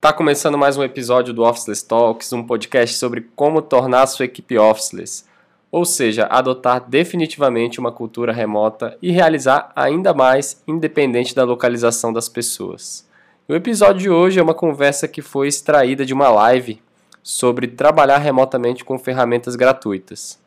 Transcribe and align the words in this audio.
Tá 0.00 0.12
começando 0.12 0.58
mais 0.58 0.76
um 0.76 0.82
episódio 0.82 1.32
do 1.32 1.44
Officeless 1.44 1.86
Talks, 1.86 2.32
um 2.32 2.42
podcast 2.42 2.96
sobre 2.96 3.28
como 3.36 3.62
tornar 3.62 4.06
sua 4.06 4.24
equipe 4.24 4.58
officeless, 4.58 5.24
ou 5.70 5.84
seja, 5.84 6.26
adotar 6.26 6.84
definitivamente 6.88 7.78
uma 7.78 7.92
cultura 7.92 8.32
remota 8.32 8.98
e 9.00 9.12
realizar 9.12 9.70
ainda 9.76 10.12
mais 10.12 10.62
independente 10.66 11.32
da 11.32 11.44
localização 11.44 12.12
das 12.12 12.28
pessoas. 12.28 13.06
O 13.48 13.54
episódio 13.54 14.02
de 14.02 14.10
hoje 14.10 14.40
é 14.40 14.42
uma 14.42 14.54
conversa 14.54 15.06
que 15.06 15.22
foi 15.22 15.46
extraída 15.46 16.04
de 16.04 16.12
uma 16.12 16.28
live 16.28 16.82
sobre 17.26 17.66
trabalhar 17.66 18.18
remotamente 18.18 18.84
com 18.84 18.96
ferramentas 18.96 19.56
gratuitas. 19.56 20.38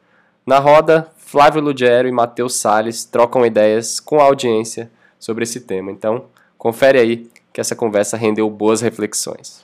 Na 0.46 0.60
roda, 0.60 1.12
Flávio 1.18 1.62
Lugero 1.62 2.08
e 2.08 2.12
Matheus 2.12 2.56
Sales 2.56 3.04
trocam 3.04 3.46
ideias 3.46 4.00
com 4.00 4.22
a 4.22 4.24
audiência 4.24 4.90
sobre 5.20 5.44
esse 5.44 5.60
tema. 5.60 5.92
Então, 5.92 6.30
confere 6.58 6.98
aí 6.98 7.30
que 7.52 7.60
essa 7.60 7.76
conversa 7.76 8.16
rendeu 8.16 8.50
boas 8.50 8.80
reflexões. 8.80 9.62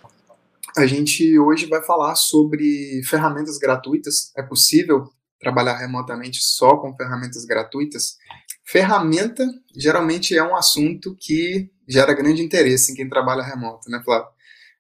A 0.75 0.85
gente 0.85 1.39
hoje 1.39 1.67
vai 1.67 1.81
falar 1.81 2.15
sobre 2.15 3.01
ferramentas 3.05 3.57
gratuitas. 3.57 4.33
É 4.35 4.43
possível 4.43 5.09
trabalhar 5.39 5.77
remotamente 5.77 6.43
só 6.43 6.75
com 6.75 6.93
ferramentas 6.97 7.45
gratuitas? 7.45 8.17
Ferramenta 8.65 9.47
geralmente 9.73 10.37
é 10.37 10.43
um 10.43 10.53
assunto 10.53 11.15
que 11.17 11.71
gera 11.87 12.13
grande 12.13 12.41
interesse 12.41 12.91
em 12.91 12.95
quem 12.95 13.07
trabalha 13.07 13.41
remoto, 13.41 13.89
né, 13.89 14.01
Flávio? 14.03 14.34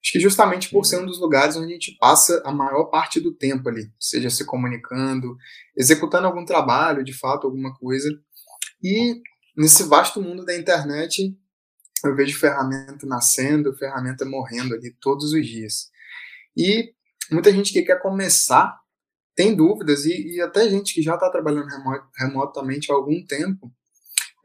Acho 0.05 0.11
que 0.11 0.19
justamente 0.19 0.69
por 0.69 0.85
ser 0.85 1.01
um 1.01 1.05
dos 1.07 1.19
lugares 1.19 1.55
onde 1.55 1.65
a 1.65 1.73
gente 1.73 1.97
passa 1.99 2.39
a 2.45 2.51
maior 2.51 2.85
parte 2.91 3.19
do 3.19 3.33
tempo 3.33 3.67
ali, 3.67 3.91
seja 3.99 4.29
se 4.29 4.45
comunicando, 4.45 5.35
executando 5.75 6.27
algum 6.27 6.45
trabalho, 6.45 7.03
de 7.03 7.11
fato, 7.11 7.47
alguma 7.47 7.73
coisa. 7.73 8.07
E 8.83 9.19
nesse 9.57 9.81
vasto 9.81 10.21
mundo 10.21 10.45
da 10.45 10.55
internet, 10.55 11.35
eu 12.03 12.15
vejo 12.15 12.37
ferramenta 12.37 13.07
nascendo, 13.07 13.75
ferramenta 13.75 14.23
morrendo 14.25 14.75
ali 14.75 14.95
todos 15.01 15.33
os 15.33 15.43
dias. 15.43 15.89
E 16.55 16.93
muita 17.31 17.51
gente 17.51 17.73
que 17.73 17.81
quer 17.81 17.99
começar 17.99 18.79
tem 19.33 19.55
dúvidas, 19.55 20.05
e, 20.05 20.35
e 20.35 20.39
até 20.39 20.69
gente 20.69 20.93
que 20.93 21.01
já 21.01 21.15
está 21.15 21.31
trabalhando 21.31 21.67
remotamente 22.15 22.91
há 22.91 22.95
algum 22.95 23.25
tempo, 23.25 23.73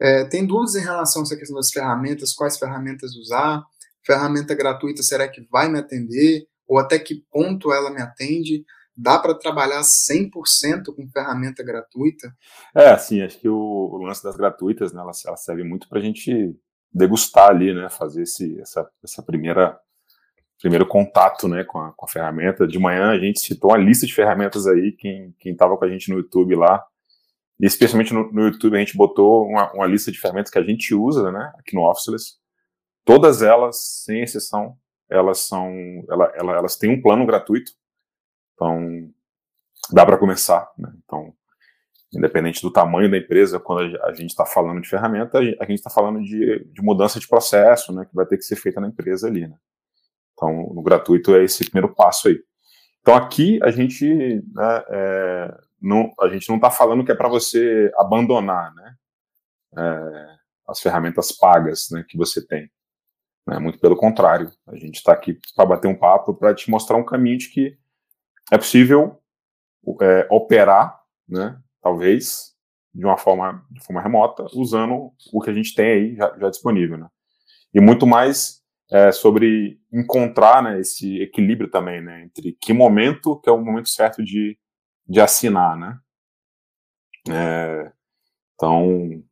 é, 0.01 0.25
tem 0.25 0.43
dúvidas 0.43 0.73
em 0.73 0.81
relação 0.81 1.21
a 1.21 1.23
essa 1.25 1.37
questão 1.37 1.55
das 1.55 1.69
ferramentas, 1.69 2.33
quais 2.33 2.57
ferramentas 2.57 3.15
usar, 3.15 3.63
ferramenta 4.05 4.55
gratuita, 4.55 5.03
será 5.03 5.27
que 5.27 5.41
vai 5.51 5.69
me 5.69 5.79
atender? 5.79 6.45
Ou 6.67 6.79
até 6.79 6.97
que 6.97 7.23
ponto 7.31 7.73
ela 7.73 7.91
me 7.91 8.01
atende? 8.01 8.63
Dá 8.95 9.17
para 9.19 9.33
trabalhar 9.33 9.81
100% 9.81 10.93
com 10.95 11.09
ferramenta 11.09 11.63
gratuita? 11.63 12.33
É, 12.75 12.89
assim, 12.91 13.21
acho 13.21 13.39
que 13.39 13.49
o, 13.49 13.55
o 13.55 13.97
lance 13.97 14.23
das 14.23 14.35
gratuitas, 14.35 14.93
né, 14.93 15.01
ela, 15.01 15.11
ela 15.25 15.37
serve 15.37 15.63
muito 15.63 15.87
para 15.87 15.99
a 15.99 16.01
gente 16.01 16.55
degustar 16.93 17.49
ali, 17.49 17.73
né, 17.73 17.89
fazer 17.89 18.23
esse, 18.23 18.59
essa, 18.59 18.89
essa 19.03 19.23
primeira 19.23 19.79
primeiro 20.61 20.85
contato, 20.85 21.47
né, 21.47 21.63
com 21.63 21.79
a, 21.79 21.91
com 21.91 22.05
a 22.05 22.09
ferramenta. 22.09 22.67
De 22.67 22.77
manhã 22.77 23.09
a 23.09 23.17
gente 23.17 23.39
citou 23.39 23.71
uma 23.71 23.77
lista 23.77 24.05
de 24.05 24.13
ferramentas 24.13 24.67
aí, 24.67 24.91
quem 24.91 25.33
estava 25.43 25.75
com 25.75 25.83
a 25.83 25.89
gente 25.89 26.11
no 26.11 26.17
YouTube 26.17 26.55
lá, 26.55 26.85
e 27.59 27.65
especialmente 27.65 28.13
no, 28.13 28.31
no 28.31 28.43
YouTube 28.43 28.75
a 28.75 28.79
gente 28.79 28.95
botou 28.95 29.47
uma, 29.47 29.71
uma, 29.73 29.87
lista 29.87 30.11
de 30.11 30.19
ferramentas 30.19 30.51
que 30.51 30.59
a 30.59 30.63
gente 30.63 30.93
usa, 30.93 31.31
né, 31.31 31.51
aqui 31.57 31.75
no 31.75 31.81
Officeless. 31.81 32.40
Todas 33.03 33.41
elas, 33.41 34.03
sem 34.05 34.21
exceção, 34.21 34.77
elas 35.09 35.39
são, 35.39 35.69
ela, 36.09 36.31
ela, 36.35 36.57
elas 36.57 36.75
têm 36.75 36.91
um 36.91 37.01
plano 37.01 37.25
gratuito, 37.25 37.71
então 38.53 39.11
dá 39.91 40.05
para 40.05 40.17
começar, 40.17 40.71
né? 40.77 40.91
Então 41.03 41.33
independente 42.13 42.61
do 42.61 42.71
tamanho 42.71 43.09
da 43.09 43.17
empresa, 43.17 43.59
quando 43.59 43.97
a 44.03 44.13
gente 44.13 44.31
está 44.31 44.45
falando 44.45 44.81
de 44.81 44.89
ferramenta, 44.89 45.39
a 45.39 45.43
gente 45.43 45.75
está 45.75 45.89
falando 45.89 46.21
de, 46.21 46.65
de, 46.65 46.81
mudança 46.81 47.19
de 47.19 47.27
processo, 47.27 47.93
né, 47.93 48.05
que 48.05 48.13
vai 48.13 48.25
ter 48.25 48.37
que 48.37 48.43
ser 48.43 48.57
feita 48.57 48.81
na 48.81 48.87
empresa 48.87 49.27
ali, 49.27 49.47
né. 49.47 49.55
Então, 50.33 50.73
no 50.73 50.81
gratuito 50.81 51.35
é 51.35 51.43
esse 51.43 51.63
primeiro 51.69 51.93
passo 51.93 52.27
aí. 52.27 52.39
Então, 52.99 53.15
aqui 53.15 53.59
a 53.63 53.71
gente, 53.71 54.05
né, 54.05 54.83
é, 54.89 55.57
não, 55.81 56.11
a 56.19 56.27
gente 56.27 56.49
não 56.49 56.57
está 56.57 56.69
falando 56.69 57.05
que 57.05 57.11
é 57.11 57.15
para 57.15 57.29
você 57.29 57.91
abandonar, 57.97 58.73
né, 58.75 58.95
é, 59.77 60.27
as 60.67 60.81
ferramentas 60.81 61.31
pagas, 61.31 61.87
né, 61.91 62.03
que 62.07 62.17
você 62.17 62.45
tem. 62.45 62.69
Né, 63.47 63.57
muito 63.59 63.79
pelo 63.79 63.95
contrário, 63.95 64.51
a 64.67 64.75
gente 64.75 64.95
está 64.95 65.13
aqui 65.13 65.39
para 65.55 65.65
bater 65.65 65.87
um 65.87 65.97
papo, 65.97 66.33
para 66.33 66.53
te 66.53 66.69
mostrar 66.69 66.97
um 66.97 67.05
caminho 67.05 67.39
de 67.39 67.49
que 67.49 67.77
é 68.51 68.57
possível 68.57 69.19
é, 70.01 70.27
operar, 70.29 71.01
né, 71.27 71.59
talvez, 71.81 72.51
de 72.93 73.05
uma 73.05 73.17
forma, 73.17 73.65
de 73.71 73.83
forma 73.83 74.01
remota, 74.01 74.45
usando 74.53 75.11
o 75.33 75.41
que 75.41 75.49
a 75.49 75.53
gente 75.53 75.73
tem 75.73 75.85
aí 75.85 76.15
já, 76.15 76.37
já 76.37 76.49
disponível, 76.49 76.97
né? 76.97 77.07
E 77.73 77.79
muito 77.79 78.05
mais 78.05 78.61
é, 78.91 79.11
sobre 79.11 79.79
encontrar 79.91 80.61
né, 80.61 80.79
esse 80.79 81.21
equilíbrio 81.21 81.69
também, 81.69 82.01
né? 82.01 82.23
Entre 82.23 82.51
que 82.59 82.73
momento 82.73 83.39
que 83.39 83.49
é 83.49 83.51
o 83.53 83.63
momento 83.63 83.89
certo 83.89 84.21
de, 84.23 84.59
de 85.07 85.21
assinar, 85.21 85.77
né? 85.77 85.97
É, 87.29 87.91
então, 88.55 89.23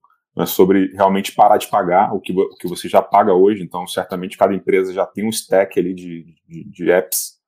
é 0.43 0.45
sobre 0.45 0.87
realmente 0.93 1.33
parar 1.33 1.57
de 1.57 1.67
pagar 1.67 2.13
o 2.13 2.19
que, 2.19 2.33
o 2.33 2.55
que 2.55 2.67
você 2.67 2.87
já 2.87 3.01
paga 3.01 3.33
hoje. 3.33 3.63
Então, 3.63 3.85
certamente 3.87 4.37
cada 4.37 4.53
empresa 4.53 4.93
já 4.93 5.05
tem 5.05 5.25
um 5.25 5.29
stack 5.29 5.79
ali 5.79 5.93
de, 5.93 6.35
de, 6.47 6.63
de 6.69 6.91
apps, 6.91 7.39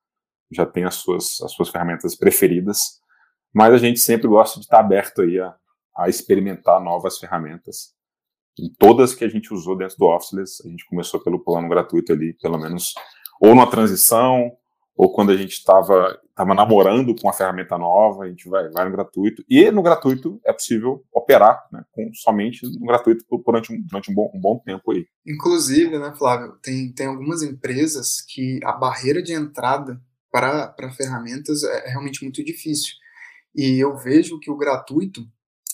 já 0.52 0.66
tem 0.66 0.84
as 0.84 0.96
suas, 0.96 1.41
as 1.41 1.51
suas 1.53 1.69
ferramentas 1.69 2.16
preferidas 2.16 3.01
mas 3.53 3.74
a 3.74 3.78
gente 3.78 4.00
sempre 4.00 4.28
gosta 4.28 4.59
de 4.59 4.66
estar 4.66 4.80
aberto 4.80 5.22
aí 5.22 5.40
a, 5.40 5.53
a 5.97 6.09
experimentar 6.09 6.81
novas 6.81 7.18
ferramentas. 7.19 7.94
Em 8.57 8.74
todas 8.78 9.13
que 9.13 9.25
a 9.25 9.30
gente 9.30 9.53
usou 9.53 9.78
dentro 9.78 9.97
do 9.97 10.06
Officeless, 10.06 10.66
a 10.66 10.69
gente 10.69 10.85
começou 10.85 11.19
pelo 11.19 11.44
plano 11.44 11.68
gratuito 11.68 12.13
ali, 12.13 12.34
pelo 12.41 12.57
menos, 12.57 12.94
ou 13.41 13.56
na 13.56 13.66
transição, 13.68 14.51
ou 14.96 15.12
quando 15.12 15.31
a 15.31 15.38
gente 15.38 15.53
estava 15.53 16.19
tava 16.35 16.56
namorando 16.56 17.13
com 17.16 17.28
uma 17.28 17.34
ferramenta 17.34 17.78
nova, 17.78 18.24
a 18.24 18.28
gente 18.28 18.50
vai, 18.50 18.69
vai 18.69 18.85
no 18.85 18.91
gratuito. 18.91 19.44
E 19.50 19.69
no 19.69 19.84
gratuito 19.84 20.40
é 20.46 20.52
possível 20.52 21.03
operar 21.13 21.63
né, 21.72 21.84
com, 21.91 22.09
somente 22.13 22.66
no 22.79 22.88
gratuito 22.88 23.24
durante, 23.46 23.72
um, 23.72 23.81
durante 23.81 24.12
um, 24.12 24.16
bom, 24.16 24.31
um 24.34 24.40
bom 24.40 24.59
tempo 24.59 24.91
aí. 24.91 25.06
Inclusive, 25.25 26.00
né, 26.00 26.13
Flávio, 26.18 26.57
tem, 26.62 26.91
tem 26.94 27.07
algumas 27.07 27.44
empresas 27.44 28.22
que 28.22 28.59
a 28.63 28.72
barreira 28.72 29.22
de 29.22 29.34
entrada 29.34 30.01
para, 30.31 30.74
ferramentas 30.96 31.63
é, 31.63 31.88
é 31.88 31.90
realmente 31.90 32.24
muito 32.24 32.44
difícil. 32.44 32.94
E 33.56 33.78
eu 33.80 33.96
vejo 33.97 34.40
que 34.40 34.50
o 34.50 34.57
gratuito, 34.57 35.22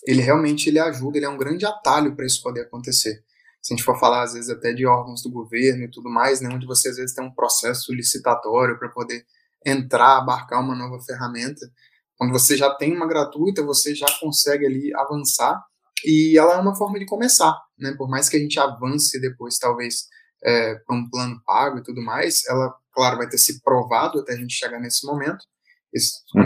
ele 0.05 0.21
realmente 0.21 0.67
ele 0.69 0.79
ajuda, 0.79 1.17
ele 1.17 1.25
é 1.25 1.29
um 1.29 1.37
grande 1.37 1.65
atalho 1.65 2.15
para 2.15 2.25
isso 2.25 2.41
poder 2.41 2.61
acontecer. 2.61 3.23
Se 3.67 3.73
a 3.73 3.75
gente 3.75 3.83
for 3.83 3.99
falar, 3.99 4.23
às 4.23 4.31
vezes, 4.31 4.49
até 4.49 4.71
de 4.71 4.85
órgãos 4.85 5.21
do 5.21 5.29
governo 5.29 5.83
e 5.83 5.91
tudo 5.91 6.09
mais, 6.09 6.39
né, 6.39 6.47
onde 6.49 6.65
você, 6.65 6.87
às 6.87 6.95
vezes, 6.95 7.13
tem 7.13 7.21
um 7.21 7.33
processo 7.33 7.93
licitatório 7.93 8.79
para 8.79 8.87
poder 8.87 9.25
entrar, 9.65 10.19
abarcar 10.19 10.61
uma 10.61 10.73
nova 10.73 11.03
ferramenta, 11.03 11.69
quando 12.15 12.31
você 12.31 12.55
já 12.55 12.73
tem 12.73 12.95
uma 12.95 13.05
gratuita, 13.05 13.61
você 13.61 13.93
já 13.93 14.07
consegue 14.21 14.65
ali 14.65 14.95
avançar 14.95 15.61
e 16.05 16.37
ela 16.37 16.53
é 16.53 16.57
uma 16.61 16.77
forma 16.77 16.97
de 16.97 17.05
começar, 17.05 17.61
né? 17.77 17.93
Por 17.97 18.07
mais 18.09 18.29
que 18.29 18.37
a 18.37 18.39
gente 18.39 18.57
avance 18.57 19.19
depois, 19.19 19.57
talvez, 19.59 20.07
é, 20.45 20.75
para 20.75 20.95
um 20.95 21.09
plano 21.09 21.41
pago 21.45 21.79
e 21.79 21.83
tudo 21.83 22.01
mais, 22.01 22.45
ela, 22.47 22.73
claro, 22.93 23.17
vai 23.17 23.27
ter 23.27 23.37
se 23.37 23.61
provado 23.61 24.21
até 24.21 24.31
a 24.31 24.37
gente 24.37 24.53
chegar 24.53 24.79
nesse 24.79 25.05
momento. 25.05 25.45
Esse, 25.93 26.21
uhum 26.33 26.45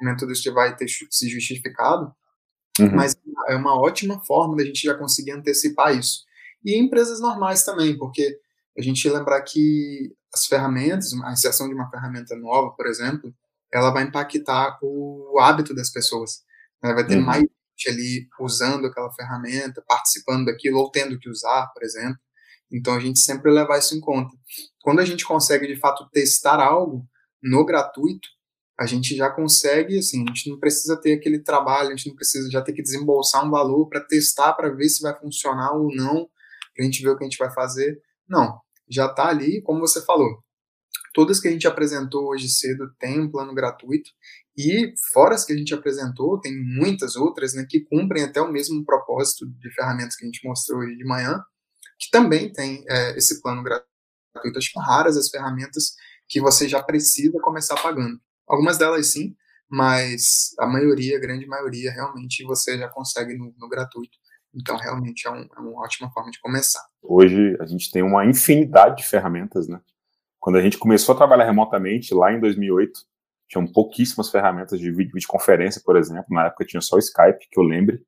momento 0.00 0.24
disso 0.24 0.54
vai 0.54 0.76
ter 0.76 0.86
se 0.88 1.28
justificado, 1.28 2.14
uhum. 2.78 2.94
mas 2.94 3.16
é 3.48 3.56
uma 3.56 3.74
ótima 3.74 4.24
forma 4.24 4.56
da 4.56 4.64
gente 4.64 4.82
já 4.82 4.94
conseguir 4.94 5.32
antecipar 5.32 5.98
isso. 5.98 6.29
E 6.64 6.78
empresas 6.78 7.20
normais 7.20 7.64
também, 7.64 7.96
porque 7.96 8.38
a 8.76 8.82
gente 8.82 9.08
lembrar 9.08 9.42
que 9.42 10.14
as 10.32 10.46
ferramentas, 10.46 11.12
a 11.24 11.32
inserção 11.32 11.68
de 11.68 11.74
uma 11.74 11.90
ferramenta 11.90 12.36
nova, 12.36 12.70
por 12.76 12.86
exemplo, 12.86 13.34
ela 13.72 13.90
vai 13.90 14.04
impactar 14.04 14.78
o 14.82 15.38
hábito 15.40 15.74
das 15.74 15.90
pessoas. 15.90 16.42
Né? 16.82 16.92
Vai 16.92 17.06
ter 17.06 17.16
uhum. 17.16 17.24
mais 17.24 17.44
gente 17.80 17.88
ali 17.88 18.28
usando 18.38 18.86
aquela 18.86 19.10
ferramenta, 19.12 19.82
participando 19.86 20.46
daquilo, 20.46 20.78
ou 20.78 20.90
tendo 20.90 21.18
que 21.18 21.28
usar, 21.28 21.66
por 21.72 21.82
exemplo. 21.82 22.18
Então 22.70 22.94
a 22.94 23.00
gente 23.00 23.18
sempre 23.18 23.50
levar 23.50 23.78
isso 23.78 23.96
em 23.96 24.00
conta. 24.00 24.36
Quando 24.82 25.00
a 25.00 25.04
gente 25.04 25.24
consegue 25.24 25.66
de 25.66 25.76
fato 25.76 26.08
testar 26.10 26.60
algo 26.60 27.04
no 27.42 27.64
gratuito, 27.64 28.28
a 28.78 28.86
gente 28.86 29.14
já 29.14 29.28
consegue, 29.28 29.98
assim, 29.98 30.22
a 30.22 30.28
gente 30.28 30.48
não 30.48 30.58
precisa 30.58 30.98
ter 30.98 31.12
aquele 31.12 31.40
trabalho, 31.40 31.88
a 31.88 31.96
gente 31.96 32.08
não 32.08 32.16
precisa 32.16 32.50
já 32.50 32.62
ter 32.62 32.72
que 32.72 32.82
desembolsar 32.82 33.44
um 33.44 33.50
valor 33.50 33.88
para 33.88 34.00
testar, 34.00 34.54
para 34.54 34.70
ver 34.70 34.88
se 34.88 35.02
vai 35.02 35.14
funcionar 35.18 35.72
ou 35.72 35.94
não, 35.94 36.28
para 36.80 36.86
a 36.86 36.90
gente 36.90 37.02
ver 37.02 37.10
o 37.10 37.16
que 37.18 37.24
a 37.24 37.28
gente 37.28 37.38
vai 37.38 37.52
fazer. 37.52 38.00
Não, 38.26 38.58
já 38.88 39.06
está 39.06 39.28
ali, 39.28 39.60
como 39.60 39.80
você 39.80 40.02
falou. 40.02 40.42
Todas 41.12 41.40
que 41.40 41.48
a 41.48 41.50
gente 41.50 41.66
apresentou 41.66 42.28
hoje 42.28 42.48
cedo 42.48 42.90
têm 42.98 43.20
um 43.20 43.30
plano 43.30 43.54
gratuito, 43.54 44.10
e 44.56 44.94
fora 45.12 45.34
as 45.34 45.44
que 45.44 45.52
a 45.52 45.56
gente 45.56 45.74
apresentou, 45.74 46.40
tem 46.40 46.56
muitas 46.56 47.16
outras 47.16 47.54
né, 47.54 47.66
que 47.68 47.80
cumprem 47.80 48.24
até 48.24 48.40
o 48.40 48.50
mesmo 48.50 48.84
propósito 48.84 49.46
de 49.46 49.74
ferramentas 49.74 50.16
que 50.16 50.24
a 50.24 50.26
gente 50.26 50.46
mostrou 50.46 50.80
hoje 50.80 50.96
de 50.96 51.04
manhã, 51.04 51.42
que 51.98 52.10
também 52.10 52.52
tem 52.52 52.84
é, 52.88 53.16
esse 53.16 53.42
plano 53.42 53.62
gratuito. 53.62 54.58
Acho 54.58 54.72
que 54.72 54.80
raras 54.80 55.16
as 55.16 55.28
ferramentas 55.28 55.94
que 56.28 56.40
você 56.40 56.68
já 56.68 56.82
precisa 56.82 57.38
começar 57.40 57.80
pagando. 57.82 58.20
Algumas 58.46 58.78
delas 58.78 59.08
sim, 59.08 59.34
mas 59.68 60.50
a 60.58 60.66
maioria, 60.66 61.16
a 61.16 61.20
grande 61.20 61.46
maioria, 61.46 61.92
realmente 61.92 62.44
você 62.44 62.78
já 62.78 62.88
consegue 62.88 63.36
no, 63.36 63.54
no 63.58 63.68
gratuito. 63.68 64.18
Então, 64.54 64.76
realmente 64.76 65.26
é, 65.26 65.30
um, 65.30 65.42
é, 65.42 65.60
uma 65.60 65.82
ótima 65.82 66.10
forma 66.10 66.30
de 66.30 66.40
começar. 66.40 66.84
Hoje 67.02 67.56
a 67.60 67.66
gente 67.66 67.90
tem 67.90 68.02
uma 68.02 68.26
infinidade 68.26 68.98
de 68.98 69.08
ferramentas, 69.08 69.68
né? 69.68 69.80
Quando 70.38 70.56
a 70.56 70.62
gente 70.62 70.78
começou 70.78 71.14
a 71.14 71.18
trabalhar 71.18 71.44
remotamente, 71.44 72.14
lá 72.14 72.32
em 72.32 72.40
2008, 72.40 73.00
tinham 73.48 73.66
pouquíssimas 73.66 74.30
ferramentas 74.30 74.78
de 74.78 74.90
videoconferência, 74.90 75.82
por 75.84 75.96
exemplo. 75.96 76.26
Na 76.30 76.46
época 76.46 76.64
tinha 76.64 76.80
só 76.80 76.96
o 76.96 76.98
Skype, 76.98 77.48
que 77.50 77.58
eu 77.58 77.64
lembre. 77.64 78.02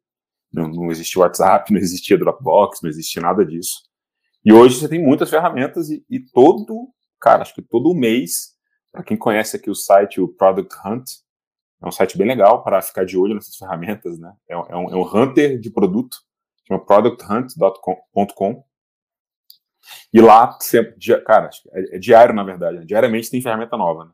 Não, 0.52 0.68
não 0.68 0.90
existia 0.90 1.20
WhatsApp, 1.20 1.70
não 1.72 1.78
existia 1.78 2.18
Dropbox, 2.18 2.80
não 2.82 2.90
existia 2.90 3.20
nada 3.20 3.44
disso. 3.44 3.82
E 4.44 4.52
hoje 4.52 4.78
você 4.78 4.88
tem 4.88 5.02
muitas 5.02 5.30
ferramentas 5.30 5.90
e, 5.90 6.04
e 6.08 6.20
todo, 6.20 6.88
cara, 7.20 7.42
acho 7.42 7.54
que 7.54 7.62
todo 7.62 7.94
mês, 7.94 8.52
para 8.90 9.04
quem 9.04 9.16
conhece 9.16 9.56
aqui 9.56 9.70
o 9.70 9.74
site, 9.74 10.20
o 10.20 10.28
Product 10.28 10.74
Hunt, 10.84 11.04
é 11.82 11.86
um 11.86 11.92
site 11.92 12.16
bem 12.16 12.26
legal 12.26 12.62
para 12.62 12.80
ficar 12.80 13.04
de 13.04 13.16
olho 13.16 13.34
nessas 13.34 13.54
ferramentas, 13.58 14.18
né? 14.18 14.32
É, 14.48 14.54
é, 14.54 14.76
um, 14.76 14.90
é 14.90 14.96
um 14.96 15.02
hunter 15.02 15.58
de 15.58 15.70
produto, 15.70 16.18
chama 16.66 16.84
producthunt.com. 16.84 18.64
E 20.12 20.20
lá, 20.20 20.56
sempre, 20.60 20.94
cara, 21.24 21.50
é, 21.72 21.96
é, 21.96 21.98
diário, 21.98 22.34
na 22.34 22.44
verdade, 22.44 22.78
né? 22.78 22.84
diariamente 22.84 23.30
tem 23.30 23.42
ferramenta 23.42 23.76
nova. 23.76 24.04
Né? 24.04 24.10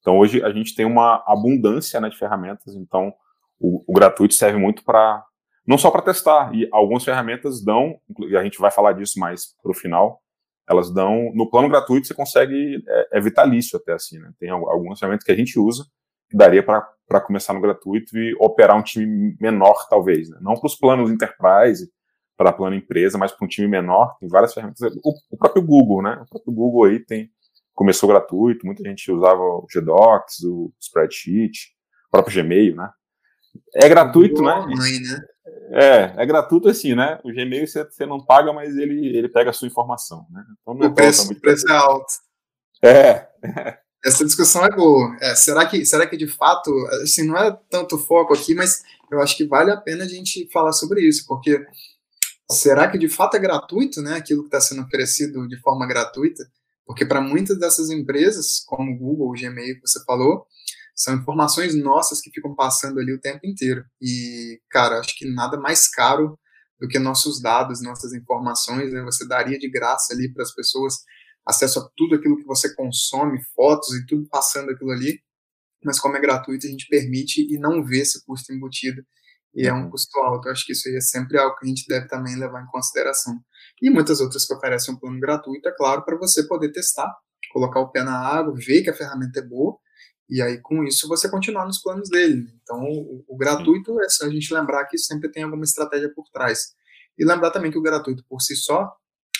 Então, 0.00 0.18
hoje 0.18 0.42
a 0.42 0.50
gente 0.50 0.74
tem 0.74 0.86
uma 0.86 1.22
abundância 1.26 2.00
né, 2.00 2.08
de 2.08 2.16
ferramentas, 2.16 2.74
então 2.74 3.12
o, 3.58 3.84
o 3.86 3.92
gratuito 3.92 4.34
serve 4.34 4.58
muito 4.58 4.82
para, 4.82 5.22
não 5.66 5.76
só 5.76 5.90
para 5.90 6.02
testar, 6.02 6.54
e 6.54 6.68
algumas 6.72 7.04
ferramentas 7.04 7.62
dão, 7.62 8.00
e 8.20 8.36
a 8.36 8.42
gente 8.42 8.58
vai 8.58 8.70
falar 8.70 8.92
disso 8.92 9.18
mais 9.18 9.54
para 9.62 9.70
o 9.70 9.74
final, 9.74 10.22
elas 10.68 10.92
dão, 10.92 11.32
no 11.34 11.50
plano 11.50 11.68
gratuito 11.68 12.06
você 12.06 12.14
consegue, 12.14 12.82
é, 12.88 13.18
é 13.18 13.20
vitalício 13.20 13.76
até 13.76 13.92
assim, 13.92 14.20
né? 14.20 14.30
Tem 14.38 14.50
algumas 14.50 15.00
ferramentas 15.00 15.24
que 15.24 15.32
a 15.32 15.36
gente 15.36 15.58
usa, 15.58 15.84
que 16.30 16.36
daria 16.36 16.62
para 16.62 16.88
começar 17.18 17.54
no 17.54 17.60
gratuito 17.62 18.18
e 18.18 18.36
operar 18.38 18.76
um 18.76 18.82
time 18.82 19.34
menor, 19.40 19.88
talvez. 19.88 20.28
Né? 20.28 20.36
Não 20.42 20.54
para 20.54 20.66
os 20.66 20.76
planos 20.76 21.10
enterprise, 21.10 21.90
para 22.36 22.52
plano 22.52 22.76
empresa, 22.76 23.18
mas 23.18 23.32
para 23.32 23.44
um 23.44 23.48
time 23.48 23.66
menor, 23.66 24.16
tem 24.18 24.28
várias 24.28 24.52
ferramentas. 24.52 24.80
O, 25.02 25.14
o, 25.30 25.36
próprio 25.36 25.62
Google, 25.62 26.02
né? 26.02 26.22
O 26.22 26.26
próprio 26.26 26.52
Google 26.52 26.84
aí 26.84 27.00
tem, 27.00 27.30
começou 27.74 28.08
gratuito, 28.08 28.64
muita 28.64 28.82
gente 28.82 29.10
usava 29.10 29.42
o 29.42 29.66
Gdocs, 29.66 30.44
o 30.44 30.72
Spreadsheet, 30.80 31.70
o 32.08 32.10
próprio 32.10 32.42
Gmail, 32.42 32.76
né? 32.76 32.90
É 33.74 33.88
gratuito, 33.88 34.42
né? 34.42 34.64
Né? 34.66 35.20
É, 35.72 36.22
é 36.22 36.26
gratuito 36.26 36.68
assim, 36.68 36.94
né? 36.94 37.18
O 37.24 37.28
Gmail 37.28 37.66
você, 37.66 37.84
você 37.84 38.06
não 38.06 38.24
paga, 38.24 38.52
mas 38.52 38.76
ele, 38.76 39.16
ele 39.16 39.28
pega 39.28 39.50
a 39.50 39.52
sua 39.52 39.68
informação, 39.68 40.26
né? 40.30 40.44
Então, 40.62 40.74
o, 40.74 40.94
preço, 40.94 41.32
o 41.32 41.40
preço 41.40 41.70
é 41.70 41.76
alto. 41.76 42.12
É. 42.82 43.28
Essa 44.04 44.24
discussão 44.24 44.64
é 44.64 44.70
boa. 44.70 45.16
É, 45.20 45.34
será, 45.34 45.66
que, 45.66 45.84
será 45.84 46.06
que 46.06 46.16
de 46.16 46.26
fato, 46.26 46.70
assim, 47.02 47.26
não 47.26 47.36
é 47.36 47.56
tanto 47.68 47.98
foco 47.98 48.32
aqui, 48.32 48.54
mas 48.54 48.82
eu 49.10 49.20
acho 49.20 49.36
que 49.36 49.46
vale 49.46 49.70
a 49.70 49.76
pena 49.76 50.04
a 50.04 50.08
gente 50.08 50.48
falar 50.52 50.72
sobre 50.72 51.06
isso, 51.06 51.24
porque 51.26 51.64
será 52.50 52.90
que 52.90 52.96
de 52.96 53.08
fato 53.08 53.36
é 53.36 53.40
gratuito, 53.40 54.00
né, 54.00 54.16
aquilo 54.16 54.42
que 54.42 54.48
está 54.48 54.60
sendo 54.60 54.82
oferecido 54.82 55.46
de 55.46 55.60
forma 55.60 55.86
gratuita? 55.86 56.44
Porque 56.86 57.04
para 57.04 57.20
muitas 57.20 57.58
dessas 57.58 57.90
empresas, 57.90 58.64
como 58.66 58.96
Google, 58.96 59.28
o 59.28 59.32
Gmail 59.32 59.76
que 59.76 59.86
você 59.86 60.02
falou, 60.04 60.46
são 60.94 61.14
informações 61.14 61.74
nossas 61.74 62.20
que 62.20 62.30
ficam 62.30 62.54
passando 62.54 62.98
ali 62.98 63.12
o 63.12 63.20
tempo 63.20 63.46
inteiro. 63.46 63.84
E, 64.00 64.60
cara, 64.68 64.98
acho 64.98 65.16
que 65.16 65.26
nada 65.26 65.56
mais 65.58 65.88
caro 65.88 66.38
do 66.80 66.88
que 66.88 66.98
nossos 66.98 67.40
dados, 67.40 67.82
nossas 67.82 68.12
informações, 68.12 68.92
né? 68.92 69.02
Você 69.02 69.26
daria 69.26 69.58
de 69.58 69.70
graça 69.70 70.12
ali 70.12 70.32
para 70.32 70.42
as 70.42 70.52
pessoas 70.52 70.94
acesso 71.46 71.80
a 71.80 71.90
tudo 71.96 72.14
aquilo 72.16 72.36
que 72.36 72.44
você 72.44 72.74
consome, 72.74 73.42
fotos 73.54 73.94
e 73.94 74.06
tudo 74.06 74.26
passando 74.28 74.70
aquilo 74.70 74.90
ali, 74.90 75.20
mas 75.84 75.98
como 75.98 76.16
é 76.16 76.20
gratuito, 76.20 76.66
a 76.66 76.70
gente 76.70 76.86
permite 76.88 77.46
e 77.52 77.58
não 77.58 77.84
vê 77.84 78.00
esse 78.00 78.24
custo 78.24 78.52
embutido, 78.52 79.02
e 79.54 79.66
é 79.66 79.72
um 79.72 79.90
custo 79.90 80.16
alto. 80.20 80.48
Eu 80.48 80.52
acho 80.52 80.64
que 80.64 80.72
isso 80.72 80.88
aí 80.88 80.96
é 80.96 81.00
sempre 81.00 81.38
algo 81.38 81.56
que 81.56 81.64
a 81.64 81.68
gente 81.68 81.86
deve 81.88 82.06
também 82.06 82.36
levar 82.36 82.62
em 82.62 82.66
consideração. 82.66 83.40
E 83.82 83.90
muitas 83.90 84.20
outras 84.20 84.46
que 84.46 84.54
oferecem 84.54 84.94
um 84.94 84.98
plano 84.98 85.18
gratuito, 85.18 85.68
é 85.68 85.72
claro, 85.76 86.04
para 86.04 86.16
você 86.16 86.46
poder 86.46 86.70
testar, 86.70 87.10
colocar 87.52 87.80
o 87.80 87.90
pé 87.90 88.04
na 88.04 88.16
água, 88.16 88.54
ver 88.54 88.82
que 88.82 88.90
a 88.90 88.94
ferramenta 88.94 89.40
é 89.40 89.42
boa, 89.42 89.76
e 90.28 90.40
aí 90.40 90.60
com 90.60 90.84
isso 90.84 91.08
você 91.08 91.28
continuar 91.28 91.64
nos 91.64 91.82
planos 91.82 92.08
dele. 92.08 92.46
Então, 92.62 92.78
o, 92.80 93.24
o 93.26 93.36
gratuito 93.36 94.00
é 94.00 94.08
só 94.08 94.26
a 94.26 94.30
gente 94.30 94.52
lembrar 94.54 94.86
que 94.86 94.96
sempre 94.96 95.30
tem 95.30 95.42
alguma 95.42 95.64
estratégia 95.64 96.12
por 96.14 96.28
trás. 96.30 96.74
E 97.18 97.24
lembrar 97.24 97.50
também 97.50 97.70
que 97.70 97.78
o 97.78 97.82
gratuito 97.82 98.24
por 98.28 98.40
si 98.40 98.54
só, 98.54 98.88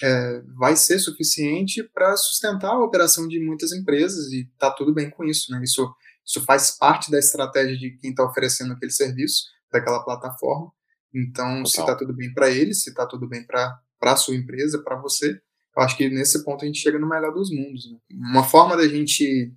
é, 0.03 0.43
vai 0.57 0.77
ser 0.77 0.99
suficiente 0.99 1.83
para 1.83 2.17
sustentar 2.17 2.71
a 2.71 2.85
operação 2.85 3.29
de 3.29 3.39
muitas 3.41 3.73
empresas 3.73 4.33
e 4.33 4.49
tá 4.59 4.71
tudo 4.71 4.95
bem 4.95 5.11
com 5.11 5.25
isso, 5.25 5.53
né? 5.53 5.61
Isso, 5.63 5.93
isso 6.25 6.41
faz 6.45 6.71
parte 6.71 7.11
da 7.11 7.19
estratégia 7.19 7.77
de 7.77 7.91
quem 7.99 8.11
está 8.11 8.25
oferecendo 8.25 8.73
aquele 8.73 8.93
serviço, 8.93 9.45
daquela 9.71 10.05
plataforma. 10.05 10.73
Então, 11.15 11.63
Total. 11.63 11.67
se 11.67 11.81
está 11.81 11.95
tudo 11.97 12.15
bem 12.15 12.33
para 12.33 12.49
eles, 12.49 12.83
se 12.83 12.91
está 12.91 13.07
tudo 13.07 13.29
bem 13.29 13.45
para 13.45 13.81
a 14.03 14.17
sua 14.17 14.35
empresa, 14.35 14.83
para 14.83 14.97
você, 14.97 15.41
eu 15.77 15.83
acho 15.83 15.97
que 15.97 16.09
nesse 16.09 16.45
ponto 16.45 16.65
a 16.65 16.67
gente 16.67 16.81
chega 16.81 16.99
no 16.99 17.09
melhor 17.09 17.33
dos 17.33 17.51
mundos. 17.51 17.91
Né? 17.91 17.99
Uma 18.13 18.45
forma 18.45 18.77
da 18.77 18.87
gente 18.89 19.53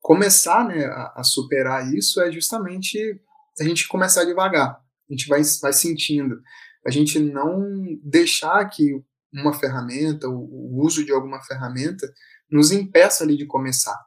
começar 0.00 0.66
né, 0.66 0.84
a, 0.86 1.14
a, 1.16 1.24
superar 1.24 1.92
isso 1.92 2.20
é 2.20 2.30
justamente 2.32 3.20
a 3.58 3.64
gente 3.64 3.86
começar 3.88 4.24
devagar. 4.24 4.80
A 5.08 5.12
gente 5.12 5.26
vai, 5.28 5.42
vai 5.60 5.72
sentindo. 5.72 6.40
A 6.86 6.90
gente 6.90 7.18
não 7.18 7.62
deixar 8.02 8.64
que 8.66 9.02
uma 9.32 9.52
ferramenta, 9.52 10.28
o, 10.28 10.34
o 10.34 10.84
uso 10.84 11.04
de 11.04 11.12
alguma 11.12 11.42
ferramenta, 11.42 12.10
nos 12.50 12.72
impeça 12.72 13.24
ali 13.24 13.36
de 13.36 13.46
começar. 13.46 13.98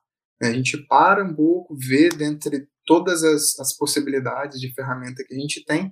Né? 0.41 0.49
A 0.49 0.53
gente 0.53 0.77
para 0.87 1.23
um 1.23 1.33
pouco, 1.33 1.75
vê 1.75 2.09
dentre 2.09 2.67
todas 2.85 3.23
as, 3.23 3.59
as 3.59 3.75
possibilidades 3.75 4.59
de 4.59 4.73
ferramenta 4.73 5.23
que 5.25 5.33
a 5.33 5.39
gente 5.39 5.63
tem 5.63 5.91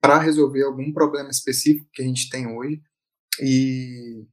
para 0.00 0.18
resolver 0.18 0.62
algum 0.62 0.92
problema 0.92 1.30
específico 1.30 1.88
que 1.92 2.02
a 2.02 2.04
gente 2.04 2.28
tem 2.28 2.46
hoje 2.46 2.80
e 3.40 4.24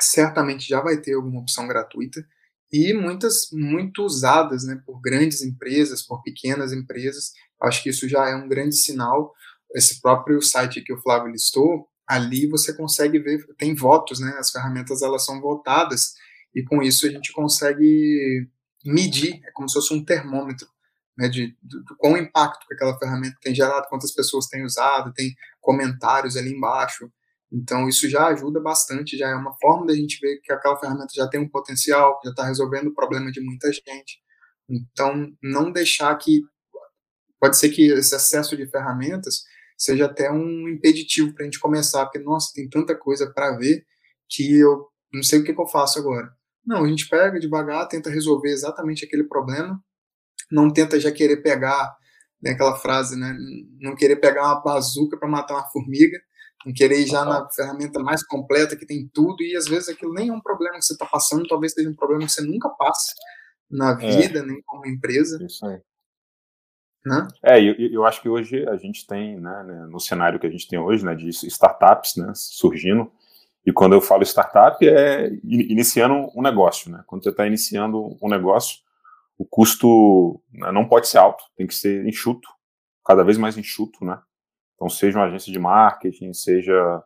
certamente 0.00 0.68
já 0.68 0.80
vai 0.80 1.00
ter 1.00 1.14
alguma 1.14 1.40
opção 1.40 1.66
gratuita 1.66 2.24
e 2.72 2.94
muitas 2.94 3.48
muito 3.52 4.02
usadas 4.02 4.64
né, 4.64 4.80
por 4.86 5.00
grandes 5.00 5.42
empresas, 5.42 6.02
por 6.02 6.22
pequenas 6.22 6.72
empresas. 6.72 7.32
Acho 7.60 7.82
que 7.82 7.90
isso 7.90 8.08
já 8.08 8.28
é 8.28 8.34
um 8.34 8.48
grande 8.48 8.74
sinal. 8.74 9.32
Esse 9.74 10.00
próprio 10.00 10.40
site 10.40 10.80
que 10.80 10.92
o 10.92 11.00
Flávio 11.00 11.30
listou, 11.30 11.86
ali 12.12 12.46
você 12.46 12.74
consegue 12.74 13.18
ver, 13.18 13.46
tem 13.56 13.74
votos, 13.74 14.20
né? 14.20 14.36
As 14.38 14.50
ferramentas 14.50 15.00
elas 15.00 15.24
são 15.24 15.40
votadas 15.40 16.12
e 16.54 16.62
com 16.62 16.82
isso 16.82 17.06
a 17.06 17.10
gente 17.10 17.32
consegue 17.32 18.48
medir, 18.84 19.40
é 19.46 19.50
como 19.52 19.68
se 19.68 19.74
fosse 19.74 19.94
um 19.94 20.04
termômetro, 20.04 20.68
né? 21.16 21.28
De, 21.28 21.56
do, 21.62 21.82
do 21.82 22.16
impacto 22.18 22.66
que 22.66 22.74
aquela 22.74 22.98
ferramenta 22.98 23.38
tem 23.40 23.54
gerado, 23.54 23.88
quantas 23.88 24.12
pessoas 24.12 24.46
têm 24.46 24.62
usado, 24.62 25.14
tem 25.14 25.34
comentários 25.60 26.36
ali 26.36 26.50
embaixo. 26.50 27.10
Então 27.50 27.88
isso 27.88 28.08
já 28.08 28.26
ajuda 28.26 28.60
bastante, 28.60 29.16
já 29.16 29.28
é 29.28 29.34
uma 29.34 29.54
forma 29.58 29.86
da 29.86 29.94
gente 29.94 30.18
ver 30.20 30.38
que 30.42 30.52
aquela 30.52 30.78
ferramenta 30.78 31.14
já 31.14 31.26
tem 31.28 31.40
um 31.40 31.48
potencial, 31.48 32.20
já 32.24 32.30
está 32.30 32.44
resolvendo 32.44 32.88
o 32.88 32.94
problema 32.94 33.32
de 33.32 33.40
muita 33.40 33.72
gente. 33.72 34.20
Então 34.68 35.32
não 35.42 35.72
deixar 35.72 36.14
que 36.16 36.42
pode 37.40 37.56
ser 37.56 37.70
que 37.70 37.90
esse 37.90 38.14
excesso 38.14 38.54
de 38.56 38.66
ferramentas 38.66 39.44
seja 39.76 40.06
até 40.06 40.30
um 40.30 40.68
impeditivo 40.68 41.34
para 41.34 41.42
a 41.42 41.44
gente 41.44 41.60
começar, 41.60 42.04
porque, 42.04 42.18
nossa, 42.18 42.52
tem 42.54 42.68
tanta 42.68 42.94
coisa 42.94 43.30
para 43.32 43.56
ver 43.56 43.84
que 44.28 44.58
eu 44.58 44.86
não 45.12 45.22
sei 45.22 45.40
o 45.40 45.44
que, 45.44 45.52
que 45.52 45.60
eu 45.60 45.68
faço 45.68 45.98
agora. 45.98 46.32
Não, 46.64 46.84
a 46.84 46.88
gente 46.88 47.08
pega 47.08 47.40
devagar, 47.40 47.88
tenta 47.88 48.08
resolver 48.08 48.50
exatamente 48.50 49.04
aquele 49.04 49.24
problema, 49.24 49.78
não 50.50 50.72
tenta 50.72 50.98
já 50.98 51.10
querer 51.10 51.38
pegar, 51.38 51.94
né, 52.40 52.52
aquela 52.52 52.76
frase, 52.76 53.18
né, 53.18 53.36
não 53.80 53.94
querer 53.94 54.16
pegar 54.16 54.44
uma 54.44 54.62
bazuca 54.62 55.18
para 55.18 55.28
matar 55.28 55.54
uma 55.54 55.68
formiga, 55.70 56.18
não 56.64 56.72
querer 56.72 57.00
ir 57.00 57.06
já 57.06 57.24
na 57.24 57.48
ferramenta 57.50 58.00
mais 58.00 58.24
completa 58.24 58.76
que 58.76 58.86
tem 58.86 59.10
tudo, 59.12 59.42
e 59.42 59.56
às 59.56 59.66
vezes 59.66 59.88
aquilo 59.88 60.14
nem 60.14 60.28
é 60.28 60.32
um 60.32 60.40
problema 60.40 60.78
que 60.78 60.84
você 60.84 60.92
está 60.92 61.06
passando, 61.06 61.48
talvez 61.48 61.72
seja 61.72 61.90
um 61.90 61.96
problema 61.96 62.24
que 62.24 62.32
você 62.32 62.42
nunca 62.42 62.68
passe 62.70 63.12
na 63.68 63.92
é. 64.00 64.16
vida, 64.16 64.38
é. 64.40 64.42
nem 64.42 64.62
como 64.64 64.86
empresa. 64.86 65.38
Né? 67.04 67.28
É, 67.42 67.60
eu, 67.60 67.74
eu 67.74 68.04
acho 68.04 68.22
que 68.22 68.28
hoje 68.28 68.66
a 68.68 68.76
gente 68.76 69.06
tem, 69.06 69.38
né, 69.40 69.62
né, 69.64 69.86
no 69.90 69.98
cenário 69.98 70.38
que 70.38 70.46
a 70.46 70.50
gente 70.50 70.68
tem 70.68 70.78
hoje, 70.78 71.04
né, 71.04 71.14
de 71.14 71.28
startups, 71.28 72.16
né, 72.16 72.32
surgindo, 72.34 73.10
e 73.66 73.72
quando 73.72 73.92
eu 73.94 74.00
falo 74.00 74.22
startup 74.22 74.76
é 74.86 75.30
iniciando 75.44 76.28
um 76.36 76.42
negócio, 76.42 76.90
né, 76.90 77.02
quando 77.06 77.24
você 77.24 77.30
está 77.30 77.46
iniciando 77.46 78.16
um 78.22 78.28
negócio, 78.28 78.78
o 79.36 79.44
custo 79.44 80.40
né, 80.52 80.70
não 80.70 80.86
pode 80.86 81.08
ser 81.08 81.18
alto, 81.18 81.42
tem 81.56 81.66
que 81.66 81.74
ser 81.74 82.06
enxuto, 82.06 82.48
cada 83.04 83.24
vez 83.24 83.36
mais 83.36 83.58
enxuto, 83.58 84.04
né, 84.04 84.20
então 84.76 84.88
seja 84.88 85.18
uma 85.18 85.26
agência 85.26 85.52
de 85.52 85.58
marketing, 85.58 86.32
seja 86.32 87.02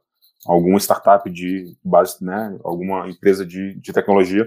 alguma 0.47 0.79
startup 0.79 1.29
de 1.31 1.75
base, 1.83 2.23
né, 2.23 2.59
alguma 2.63 3.09
empresa 3.09 3.47
de, 3.47 3.75
de 3.81 3.93
tecnologia, 3.95 4.47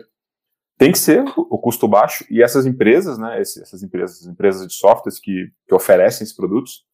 tem 0.80 0.94
que 0.94 0.98
ser 0.98 1.26
o 1.36 1.60
custo 1.60 1.90
baixo 1.90 2.26
e 2.32 2.42
essas 2.42 2.66
empresas, 2.66 3.18
né, 3.18 3.42
essas 3.42 3.84
empresas, 3.84 4.26
empresas 4.26 4.66
de 4.66 4.74
softwares 4.74 5.20
que, 5.20 5.52
que 5.68 5.76
oferecem 5.76 6.24
esses 6.24 6.34
produtos, 6.34 6.86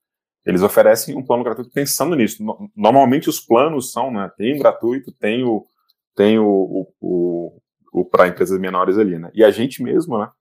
eles 0.43 0.63
oferecem 0.63 1.15
um 1.15 1.23
plano 1.23 1.43
gratuito 1.43 1.69
pensando 1.69 2.15
nisso. 2.15 2.43
Normalmente 2.75 3.29
os 3.29 3.39
planos 3.39 3.91
são, 3.91 4.11
né, 4.11 4.29
tem 4.35 4.55
o 4.55 4.59
gratuito, 4.59 5.11
tem 5.11 5.43
o, 5.43 5.67
tem 6.15 6.39
o, 6.39 6.47
o, 6.47 6.93
o, 6.99 7.61
o 7.93 8.05
para 8.05 8.27
empresas 8.27 8.59
menores 8.59 8.97
ali, 8.97 9.19
né, 9.19 9.29
e 9.35 9.43
a 9.43 9.51
gente 9.51 9.83
mesmo, 9.83 10.17
né, 10.17 10.31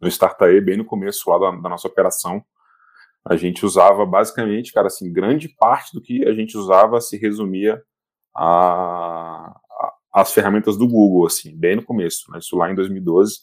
no 0.00 0.06
Startae, 0.06 0.60
bem 0.60 0.76
no 0.76 0.84
começo 0.84 1.28
lá 1.28 1.38
da, 1.38 1.50
da, 1.50 1.68
nossa 1.68 1.88
operação, 1.88 2.40
a 3.24 3.34
gente 3.34 3.66
usava 3.66 4.06
basicamente, 4.06 4.72
cara, 4.72 4.86
assim, 4.86 5.12
grande 5.12 5.48
parte 5.48 5.92
do 5.92 6.00
que 6.00 6.24
a 6.24 6.32
gente 6.32 6.56
usava 6.56 7.00
se 7.00 7.16
resumia 7.18 7.82
a 8.32 9.59
as 10.12 10.32
ferramentas 10.32 10.76
do 10.76 10.88
Google, 10.88 11.26
assim, 11.26 11.56
bem 11.56 11.76
no 11.76 11.84
começo, 11.84 12.30
né? 12.30 12.38
Isso 12.38 12.56
lá 12.56 12.70
em 12.70 12.74
2012. 12.74 13.40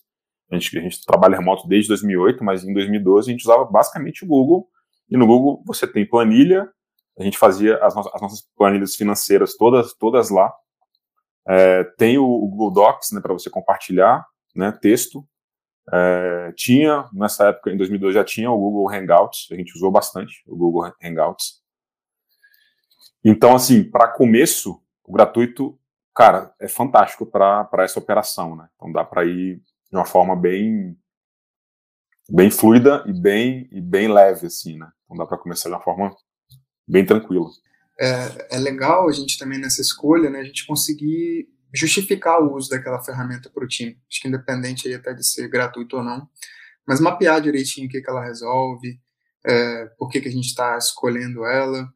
A 0.51 0.55
gente, 0.55 0.77
a 0.77 0.81
gente 0.81 1.05
trabalha 1.05 1.37
remoto 1.37 1.67
desde 1.67 1.89
2008, 1.89 2.43
mas 2.43 2.63
em 2.63 2.73
2012 2.73 3.29
a 3.29 3.31
gente 3.31 3.43
usava 3.43 3.65
basicamente 3.65 4.23
o 4.23 4.27
Google. 4.27 4.67
E 5.09 5.17
no 5.17 5.25
Google 5.25 5.63
você 5.65 5.87
tem 5.87 6.05
planilha, 6.05 6.69
a 7.17 7.23
gente 7.23 7.37
fazia 7.37 7.77
as, 7.83 7.95
no 7.95 8.01
as 8.13 8.21
nossas 8.21 8.41
planilhas 8.55 8.95
financeiras 8.95 9.55
todas, 9.55 9.93
todas 9.93 10.29
lá. 10.29 10.53
É, 11.47 11.83
tem 11.97 12.17
o, 12.17 12.25
o, 12.25 12.47
Google 12.47 12.71
Docs 12.71 13.11
né, 13.11 13.21
para 13.21 13.33
você 13.33 13.49
compartilhar 13.49 14.25
né, 14.55 14.71
texto. 14.71 15.25
É, 15.91 16.51
tinha, 16.55 17.05
nessa 17.13 17.47
época, 17.47 17.71
em 17.71 17.77
2012, 17.77 18.13
já 18.13 18.23
tinha 18.23 18.51
o 18.51 18.57
Google 18.57 18.93
Hangouts, 18.93 19.47
a 19.51 19.55
gente 19.55 19.73
usou 19.73 19.89
bastante 19.89 20.43
o 20.45 20.55
Google 20.55 20.91
Hangouts. 21.01 21.61
Então, 23.23 23.55
assim, 23.55 23.83
para 23.83 24.09
começo, 24.09 24.81
o 25.03 25.13
gratuito, 25.13 25.79
cara, 26.17 26.51
é 26.59 26.67
fantástico 26.67 27.27
para 27.27 27.69
essa 27.83 27.99
operação, 27.99 28.55
né? 28.55 28.67
Então 28.75 28.91
dá 28.91 29.05
para 29.05 29.23
ir 29.23 29.61
de 29.91 29.95
uma 29.95 30.05
forma 30.05 30.35
bem 30.35 30.97
bem 32.27 32.49
fluida 32.49 33.03
e 33.05 33.13
bem 33.13 33.69
e 33.71 33.79
bem 33.79 34.11
leve, 34.11 34.47
assim, 34.47 34.79
né? 34.79 34.89
Então 35.05 35.15
dá 35.15 35.27
para 35.27 35.37
começar 35.37 35.69
de 35.69 35.75
uma 35.75 35.81
forma 35.81 36.11
bem 36.89 37.05
tranquila. 37.05 37.45
É, 37.99 38.55
é 38.55 38.57
legal 38.57 39.07
a 39.07 39.11
gente 39.11 39.37
também 39.37 39.59
nessa 39.59 39.79
escolha, 39.79 40.27
né? 40.31 40.39
A 40.39 40.43
gente 40.43 40.65
conseguir 40.65 41.47
justificar 41.71 42.41
o 42.41 42.55
uso 42.55 42.71
daquela 42.71 43.03
ferramenta 43.03 43.47
para 43.51 43.63
o 43.63 43.67
time. 43.67 44.01
Acho 44.09 44.19
que 44.19 44.27
independente 44.27 44.87
aí 44.87 44.95
até 44.95 45.13
de 45.13 45.23
ser 45.23 45.47
gratuito 45.47 45.97
ou 45.97 46.03
não, 46.03 46.27
mas 46.87 46.99
mapear 46.99 47.39
direitinho 47.39 47.85
o 47.85 47.89
que, 47.89 48.01
que 48.01 48.09
ela 48.09 48.25
resolve, 48.25 48.99
é, 49.45 49.85
por 49.99 50.09
que, 50.09 50.19
que 50.19 50.29
a 50.29 50.31
gente 50.31 50.47
está 50.47 50.75
escolhendo 50.77 51.45
ela, 51.45 51.87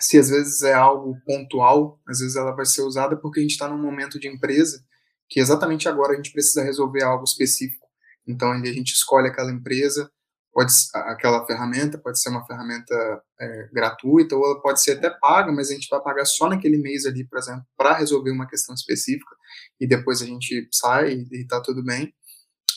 se 0.00 0.18
às 0.18 0.28
vezes 0.28 0.62
é 0.62 0.72
algo 0.72 1.16
pontual, 1.24 2.00
às 2.08 2.18
vezes 2.18 2.36
ela 2.36 2.54
vai 2.54 2.66
ser 2.66 2.82
usada 2.82 3.16
porque 3.16 3.40
a 3.40 3.42
gente 3.42 3.52
está 3.52 3.68
num 3.68 3.80
momento 3.80 4.18
de 4.18 4.28
empresa 4.28 4.84
que 5.28 5.40
exatamente 5.40 5.88
agora 5.88 6.12
a 6.12 6.16
gente 6.16 6.32
precisa 6.32 6.62
resolver 6.62 7.02
algo 7.02 7.24
específico. 7.24 7.86
Então 8.26 8.52
a 8.52 8.64
gente 8.64 8.92
escolhe 8.92 9.28
aquela 9.28 9.52
empresa, 9.52 10.10
pode 10.52 10.72
aquela 10.94 11.44
ferramenta 11.46 11.98
pode 11.98 12.20
ser 12.20 12.30
uma 12.30 12.46
ferramenta 12.46 12.94
é, 13.40 13.68
gratuita 13.72 14.36
ou 14.36 14.44
ela 14.44 14.62
pode 14.62 14.80
ser 14.82 14.92
até 14.92 15.10
paga, 15.10 15.52
mas 15.52 15.70
a 15.70 15.74
gente 15.74 15.88
vai 15.90 16.00
pagar 16.00 16.24
só 16.24 16.48
naquele 16.48 16.78
mês 16.78 17.04
ali, 17.06 17.26
por 17.26 17.38
exemplo, 17.38 17.64
para 17.76 17.94
resolver 17.94 18.30
uma 18.30 18.46
questão 18.46 18.74
específica 18.74 19.34
e 19.80 19.86
depois 19.86 20.22
a 20.22 20.26
gente 20.26 20.68
sai 20.72 21.14
e 21.14 21.42
está 21.42 21.60
tudo 21.60 21.84
bem. 21.84 22.12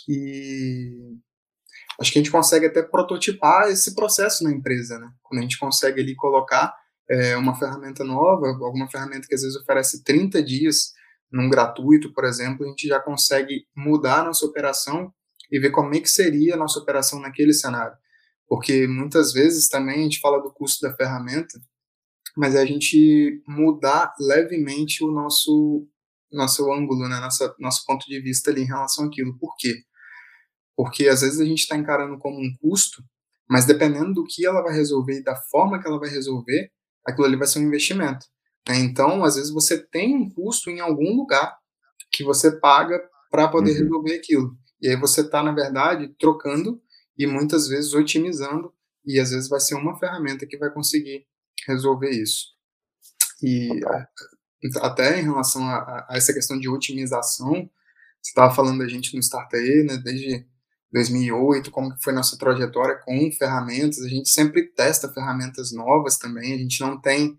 E 0.10 1.18
acho 2.00 2.12
que 2.12 2.20
a 2.20 2.22
gente 2.22 2.32
consegue 2.32 2.66
até 2.66 2.82
prototipar 2.82 3.70
esse 3.70 3.94
processo 3.94 4.44
na 4.44 4.52
empresa, 4.52 4.98
né? 5.00 5.12
Quando 5.22 5.40
a 5.40 5.42
gente 5.44 5.60
consegue 5.60 6.02
ali 6.02 6.16
colocar 6.16 6.74
é, 7.10 7.38
uma 7.38 7.56
ferramenta 7.56 8.04
nova, 8.04 8.48
alguma 8.48 8.90
ferramenta 8.90 9.28
que 9.28 9.36
às 9.36 9.42
vezes 9.42 9.58
oferece 9.58 10.04
30 10.04 10.44
dias 10.44 10.92
num 11.32 11.50
gratuito, 11.50 12.14
por 12.14 12.26
exemplo, 12.26 12.66
a 12.66 12.70
gente 12.70 12.88
já 12.88 13.00
consegue 13.00 13.66
mudar 13.76 14.22
a 14.22 14.24
nossa 14.26 14.46
operação 14.46 15.14
e 15.52 15.60
ver 15.60 15.72
como 15.72 15.94
é 15.94 16.00
que 16.00 16.10
seria 16.10 16.56
a 16.56 16.58
nossa 16.58 16.80
operação 16.80 17.20
naquele 17.20 17.54
cenário. 17.54 17.96
Porque 18.48 18.88
muitas 18.88 19.34
vezes 19.34 19.68
também 19.68 20.00
a 20.00 20.04
gente 20.04 20.20
fala 20.20 20.42
do 20.42 20.52
custo 20.54 20.88
da 20.88 20.96
ferramenta, 20.96 21.60
mas 22.36 22.56
é 22.56 22.62
a 22.62 22.66
gente 22.66 23.42
mudar 23.48 24.14
levemente 24.20 25.04
o 25.04 25.12
nosso 25.12 25.88
nosso 26.30 26.70
ângulo, 26.72 27.08
né, 27.08 27.22
nossa, 27.22 27.56
nosso 27.58 27.86
ponto 27.86 28.06
de 28.06 28.20
vista 28.20 28.52
ali 28.52 28.62
em 28.62 28.68
relação 28.68 29.06
àquilo. 29.06 29.38
Por 29.38 29.56
quê? 29.58 29.74
Porque 30.76 31.08
às 31.08 31.22
vezes 31.22 31.40
a 31.40 31.46
gente 31.46 31.60
está 31.60 31.78
encarando 31.78 32.18
como 32.18 32.38
um 32.38 32.54
custo, 32.62 33.02
mas 33.50 33.66
dependendo 33.66 34.14
do 34.14 34.26
que 34.26 34.46
ela 34.46 34.62
vai 34.62 34.74
resolver 34.74 35.20
e 35.20 35.24
da 35.24 35.36
forma 35.36 35.82
que 35.82 35.88
ela 35.88 35.98
vai 35.98 36.10
resolver, 36.10 36.70
aquilo 37.08 37.26
ali 37.26 37.38
vai 37.38 37.48
ser 37.48 37.60
um 37.60 37.68
investimento. 37.68 38.26
Né? 38.68 38.80
Então, 38.80 39.24
às 39.24 39.36
vezes 39.36 39.52
você 39.52 39.78
tem 39.78 40.16
um 40.16 40.30
custo 40.30 40.70
em 40.70 40.80
algum 40.80 41.16
lugar 41.16 41.58
que 42.12 42.24
você 42.24 42.60
paga 42.60 43.00
para 43.32 43.48
poder 43.48 43.72
uhum. 43.72 43.84
resolver 43.84 44.16
aquilo. 44.16 44.58
E 44.82 44.90
aí 44.90 44.96
você 44.96 45.22
está, 45.22 45.42
na 45.42 45.52
verdade, 45.52 46.14
trocando 46.20 46.82
e 47.18 47.26
muitas 47.26 47.68
vezes 47.68 47.94
otimizando, 47.94 48.72
e 49.06 49.20
às 49.20 49.32
vezes 49.32 49.50
vai 49.50 49.60
ser 49.60 49.76
uma 49.76 49.98
ferramenta 49.98 50.46
que 50.46 50.58
vai 50.58 50.72
conseguir 50.72 51.26
resolver 51.66 52.12
isso. 52.12 52.56
E 53.42 53.70
até 54.82 55.20
em 55.20 55.24
relação 55.24 55.64
a, 55.68 56.06
a, 56.10 56.18
essa 56.18 56.34
questão 56.34 56.60
de 56.60 56.70
otimização, 56.70 57.70
você 58.22 58.32
estava 58.32 58.54
falando 58.54 58.80
da 58.80 58.88
gente 58.88 59.16
no 59.16 59.22
Startup, 59.22 59.84
né, 59.84 59.98
desde 59.98 60.46
2008, 60.92 61.70
como 61.72 61.94
foi 62.02 62.14
nossa 62.14 62.38
trajetória 62.38 63.00
com 63.04 63.32
ferramentas, 63.38 64.00
a 64.02 64.08
gente 64.08 64.30
sempre 64.30 64.64
testa 64.64 65.12
ferramentas 65.12 65.72
novas 65.74 66.18
também, 66.18 66.54
a 66.54 66.58
gente 66.58 66.80
não 66.82 67.00
tem 67.00 67.38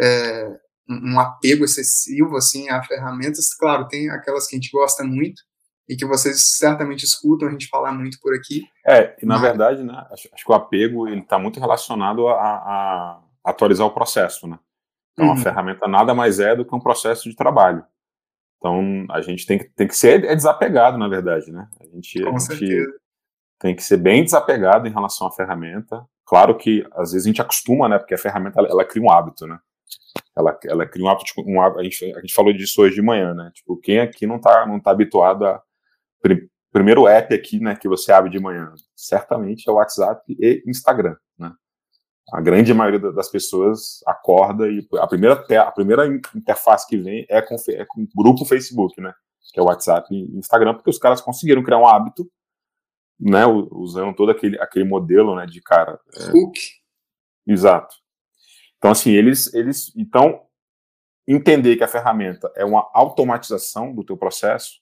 é, 0.00 0.48
um 0.88 1.18
apego 1.20 1.64
excessivo, 1.64 2.36
assim, 2.36 2.68
a 2.68 2.82
ferramentas, 2.82 3.52
claro, 3.54 3.88
tem 3.88 4.10
aquelas 4.10 4.46
que 4.46 4.56
a 4.56 4.58
gente 4.58 4.70
gosta 4.70 5.04
muito, 5.04 5.42
e 5.88 5.94
que 5.94 6.04
vocês 6.04 6.56
certamente 6.56 7.04
escutam 7.04 7.48
a 7.48 7.50
gente 7.50 7.68
falar 7.68 7.92
muito 7.92 8.18
por 8.20 8.34
aqui. 8.34 8.64
É, 8.84 9.16
e 9.22 9.26
na 9.26 9.34
mas... 9.34 9.42
verdade, 9.42 9.82
né, 9.82 9.94
acho, 10.10 10.28
acho, 10.32 10.44
que 10.44 10.50
o 10.50 10.54
apego 10.54 11.06
ele 11.06 11.20
está 11.20 11.38
muito 11.38 11.60
relacionado 11.60 12.26
a, 12.28 12.34
a, 12.34 13.20
atualizar 13.44 13.86
o 13.86 13.94
processo, 13.94 14.48
né? 14.48 14.58
Então, 15.12 15.26
uhum. 15.26 15.32
a 15.32 15.36
ferramenta 15.36 15.88
nada 15.88 16.12
mais 16.12 16.40
é 16.40 16.54
do 16.54 16.64
que 16.64 16.74
um 16.74 16.80
processo 16.80 17.28
de 17.30 17.36
trabalho. 17.36 17.84
Então, 18.66 19.06
a 19.10 19.20
gente 19.20 19.46
tem 19.46 19.58
que, 19.58 19.64
tem 19.76 19.86
que 19.86 19.96
ser 19.96 20.24
é 20.24 20.34
desapegado, 20.34 20.98
na 20.98 21.06
verdade, 21.06 21.52
né? 21.52 21.68
A 21.80 21.84
gente, 21.84 22.26
a 22.26 22.38
gente 22.38 22.84
tem 23.60 23.76
que 23.76 23.82
ser 23.82 23.96
bem 23.96 24.24
desapegado 24.24 24.88
em 24.88 24.92
relação 24.92 25.28
à 25.28 25.30
ferramenta. 25.30 26.04
Claro 26.24 26.56
que, 26.56 26.84
às 26.92 27.12
vezes, 27.12 27.26
a 27.26 27.30
gente 27.30 27.40
acostuma, 27.40 27.88
né? 27.88 27.96
Porque 27.96 28.14
a 28.14 28.18
ferramenta, 28.18 28.58
ela, 28.58 28.68
ela 28.68 28.84
cria 28.84 29.02
um 29.02 29.10
hábito, 29.10 29.46
né? 29.46 29.56
Ela, 30.36 30.58
ela 30.64 30.86
cria 30.86 31.04
um 31.04 31.08
hábito, 31.08 31.26
tipo, 31.26 31.48
um 31.48 31.60
hábito 31.62 31.80
a, 31.80 31.84
gente, 31.84 32.04
a 32.16 32.20
gente 32.20 32.34
falou 32.34 32.52
disso 32.52 32.82
hoje 32.82 32.96
de 32.96 33.02
manhã, 33.02 33.34
né? 33.34 33.52
Tipo, 33.54 33.76
quem 33.76 34.00
aqui 34.00 34.26
não 34.26 34.36
está 34.36 34.66
não 34.66 34.80
tá 34.80 34.90
habituado 34.90 35.46
a... 35.46 35.62
Primeiro 36.72 37.06
app 37.06 37.32
aqui, 37.32 37.60
né, 37.60 37.76
que 37.76 37.88
você 37.88 38.12
abre 38.12 38.28
de 38.28 38.38
manhã, 38.38 38.74
certamente 38.94 39.66
é 39.66 39.72
o 39.72 39.76
WhatsApp 39.76 40.20
e 40.28 40.62
Instagram, 40.66 41.16
né? 41.38 41.52
A 42.32 42.40
grande 42.40 42.74
maioria 42.74 43.12
das 43.12 43.28
pessoas 43.28 44.00
acorda 44.06 44.68
e 44.68 44.86
a 44.98 45.06
primeira, 45.06 45.34
a 45.34 45.70
primeira 45.70 46.06
interface 46.34 46.86
que 46.86 46.96
vem 46.96 47.24
é 47.28 47.40
com, 47.40 47.54
é 47.68 47.84
com 47.84 48.02
o 48.02 48.08
grupo 48.16 48.44
Facebook, 48.44 49.00
né? 49.00 49.14
Que 49.52 49.60
é 49.60 49.62
o 49.62 49.66
WhatsApp 49.66 50.12
e 50.12 50.36
Instagram, 50.36 50.74
porque 50.74 50.90
os 50.90 50.98
caras 50.98 51.20
conseguiram 51.20 51.62
criar 51.62 51.78
um 51.78 51.86
hábito, 51.86 52.28
né? 53.18 53.46
Usando 53.46 54.14
todo 54.14 54.30
aquele, 54.30 54.60
aquele 54.60 54.84
modelo, 54.84 55.36
né? 55.36 55.46
De 55.46 55.60
cara. 55.62 56.00
É, 56.14 56.30
Hook. 56.36 56.58
Exato. 57.46 57.94
Então, 58.76 58.90
assim, 58.90 59.12
eles, 59.12 59.54
eles. 59.54 59.92
Então, 59.96 60.42
entender 61.28 61.76
que 61.76 61.84
a 61.84 61.88
ferramenta 61.88 62.52
é 62.56 62.64
uma 62.64 62.90
automatização 62.92 63.94
do 63.94 64.04
teu 64.04 64.16
processo 64.16 64.80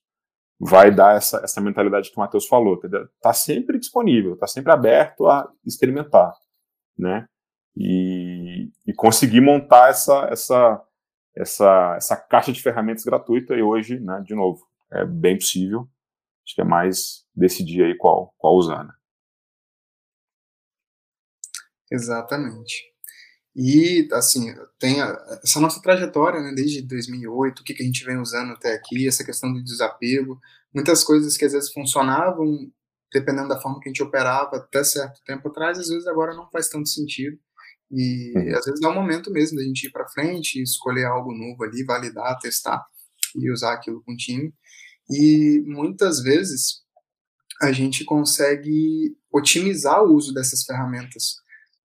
vai 0.59 0.91
dar 0.91 1.17
essa, 1.17 1.39
essa 1.45 1.61
mentalidade 1.61 2.11
que 2.11 2.17
o 2.17 2.21
Matheus 2.21 2.47
falou. 2.47 2.81
Está 3.17 3.33
sempre 3.35 3.79
disponível, 3.79 4.35
está 4.35 4.47
sempre 4.47 4.73
aberto 4.73 5.27
a 5.27 5.51
experimentar, 5.65 6.33
né? 6.99 7.27
E, 7.77 8.71
e 8.87 8.95
conseguir 8.95 9.41
montar 9.41 9.91
essa, 9.91 10.29
essa, 10.31 10.83
essa, 11.37 11.95
essa 11.97 12.17
caixa 12.17 12.53
de 12.53 12.63
ferramentas 12.63 13.05
gratuita 13.05 13.55
e 13.55 13.63
hoje, 13.63 13.99
né, 13.99 14.23
de 14.25 14.35
novo, 14.35 14.67
é 14.93 15.05
bem 15.05 15.37
possível. 15.37 15.89
Acho 16.47 16.55
que 16.55 16.61
é 16.61 16.65
mais 16.65 17.25
decidir 17.35 17.85
aí 17.85 17.97
qual, 17.97 18.35
qual 18.39 18.55
usar, 18.55 18.85
né? 18.85 18.93
Exatamente. 21.91 22.83
E, 23.57 24.09
assim, 24.13 24.53
tem 24.79 25.01
a, 25.01 25.39
essa 25.43 25.61
nossa 25.61 25.81
trajetória, 25.81 26.41
né, 26.41 26.53
desde 26.55 26.83
2008, 26.83 27.61
o 27.61 27.65
que, 27.65 27.75
que 27.75 27.83
a 27.83 27.87
gente 27.87 28.05
vem 28.05 28.19
usando 28.19 28.53
até 28.53 28.75
aqui, 28.75 29.07
essa 29.07 29.25
questão 29.25 29.53
do 29.53 29.63
desapego, 29.63 30.41
muitas 30.75 31.05
coisas 31.05 31.37
que 31.37 31.45
às 31.45 31.53
vezes 31.53 31.73
funcionavam, 31.73 32.71
dependendo 33.13 33.49
da 33.49 33.61
forma 33.61 33.79
que 33.79 33.89
a 33.89 33.93
gente 33.93 34.03
operava 34.03 34.57
até 34.57 34.83
certo 34.83 35.23
tempo 35.25 35.49
atrás, 35.49 35.79
às 35.79 35.89
vezes 35.89 36.07
agora 36.09 36.35
não 36.35 36.51
faz 36.51 36.69
tanto 36.69 36.89
sentido. 36.89 37.39
E 37.95 38.33
uhum. 38.37 38.57
às 38.57 38.65
vezes 38.65 38.83
é 38.83 38.89
o 38.89 38.95
momento 38.95 39.31
mesmo 39.31 39.57
da 39.57 39.63
gente 39.63 39.87
ir 39.87 39.91
para 39.91 40.09
frente, 40.09 40.61
escolher 40.61 41.05
algo 41.05 41.33
novo 41.33 41.63
ali, 41.63 41.85
validar, 41.85 42.39
testar 42.41 42.85
e 43.37 43.51
usar 43.53 43.75
aquilo 43.75 44.03
com 44.03 44.13
o 44.13 44.17
time. 44.17 44.53
E 45.09 45.63
muitas 45.67 46.21
vezes 46.21 46.83
a 47.63 47.71
gente 47.71 48.05
consegue 48.05 49.17
otimizar 49.33 50.03
o 50.03 50.13
uso 50.13 50.35
dessas 50.35 50.65
ferramentas, 50.65 51.37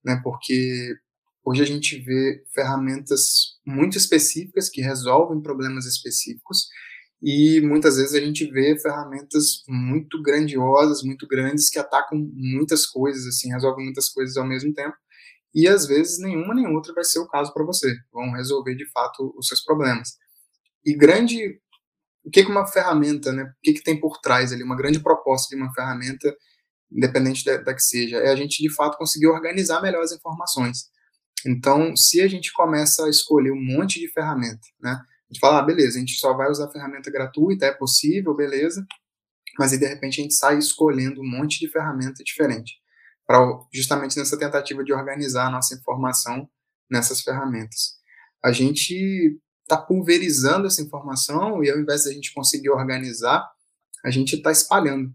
né? 0.04 0.20
Porque 0.22 0.96
hoje 1.44 1.62
a 1.62 1.66
gente 1.66 1.98
vê 2.00 2.42
ferramentas 2.52 3.58
muito 3.64 3.96
específicas 3.96 4.68
que 4.68 4.80
resolvem 4.80 5.40
problemas 5.40 5.86
específicos 5.86 6.66
e 7.22 7.60
muitas 7.60 7.98
vezes 7.98 8.14
a 8.14 8.20
gente 8.20 8.50
vê 8.50 8.76
ferramentas 8.80 9.62
muito 9.68 10.20
grandiosas, 10.22 11.02
muito 11.02 11.26
grandes 11.28 11.68
que 11.68 11.78
atacam 11.78 12.18
muitas 12.34 12.86
coisas, 12.86 13.26
assim, 13.26 13.52
resolvem 13.52 13.84
muitas 13.84 14.08
coisas 14.08 14.36
ao 14.36 14.46
mesmo 14.46 14.72
tempo 14.72 14.96
e 15.54 15.68
às 15.68 15.86
vezes 15.86 16.18
nenhuma 16.18 16.54
nem 16.54 16.66
outra 16.66 16.92
vai 16.94 17.04
ser 17.04 17.18
o 17.18 17.28
caso 17.28 17.52
para 17.52 17.64
você, 17.64 17.94
vão 18.12 18.32
resolver 18.32 18.74
de 18.74 18.88
fato 18.90 19.34
os 19.36 19.48
seus 19.48 19.62
problemas. 19.62 20.10
E 20.84 20.96
grande 20.96 21.60
o 22.24 22.30
que, 22.30 22.44
que 22.44 22.50
uma 22.50 22.66
ferramenta, 22.66 23.32
né? 23.32 23.44
O 23.44 23.60
que, 23.62 23.72
que 23.74 23.82
tem 23.82 23.98
por 23.98 24.20
trás 24.20 24.52
ali? 24.52 24.62
Uma 24.62 24.76
grande 24.76 25.00
proposta 25.00 25.54
de 25.54 25.60
uma 25.60 25.72
ferramenta, 25.72 26.34
independente 26.92 27.44
da, 27.44 27.56
da 27.58 27.74
que 27.74 27.82
seja, 27.82 28.18
é 28.18 28.30
a 28.30 28.36
gente 28.36 28.62
de 28.62 28.72
fato 28.74 28.98
conseguir 28.98 29.26
organizar 29.26 29.80
melhor 29.80 30.02
as 30.02 30.12
informações. 30.12 30.90
Então, 31.46 31.96
se 31.96 32.20
a 32.20 32.28
gente 32.28 32.52
começa 32.52 33.06
a 33.06 33.10
escolher 33.10 33.52
um 33.52 33.60
monte 33.60 33.98
de 33.98 34.12
ferramenta, 34.12 34.60
né? 34.80 34.92
A 34.92 35.32
gente 35.32 35.40
fala, 35.40 35.60
ah, 35.60 35.62
beleza, 35.62 35.96
a 35.96 36.00
gente 36.00 36.14
só 36.14 36.36
vai 36.36 36.50
usar 36.50 36.70
ferramenta 36.70 37.10
gratuita, 37.10 37.64
é 37.64 37.72
possível, 37.72 38.34
beleza, 38.34 38.84
mas 39.58 39.72
aí 39.72 39.78
de 39.78 39.86
repente 39.86 40.20
a 40.20 40.22
gente 40.22 40.34
sai 40.34 40.58
escolhendo 40.58 41.20
um 41.20 41.28
monte 41.28 41.60
de 41.60 41.68
ferramenta 41.68 42.22
diferente, 42.24 42.74
para 43.30 43.64
justamente 43.72 44.18
nessa 44.18 44.36
tentativa 44.36 44.82
de 44.82 44.92
organizar 44.92 45.46
a 45.46 45.50
nossa 45.50 45.72
informação 45.72 46.50
nessas 46.90 47.20
ferramentas. 47.20 47.92
A 48.44 48.50
gente 48.50 49.40
está 49.62 49.76
pulverizando 49.76 50.66
essa 50.66 50.82
informação 50.82 51.62
e 51.62 51.70
ao 51.70 51.78
invés 51.78 52.02
de 52.02 52.10
a 52.10 52.12
gente 52.12 52.34
conseguir 52.34 52.70
organizar, 52.70 53.48
a 54.04 54.10
gente 54.10 54.34
está 54.34 54.50
espalhando. 54.50 55.14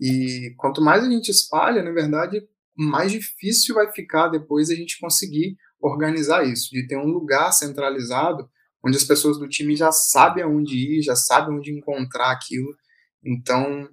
E 0.00 0.52
quanto 0.56 0.82
mais 0.82 1.04
a 1.04 1.08
gente 1.08 1.30
espalha, 1.30 1.84
na 1.84 1.92
verdade, 1.92 2.42
mais 2.76 3.12
difícil 3.12 3.76
vai 3.76 3.92
ficar 3.92 4.26
depois 4.26 4.68
a 4.68 4.74
gente 4.74 4.98
conseguir 4.98 5.56
organizar 5.80 6.44
isso, 6.44 6.68
de 6.72 6.84
ter 6.88 6.96
um 6.96 7.06
lugar 7.12 7.52
centralizado 7.52 8.50
onde 8.84 8.96
as 8.96 9.04
pessoas 9.04 9.38
do 9.38 9.48
time 9.48 9.76
já 9.76 9.92
sabem 9.92 10.42
aonde 10.42 10.98
ir, 10.98 11.02
já 11.02 11.14
sabem 11.14 11.56
onde 11.56 11.70
encontrar 11.70 12.32
aquilo. 12.32 12.74
Então, 13.24 13.88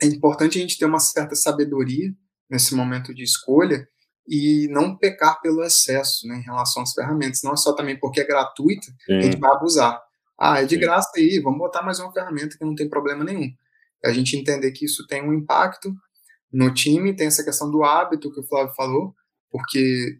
é 0.00 0.06
importante 0.06 0.56
a 0.56 0.62
gente 0.62 0.78
ter 0.78 0.86
uma 0.86 1.00
certa 1.00 1.34
sabedoria 1.34 2.10
nesse 2.50 2.74
momento 2.74 3.14
de 3.14 3.22
escolha 3.22 3.86
e 4.26 4.68
não 4.70 4.96
pecar 4.96 5.40
pelo 5.40 5.62
excesso 5.62 6.26
né, 6.26 6.36
em 6.36 6.42
relação 6.42 6.82
às 6.82 6.92
ferramentas. 6.92 7.42
Não 7.42 7.52
é 7.52 7.56
só 7.56 7.74
também 7.74 7.98
porque 7.98 8.20
é 8.20 8.26
gratuita 8.26 8.86
que 9.04 9.12
a 9.12 9.20
gente 9.20 9.38
vai 9.38 9.50
abusar. 9.50 10.02
Ah, 10.38 10.60
é 10.60 10.64
de 10.64 10.74
Sim. 10.74 10.80
graça 10.80 11.10
aí, 11.16 11.40
vamos 11.40 11.58
botar 11.58 11.82
mais 11.82 12.00
uma 12.00 12.12
ferramenta 12.12 12.56
que 12.56 12.64
não 12.64 12.74
tem 12.74 12.88
problema 12.88 13.22
nenhum. 13.22 13.52
A 14.04 14.12
gente 14.12 14.36
entender 14.36 14.72
que 14.72 14.84
isso 14.84 15.06
tem 15.06 15.22
um 15.22 15.32
impacto 15.32 15.94
no 16.52 16.72
time, 16.72 17.14
tem 17.14 17.26
essa 17.26 17.44
questão 17.44 17.70
do 17.70 17.82
hábito 17.82 18.32
que 18.32 18.40
o 18.40 18.46
Flávio 18.46 18.74
falou, 18.74 19.14
porque 19.50 20.18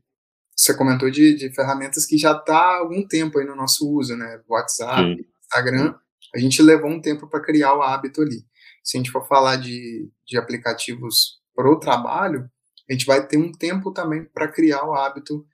você 0.57 0.75
comentou 0.75 1.11
de, 1.11 1.35
de 1.35 1.53
ferramentas 1.53 2.07
que 2.07 2.17
já 2.17 2.33
está 2.33 2.57
há 2.57 2.79
algum 2.79 3.07
tempo 3.07 3.39
aí 3.39 3.47
no 3.47 3.57
nosso 3.57 3.91
uso, 3.91 4.17
né? 4.17 4.41
WhatsApp, 4.49 5.17
Sim. 5.17 5.25
Instagram, 5.43 5.95
a 6.35 6.39
gente 6.39 6.63
levou 6.63 6.91
um 6.91 7.01
tempo 7.01 7.29
para 7.29 7.43
criar 7.43 7.75
o 7.75 7.83
hábito 7.83 8.23
ali. 8.23 8.45
Se 8.83 8.97
a 8.97 8.99
gente 8.99 9.11
for 9.11 9.27
falar 9.27 9.57
de, 9.57 10.11
de 10.27 10.37
aplicativos 10.37 11.41
para 11.55 11.71
o 11.71 11.79
trabalho, 11.79 12.51
a 12.89 12.93
gente 12.93 13.07
vai 13.07 13.27
ter 13.27 13.37
um 13.37 13.53
tempo 13.53 13.93
também 13.93 14.25
para 14.25 14.49
criar 14.49 14.85
o 14.85 14.95
hábito, 14.95 15.47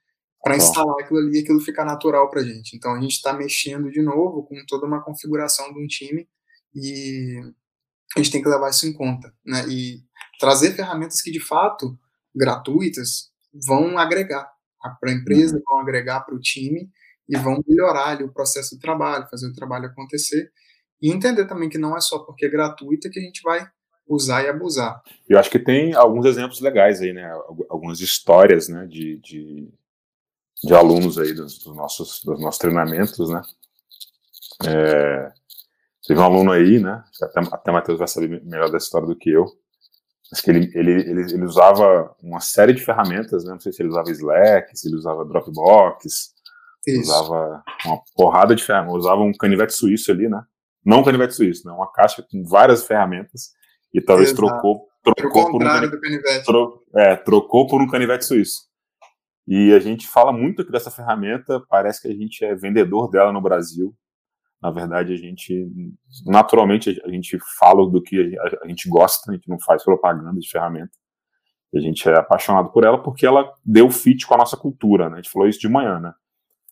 para 0.42 0.57
instalar 0.57 0.97
aquilo 1.00 1.21
ali 1.21 1.38
e 1.38 1.42
aquilo 1.42 1.61
ficar 1.61 1.85
natural 1.85 2.28
para 2.30 2.40
a 2.40 2.45
gente. 2.45 2.76
Então 2.76 2.95
a 2.95 3.00
gente 3.00 3.12
está 3.12 3.33
mexendo 3.33 3.90
de 3.90 4.02
novo 4.02 4.42
com 4.45 4.57
toda 4.66 4.87
uma 4.87 5.02
configuração 5.02 5.73
de 5.73 5.83
um 5.83 5.87
time 5.87 6.28
e 6.75 7.40
a 8.16 8.19
gente 8.21 8.33
tem 8.33 8.42
que 8.42 8.49
levar 8.49 8.71
isso 8.71 8.87
em 8.87 8.92
conta, 8.92 9.33
né? 9.45 9.64
E 9.69 10.02
trazer 10.38 10.73
ferramentas 10.75 11.21
que 11.21 11.30
de 11.30 11.40
fato 11.40 11.99
gratuitas 12.35 13.30
vão 13.66 13.99
agregar 13.99 14.50
para 14.99 15.11
a 15.11 15.14
empresa, 15.14 15.57
uhum. 15.57 15.62
vão 15.66 15.78
agregar 15.80 16.21
para 16.21 16.35
o 16.35 16.40
time 16.40 16.90
e 17.28 17.37
vão 17.37 17.62
melhorar 17.66 18.09
ali, 18.09 18.25
o 18.25 18.33
processo 18.33 18.75
do 18.75 18.80
trabalho, 18.80 19.28
fazer 19.28 19.47
o 19.47 19.54
trabalho 19.54 19.87
acontecer 19.87 20.50
e 21.00 21.12
entender 21.12 21.47
também 21.47 21.69
que 21.69 21.78
não 21.78 21.97
é 21.97 22.00
só 22.00 22.19
porque 22.21 22.47
é 22.47 22.49
gratuita 22.49 23.09
que 23.11 23.19
a 23.19 23.23
gente 23.23 23.40
vai 23.42 23.69
usar 24.11 24.43
e 24.43 24.49
abusar. 24.49 25.02
Eu 25.29 25.38
acho 25.38 25.49
que 25.49 25.59
tem 25.59 25.95
alguns 25.95 26.26
exemplos 26.26 26.61
legais 26.61 27.00
aí, 27.00 27.12
né? 27.12 27.31
Algumas 27.69 28.00
histórias, 28.00 28.69
né? 28.69 28.85
De, 28.87 29.17
de, 29.19 29.69
de 30.64 30.75
alunos 30.75 31.17
aí 31.17 31.33
dos, 31.33 31.59
dos, 31.61 31.76
nossos, 31.76 32.21
dos 32.25 32.40
nossos 32.40 32.59
treinamentos, 32.59 33.31
né? 33.31 33.40
É, 34.67 35.33
teve 36.07 36.19
um 36.19 36.25
aluno 36.25 36.50
aí, 36.50 36.81
né? 36.81 37.05
Até, 37.23 37.40
até 37.40 37.71
o 37.71 37.75
Matheus 37.75 37.99
vai 37.99 38.09
saber 38.09 38.43
melhor 38.45 38.69
da 38.69 38.79
história 38.79 39.07
do 39.07 39.17
que 39.17 39.31
eu. 39.31 39.47
Mas 40.31 40.40
que 40.40 40.50
ele, 40.50 40.71
ele, 40.75 40.93
ele, 40.93 41.21
ele, 41.23 41.45
usava 41.45 42.14
uma 42.23 42.40
série 42.40 42.73
de 42.73 42.85
ferramentas, 42.85 43.45
né? 43.45 43.52
Não 43.52 43.61
sei 43.61 43.73
se 43.73 43.81
ele 43.81 43.90
usava 43.90 44.11
Slack, 44.11 44.76
se 44.76 44.88
ele 44.88 44.97
usava 44.97 45.25
Dropbox, 45.25 46.35
Isso. 46.87 47.01
usava 47.01 47.62
uma 47.85 48.03
porrada 48.14 48.55
de 48.55 48.64
ferramentas, 48.64 49.05
usava 49.05 49.20
um 49.23 49.33
canivete 49.33 49.73
suíço 49.73 50.11
ali, 50.11 50.29
né? 50.29 50.42
Não 50.85 51.01
um 51.01 51.05
canivete 51.05 51.35
suíço, 51.35 51.66
né? 51.66 51.73
Uma 51.73 51.90
caixa 51.92 52.25
com 52.29 52.44
várias 52.44 52.85
ferramentas 52.85 53.53
e 53.92 54.00
talvez 54.00 54.31
Exato. 54.31 54.46
trocou, 54.46 54.88
trocou 55.03 55.50
por 55.50 55.62
um 55.62 55.66
canivete, 55.66 56.44
tro, 56.44 56.85
é, 56.96 57.16
trocou 57.16 57.66
por 57.66 57.83
um 57.83 57.88
canivete 57.88 58.24
suíço. 58.24 58.70
E 59.46 59.72
a 59.72 59.81
gente 59.81 60.07
fala 60.07 60.33
muito 60.33 60.62
aqui 60.62 60.70
dessa 60.70 60.90
ferramenta, 60.90 61.61
parece 61.68 62.03
que 62.03 62.09
a 62.09 62.14
gente 62.14 62.44
é 62.44 62.55
vendedor 62.55 63.11
dela 63.11 63.33
no 63.33 63.40
Brasil. 63.40 63.94
Na 64.62 64.70
verdade, 64.70 65.12
a 65.12 65.16
gente, 65.16 65.66
naturalmente, 66.26 67.00
a 67.05 67.09
gente 67.09 67.38
fala 67.59 67.88
do 67.88 68.03
que 68.03 68.37
a, 68.62 68.68
gente 68.68 68.88
gosta, 68.88 69.31
a 69.31 69.35
gente 69.35 69.48
não 69.48 69.59
faz 69.59 69.83
propaganda 69.83 70.38
de 70.38 70.48
ferramenta. 70.48 70.92
A 71.74 71.81
gente 71.81 72.07
é 72.09 72.14
apaixonado 72.14 72.70
por 72.70 72.85
ela 72.85 73.03
porque 73.03 73.24
ela 73.24 73.50
deu 73.64 73.90
fit 73.90 74.26
com 74.26 74.35
a 74.35 74.38
nossa 74.38 74.57
cultura, 74.57 75.09
né? 75.09 75.14
A 75.14 75.16
gente 75.22 75.31
falou 75.31 75.48
isso 75.48 75.61
de 75.61 75.68
manhã, 75.68 75.98
né? 75.98 76.12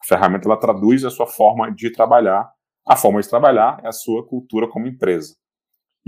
A 0.00 0.06
ferramenta, 0.06 0.46
ela 0.46 0.56
traduz 0.56 1.04
a 1.04 1.10
sua 1.10 1.26
forma 1.26 1.72
de 1.72 1.90
trabalhar. 1.90 2.48
A 2.86 2.94
forma 2.94 3.20
de 3.20 3.28
trabalhar 3.28 3.80
é 3.82 3.88
a 3.88 3.92
sua 3.92 4.26
cultura 4.26 4.68
como 4.68 4.86
empresa. 4.86 5.34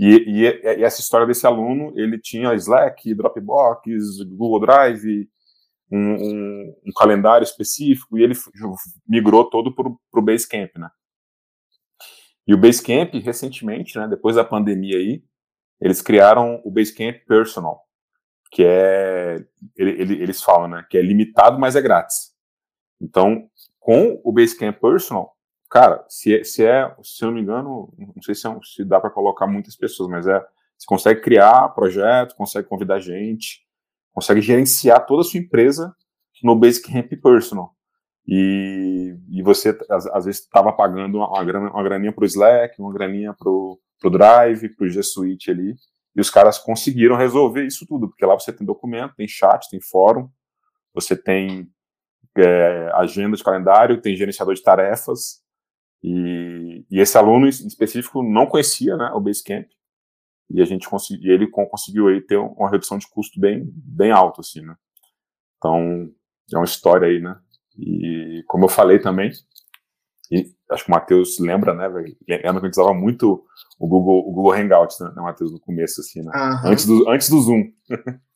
E, 0.01 0.15
e, 0.15 0.45
e, 0.47 0.83
essa 0.83 0.99
história 0.99 1.27
desse 1.27 1.45
aluno, 1.45 1.93
ele 1.95 2.17
tinha 2.19 2.55
Slack, 2.55 3.13
Dropbox, 3.13 3.85
Google 4.23 4.61
Drive, 4.61 5.29
um, 5.91 5.97
um, 5.99 6.75
um 6.87 6.91
calendário 6.97 7.43
específico, 7.43 8.17
e 8.17 8.23
ele 8.23 8.33
migrou 9.07 9.47
todo 9.47 9.75
para 9.75 9.87
o 9.87 10.21
Basecamp, 10.23 10.71
né? 10.75 10.89
E 12.47 12.53
o 12.55 12.57
Basecamp, 12.57 13.13
recentemente, 13.19 13.95
né, 13.95 14.07
depois 14.07 14.35
da 14.35 14.43
pandemia 14.43 14.97
aí, 14.97 15.23
eles 15.79 16.01
criaram 16.01 16.59
o 16.65 16.71
Basecamp 16.71 17.23
Personal, 17.27 17.85
que 18.51 18.63
é, 18.65 19.45
ele, 19.77 20.01
ele, 20.01 20.23
eles 20.23 20.41
falam, 20.41 20.67
né, 20.67 20.83
que 20.89 20.97
é 20.97 21.01
limitado, 21.03 21.59
mas 21.59 21.75
é 21.75 21.81
grátis. 21.81 22.33
Então, 22.99 23.47
com 23.79 24.19
o 24.23 24.31
Basecamp 24.31 24.79
Personal, 24.81 25.30
Cara, 25.71 26.03
se 26.09 26.35
é, 26.35 26.43
se, 26.43 26.65
é, 26.65 26.93
se 27.01 27.23
eu 27.23 27.27
não 27.27 27.35
me 27.35 27.41
engano, 27.41 27.93
não 27.97 28.21
sei 28.21 28.35
se, 28.35 28.45
é, 28.45 28.59
se 28.61 28.83
dá 28.83 28.99
para 28.99 29.09
colocar 29.09 29.47
muitas 29.47 29.73
pessoas, 29.73 30.09
mas 30.09 30.27
é, 30.27 30.37
você 30.77 30.85
consegue 30.85 31.21
criar 31.21 31.69
projeto, 31.69 32.35
consegue 32.35 32.67
convidar 32.67 32.99
gente, 32.99 33.65
consegue 34.11 34.41
gerenciar 34.41 35.05
toda 35.05 35.21
a 35.21 35.23
sua 35.23 35.39
empresa 35.39 35.95
no 36.43 36.57
Basecamp 36.57 37.09
Personal. 37.23 37.73
E, 38.27 39.15
e 39.29 39.41
você, 39.41 39.69
às, 39.89 40.07
às 40.07 40.25
vezes, 40.25 40.41
estava 40.41 40.73
pagando 40.73 41.19
uma, 41.19 41.43
grana, 41.45 41.71
uma 41.71 41.83
graninha 41.83 42.11
para 42.11 42.23
o 42.23 42.27
Slack, 42.27 42.81
uma 42.81 42.91
graninha 42.91 43.33
para 43.33 43.49
o 43.49 43.79
Drive, 44.11 44.75
para 44.75 44.85
o 44.85 44.89
G 44.89 45.01
Suite 45.01 45.51
ali, 45.51 45.73
e 46.13 46.19
os 46.19 46.29
caras 46.29 46.57
conseguiram 46.57 47.15
resolver 47.15 47.65
isso 47.65 47.85
tudo, 47.87 48.09
porque 48.09 48.25
lá 48.25 48.37
você 48.37 48.51
tem 48.51 48.67
documento, 48.67 49.15
tem 49.15 49.27
chat, 49.27 49.69
tem 49.69 49.79
fórum, 49.79 50.29
você 50.93 51.15
tem 51.15 51.69
é, 52.37 52.91
agenda 52.93 53.37
de 53.37 53.43
calendário, 53.43 54.01
tem 54.01 54.17
gerenciador 54.17 54.53
de 54.53 54.61
tarefas, 54.61 55.41
e, 56.03 56.85
e, 56.89 56.99
esse 56.99 57.17
aluno 57.17 57.45
em 57.45 57.49
específico 57.49 58.23
não 58.23 58.47
conhecia 58.47 58.97
né, 58.97 59.11
o 59.13 59.19
Basecamp, 59.19 59.67
e 60.49 60.61
a 60.61 60.65
gente 60.65 60.89
conseguiu, 60.89 61.33
ele 61.33 61.47
conseguiu 61.47 62.07
aí 62.07 62.21
ter 62.21 62.37
uma 62.37 62.69
redução 62.69 62.97
de 62.97 63.07
custo 63.09 63.39
bem, 63.39 63.63
bem 63.73 64.11
alta, 64.11 64.41
assim, 64.41 64.61
né? 64.61 64.75
Então, 65.57 66.09
é 66.51 66.57
uma 66.57 66.65
história 66.65 67.07
aí, 67.07 67.21
né? 67.21 67.39
E 67.77 68.43
como 68.47 68.65
eu 68.65 68.69
falei 68.69 68.99
também, 68.99 69.31
e 70.29 70.49
acho 70.69 70.85
que 70.85 70.91
o 70.91 70.93
Matheus 70.93 71.39
lembra, 71.39 71.73
né, 71.73 71.87
velho? 71.87 72.15
Lembra 72.27 72.59
que 72.59 72.65
a 72.65 72.69
gente 72.69 72.79
usava 72.79 72.93
muito 72.93 73.45
o 73.79 73.87
Google, 73.87 74.19
o 74.27 74.31
Google 74.31 74.53
Hangouts, 74.53 74.99
né, 74.99 75.11
né 75.15 75.21
Matheus, 75.21 75.51
no 75.51 75.59
começo, 75.59 76.01
assim, 76.01 76.21
né? 76.21 76.31
Antes, 76.65 76.85
do, 76.85 77.09
antes 77.09 77.29
do 77.29 77.39
Zoom. 77.41 77.71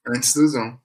Antes 0.07 0.33
do 0.33 0.47
Zoom. 0.47 0.77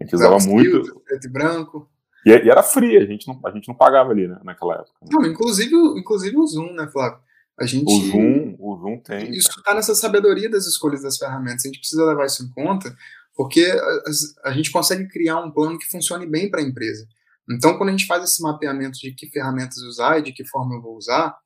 A 0.00 0.04
gente 0.04 0.14
usava 0.14 0.38
muito. 0.38 0.70
Filtro, 0.70 1.00
preto 1.00 1.26
e 1.26 1.30
branco. 1.30 1.90
E, 2.24 2.30
e, 2.30 2.50
era 2.50 2.62
free, 2.62 2.96
a 2.96 3.06
gente 3.06 3.26
não, 3.26 3.40
a 3.44 3.50
gente 3.50 3.68
não 3.68 3.74
pagava 3.74 4.10
ali, 4.10 4.26
né, 4.26 4.38
naquela 4.42 4.74
época. 4.74 4.92
Né? 5.02 5.08
Não, 5.12 5.24
inclusive, 5.26 5.74
inclusive 5.98 6.36
o 6.36 6.46
Zoom, 6.46 6.72
né, 6.74 6.88
Flávio? 6.90 7.18
A 7.58 7.66
gente, 7.66 7.84
o 7.84 8.10
Zoom, 8.10 8.56
o 8.58 8.76
Zoom 8.78 9.00
tem. 9.00 9.30
Isso 9.30 9.50
está 9.58 9.74
nessa 9.74 9.94
sabedoria 9.94 10.50
das 10.50 10.66
escolhas 10.66 11.02
das 11.02 11.16
ferramentas. 11.16 11.64
A 11.64 11.68
gente 11.68 11.78
precisa 11.78 12.04
levar 12.04 12.26
isso 12.26 12.42
em 12.42 12.50
conta, 12.50 12.94
porque 13.36 13.64
a, 13.64 14.48
a 14.48 14.52
gente 14.52 14.72
consegue 14.72 15.06
criar 15.08 15.40
um 15.40 15.52
plano 15.52 15.78
que 15.78 15.86
funcione 15.86 16.26
bem 16.26 16.50
para 16.50 16.60
a 16.60 16.64
empresa. 16.64 17.06
Então, 17.50 17.76
quando 17.76 17.90
a 17.90 17.92
gente 17.92 18.06
faz 18.06 18.24
esse 18.24 18.42
mapeamento 18.42 18.98
de 18.98 19.12
que 19.12 19.30
ferramentas 19.30 19.78
usar 19.78 20.18
e 20.18 20.22
de 20.22 20.32
que 20.32 20.44
forma 20.44 20.74
eu 20.74 20.82
vou 20.82 20.96
usar, 20.96 21.36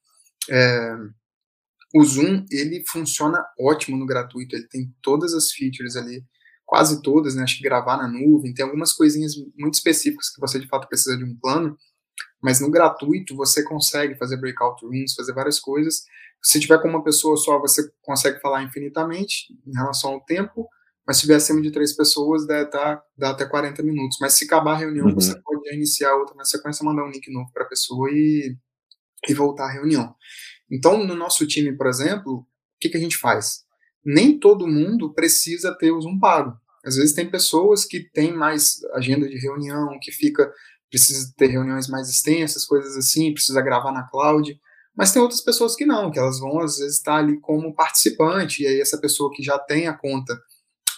é, 0.48 0.96
o 1.94 2.04
Zoom 2.04 2.44
ele 2.50 2.84
funciona 2.88 3.44
ótimo 3.58 3.96
no 3.96 4.06
gratuito. 4.06 4.54
Ele 4.54 4.68
tem 4.68 4.94
todas 5.02 5.34
as 5.34 5.50
features 5.50 5.96
ali 5.96 6.24
quase 6.68 7.00
todas, 7.00 7.34
né? 7.34 7.44
Acho 7.44 7.56
que 7.56 7.62
gravar 7.62 7.96
na 7.96 8.06
nuvem, 8.06 8.52
tem 8.52 8.62
algumas 8.62 8.92
coisinhas 8.92 9.32
muito 9.56 9.74
específicas 9.74 10.28
que 10.28 10.38
você 10.38 10.60
de 10.60 10.68
fato 10.68 10.86
precisa 10.86 11.16
de 11.16 11.24
um 11.24 11.34
plano, 11.34 11.74
mas 12.42 12.60
no 12.60 12.70
gratuito 12.70 13.34
você 13.34 13.64
consegue 13.64 14.14
fazer 14.16 14.36
breakout 14.36 14.84
rooms, 14.84 15.14
fazer 15.14 15.32
várias 15.32 15.58
coisas. 15.58 16.02
Se 16.42 16.60
tiver 16.60 16.78
com 16.82 16.86
uma 16.86 17.02
pessoa 17.02 17.38
só, 17.38 17.58
você 17.58 17.90
consegue 18.02 18.38
falar 18.40 18.62
infinitamente 18.62 19.46
em 19.66 19.72
relação 19.72 20.12
ao 20.12 20.20
tempo, 20.20 20.68
mas 21.06 21.16
se 21.16 21.22
tiver 21.22 21.36
acima 21.36 21.62
de 21.62 21.72
três 21.72 21.96
pessoas, 21.96 22.46
dá, 22.46 22.64
dá, 22.64 23.02
dá 23.16 23.30
até 23.30 23.46
40 23.46 23.82
minutos. 23.82 24.18
Mas 24.20 24.34
se 24.34 24.44
acabar 24.44 24.72
a 24.72 24.76
reunião, 24.76 25.06
uhum. 25.06 25.14
você 25.14 25.40
pode 25.40 25.74
iniciar 25.74 26.14
outra 26.16 26.34
na 26.36 26.44
sequência, 26.44 26.84
mandar 26.84 27.02
um 27.02 27.10
link 27.10 27.32
novo 27.32 27.50
para 27.50 27.64
a 27.64 27.68
pessoa 27.68 28.10
e, 28.12 28.54
e 29.26 29.32
voltar 29.32 29.64
à 29.64 29.72
reunião. 29.72 30.14
Então, 30.70 31.02
no 31.02 31.14
nosso 31.14 31.46
time, 31.46 31.74
por 31.74 31.86
exemplo, 31.86 32.40
o 32.40 32.46
que, 32.78 32.90
que 32.90 32.98
a 32.98 33.00
gente 33.00 33.16
faz? 33.16 33.66
Nem 34.04 34.38
todo 34.38 34.66
mundo 34.66 35.12
precisa 35.12 35.76
ter 35.76 35.90
o 35.90 36.00
Zoom 36.00 36.18
pago. 36.18 36.56
Às 36.84 36.96
vezes 36.96 37.14
tem 37.14 37.30
pessoas 37.30 37.84
que 37.84 38.00
têm 38.10 38.32
mais 38.32 38.78
agenda 38.94 39.28
de 39.28 39.36
reunião, 39.38 39.98
que 40.00 40.12
fica 40.12 40.50
precisa 40.90 41.32
ter 41.36 41.48
reuniões 41.48 41.86
mais 41.86 42.08
extensas, 42.08 42.64
coisas 42.64 42.96
assim, 42.96 43.32
precisa 43.32 43.60
gravar 43.60 43.92
na 43.92 44.08
cloud. 44.08 44.58
Mas 44.96 45.12
tem 45.12 45.20
outras 45.22 45.40
pessoas 45.40 45.76
que 45.76 45.84
não, 45.84 46.10
que 46.10 46.18
elas 46.18 46.40
vão 46.40 46.60
às 46.60 46.78
vezes 46.78 46.96
estar 46.96 47.16
ali 47.16 47.38
como 47.40 47.74
participante, 47.74 48.62
e 48.62 48.66
aí 48.66 48.80
essa 48.80 48.98
pessoa 48.98 49.30
que 49.32 49.42
já 49.42 49.58
tem 49.58 49.86
a 49.86 49.92
conta 49.92 50.36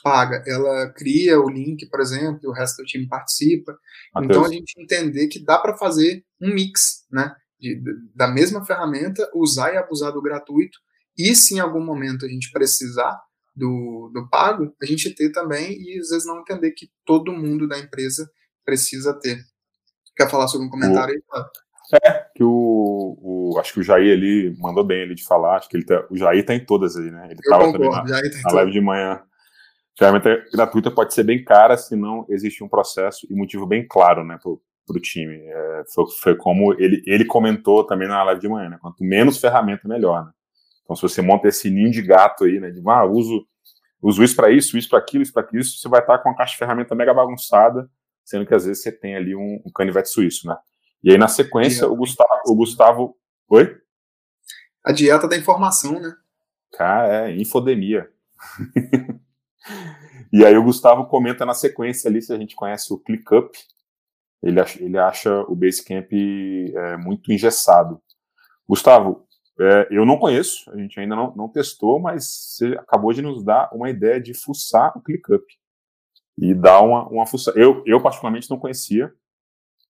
paga, 0.02 0.42
ela 0.46 0.90
cria 0.94 1.38
o 1.38 1.50
link, 1.50 1.86
por 1.90 2.00
exemplo, 2.00 2.40
e 2.42 2.46
o 2.46 2.52
resto 2.52 2.78
do 2.78 2.86
time 2.86 3.06
participa. 3.06 3.76
Mateus. 4.14 4.30
Então 4.30 4.44
a 4.44 4.48
gente 4.48 4.80
entender 4.80 5.28
que 5.28 5.44
dá 5.44 5.58
para 5.58 5.76
fazer 5.76 6.24
um 6.40 6.54
mix, 6.54 7.04
né? 7.10 7.34
De, 7.58 7.78
da 8.14 8.26
mesma 8.26 8.64
ferramenta, 8.64 9.28
usar 9.34 9.74
e 9.74 9.76
abusar 9.76 10.12
do 10.12 10.22
gratuito, 10.22 10.78
e 11.28 11.35
se 11.35 11.56
em 11.56 11.61
algum 11.61 11.85
momento 11.85 12.24
a 12.24 12.28
gente 12.28 12.50
precisar 12.50 13.20
do, 13.54 14.11
do 14.14 14.28
pago, 14.28 14.74
a 14.80 14.87
gente 14.87 15.14
ter 15.14 15.30
também, 15.33 15.72
e 15.72 15.98
às 15.98 16.09
vezes 16.09 16.26
não 16.26 16.40
entender 16.40 16.70
que 16.72 16.88
todo 17.04 17.33
mundo 17.33 17.68
da 17.68 17.78
empresa 17.78 18.30
precisa 18.64 19.12
ter. 19.12 19.38
Quer 20.16 20.30
falar 20.30 20.48
sobre 20.48 20.66
um 20.66 20.70
comentário 20.70 21.14
o, 21.14 21.37
aí? 21.37 21.44
É, 22.04 22.26
que 22.37 22.44
o, 22.44 23.18
o, 23.20 23.59
Acho 23.59 23.74
que 23.74 23.80
o 23.80 23.83
Jair 23.83 24.12
ali 24.16 24.56
mandou 24.59 24.85
bem 24.85 25.02
ali 25.02 25.14
de 25.14 25.24
falar. 25.24 25.56
Acho 25.56 25.68
que 25.68 25.76
ele 25.76 25.85
tá, 25.85 26.06
o 26.11 26.16
Jair 26.16 26.44
tá 26.44 26.54
em 26.54 26.64
todas 26.64 26.96
aí, 26.96 27.11
né? 27.11 27.26
Ele 27.30 27.40
estava 27.40 27.72
também 27.72 27.90
na, 27.90 28.04
tá 28.04 28.20
na 28.44 28.52
live 28.52 28.70
de 28.70 28.80
manhã. 28.80 29.22
Ferramenta 29.98 30.44
gratuita 30.52 30.90
pode 30.90 31.12
ser 31.12 31.24
bem 31.24 31.44
cara 31.44 31.76
se 31.76 31.94
não 31.96 32.24
existe 32.28 32.62
um 32.64 32.68
processo 32.68 33.26
e 33.28 33.35
motivo 33.35 33.66
bem 33.66 33.87
claro, 33.87 34.24
né, 34.24 34.38
pro, 34.40 34.62
pro 34.87 35.00
time. 35.00 35.37
É, 35.37 35.85
foi, 35.92 36.04
foi, 36.22 36.37
como 36.37 36.72
ele, 36.74 37.02
ele 37.06 37.24
comentou 37.24 37.85
também 37.85 38.09
na 38.09 38.22
live 38.22 38.40
de 38.40 38.48
manhã, 38.48 38.70
né? 38.70 38.78
Quanto 38.80 39.04
menos 39.04 39.38
ferramenta, 39.38 39.87
melhor, 39.87 40.24
né? 40.24 40.33
Então, 40.90 40.96
se 40.96 41.03
você 41.03 41.22
monta 41.22 41.46
esse 41.46 41.70
ninho 41.70 41.90
de 41.90 42.03
gato 42.03 42.44
aí, 42.44 42.59
né? 42.59 42.70
De, 42.70 42.83
ah, 42.88 43.05
uso, 43.05 43.46
uso 44.03 44.24
isso 44.24 44.35
para 44.35 44.50
isso, 44.50 44.76
isso 44.76 44.88
para 44.88 44.98
aquilo, 44.98 45.22
isso 45.22 45.33
para 45.33 45.42
aquilo, 45.42 45.62
você 45.62 45.88
vai 45.88 46.00
estar 46.00 46.18
com 46.18 46.29
uma 46.29 46.37
caixa 46.37 46.53
de 46.53 46.59
ferramenta 46.59 46.94
mega 46.94 47.14
bagunçada 47.14 47.88
sendo 48.31 48.46
que 48.46 48.55
às 48.55 48.64
vezes 48.64 48.83
você 48.83 48.92
tem 48.92 49.16
ali 49.16 49.35
um, 49.35 49.61
um 49.66 49.72
canivete 49.72 50.09
suíço, 50.09 50.46
né? 50.46 50.57
E 51.03 51.11
aí 51.11 51.18
na 51.18 51.26
sequência 51.26 51.88
o 51.88 51.96
Gustavo, 51.96 52.40
o 52.46 52.55
Gustavo, 52.55 53.16
oi? 53.48 53.76
A 54.85 54.92
dieta 54.92 55.26
da 55.26 55.37
informação, 55.37 55.98
né? 56.00 56.14
Cara, 56.72 57.29
é 57.29 57.37
infodemia. 57.37 58.09
e 60.33 60.44
aí 60.44 60.57
o 60.57 60.62
Gustavo 60.62 61.07
comenta 61.07 61.44
na 61.44 61.55
sequência 61.55 62.09
ali 62.09 62.22
se 62.22 62.33
a 62.33 62.38
gente 62.38 62.55
conhece 62.55 62.92
o 62.92 62.98
ClickUp. 62.98 63.50
Ele 64.42 64.61
acha, 64.61 64.83
ele 64.83 64.98
acha 64.98 65.40
o 65.48 65.57
Basecamp 65.57 66.12
é, 66.12 66.96
muito 66.96 67.33
engessado. 67.33 68.00
Gustavo, 68.68 69.26
é, 69.60 69.88
eu 69.90 70.06
não 70.06 70.16
conheço, 70.16 70.70
a 70.70 70.76
gente 70.76 70.98
ainda 70.98 71.14
não, 71.14 71.34
não 71.36 71.48
testou, 71.48 72.00
mas 72.00 72.24
você 72.24 72.68
acabou 72.78 73.12
de 73.12 73.20
nos 73.20 73.44
dar 73.44 73.68
uma 73.74 73.90
ideia 73.90 74.18
de 74.18 74.32
fuçar 74.32 74.96
o 74.96 75.02
ClickUp 75.02 75.44
e 76.38 76.54
dar 76.54 76.80
uma, 76.80 77.06
uma. 77.08 77.24
Eu, 77.54 77.82
eu, 77.84 78.00
particularmente, 78.00 78.48
não 78.48 78.58
conhecia. 78.58 79.12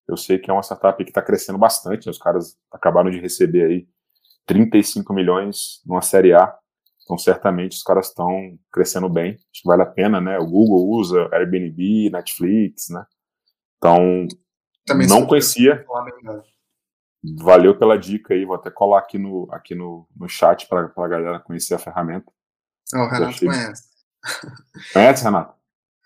Eu 0.08 0.16
sei 0.16 0.40
que 0.40 0.50
é 0.50 0.52
uma 0.52 0.62
startup 0.62 1.02
que 1.04 1.10
está 1.10 1.22
crescendo 1.22 1.56
bastante. 1.56 2.06
Né? 2.06 2.10
Os 2.10 2.18
caras 2.18 2.58
acabaram 2.72 3.10
de 3.10 3.20
receber 3.20 3.64
aí 3.64 3.88
35 4.44 5.12
milhões 5.14 5.80
numa 5.86 6.02
série 6.02 6.32
A. 6.32 6.52
Então, 7.04 7.16
certamente, 7.16 7.76
os 7.76 7.82
caras 7.84 8.08
estão 8.08 8.58
crescendo 8.72 9.08
bem. 9.08 9.34
Acho 9.34 9.62
que 9.62 9.68
vale 9.68 9.82
a 9.82 9.86
pena, 9.86 10.20
né? 10.20 10.38
O 10.38 10.46
Google 10.46 10.88
usa 10.88 11.28
Airbnb, 11.32 12.10
Netflix, 12.10 12.88
né? 12.90 13.04
Então, 13.76 14.26
Também 14.84 15.06
não 15.06 15.26
conhecia. 15.26 15.84
Valeu 17.38 17.78
pela 17.78 17.98
dica 17.98 18.34
aí. 18.34 18.44
Vou 18.44 18.56
até 18.56 18.70
colar 18.70 19.00
aqui 19.00 19.18
no, 19.18 19.48
aqui 19.50 19.74
no, 19.74 20.06
no 20.16 20.28
chat 20.28 20.66
para 20.68 20.90
a 20.96 21.08
galera 21.08 21.40
conhecer 21.40 21.74
a 21.74 21.78
ferramenta. 21.78 22.30
Oh, 22.94 22.98
o 22.98 23.08
Renato 23.08 23.24
achei... 23.26 23.48
conhece. 23.48 23.82
Conhece, 24.92 25.24
Renato? 25.24 25.60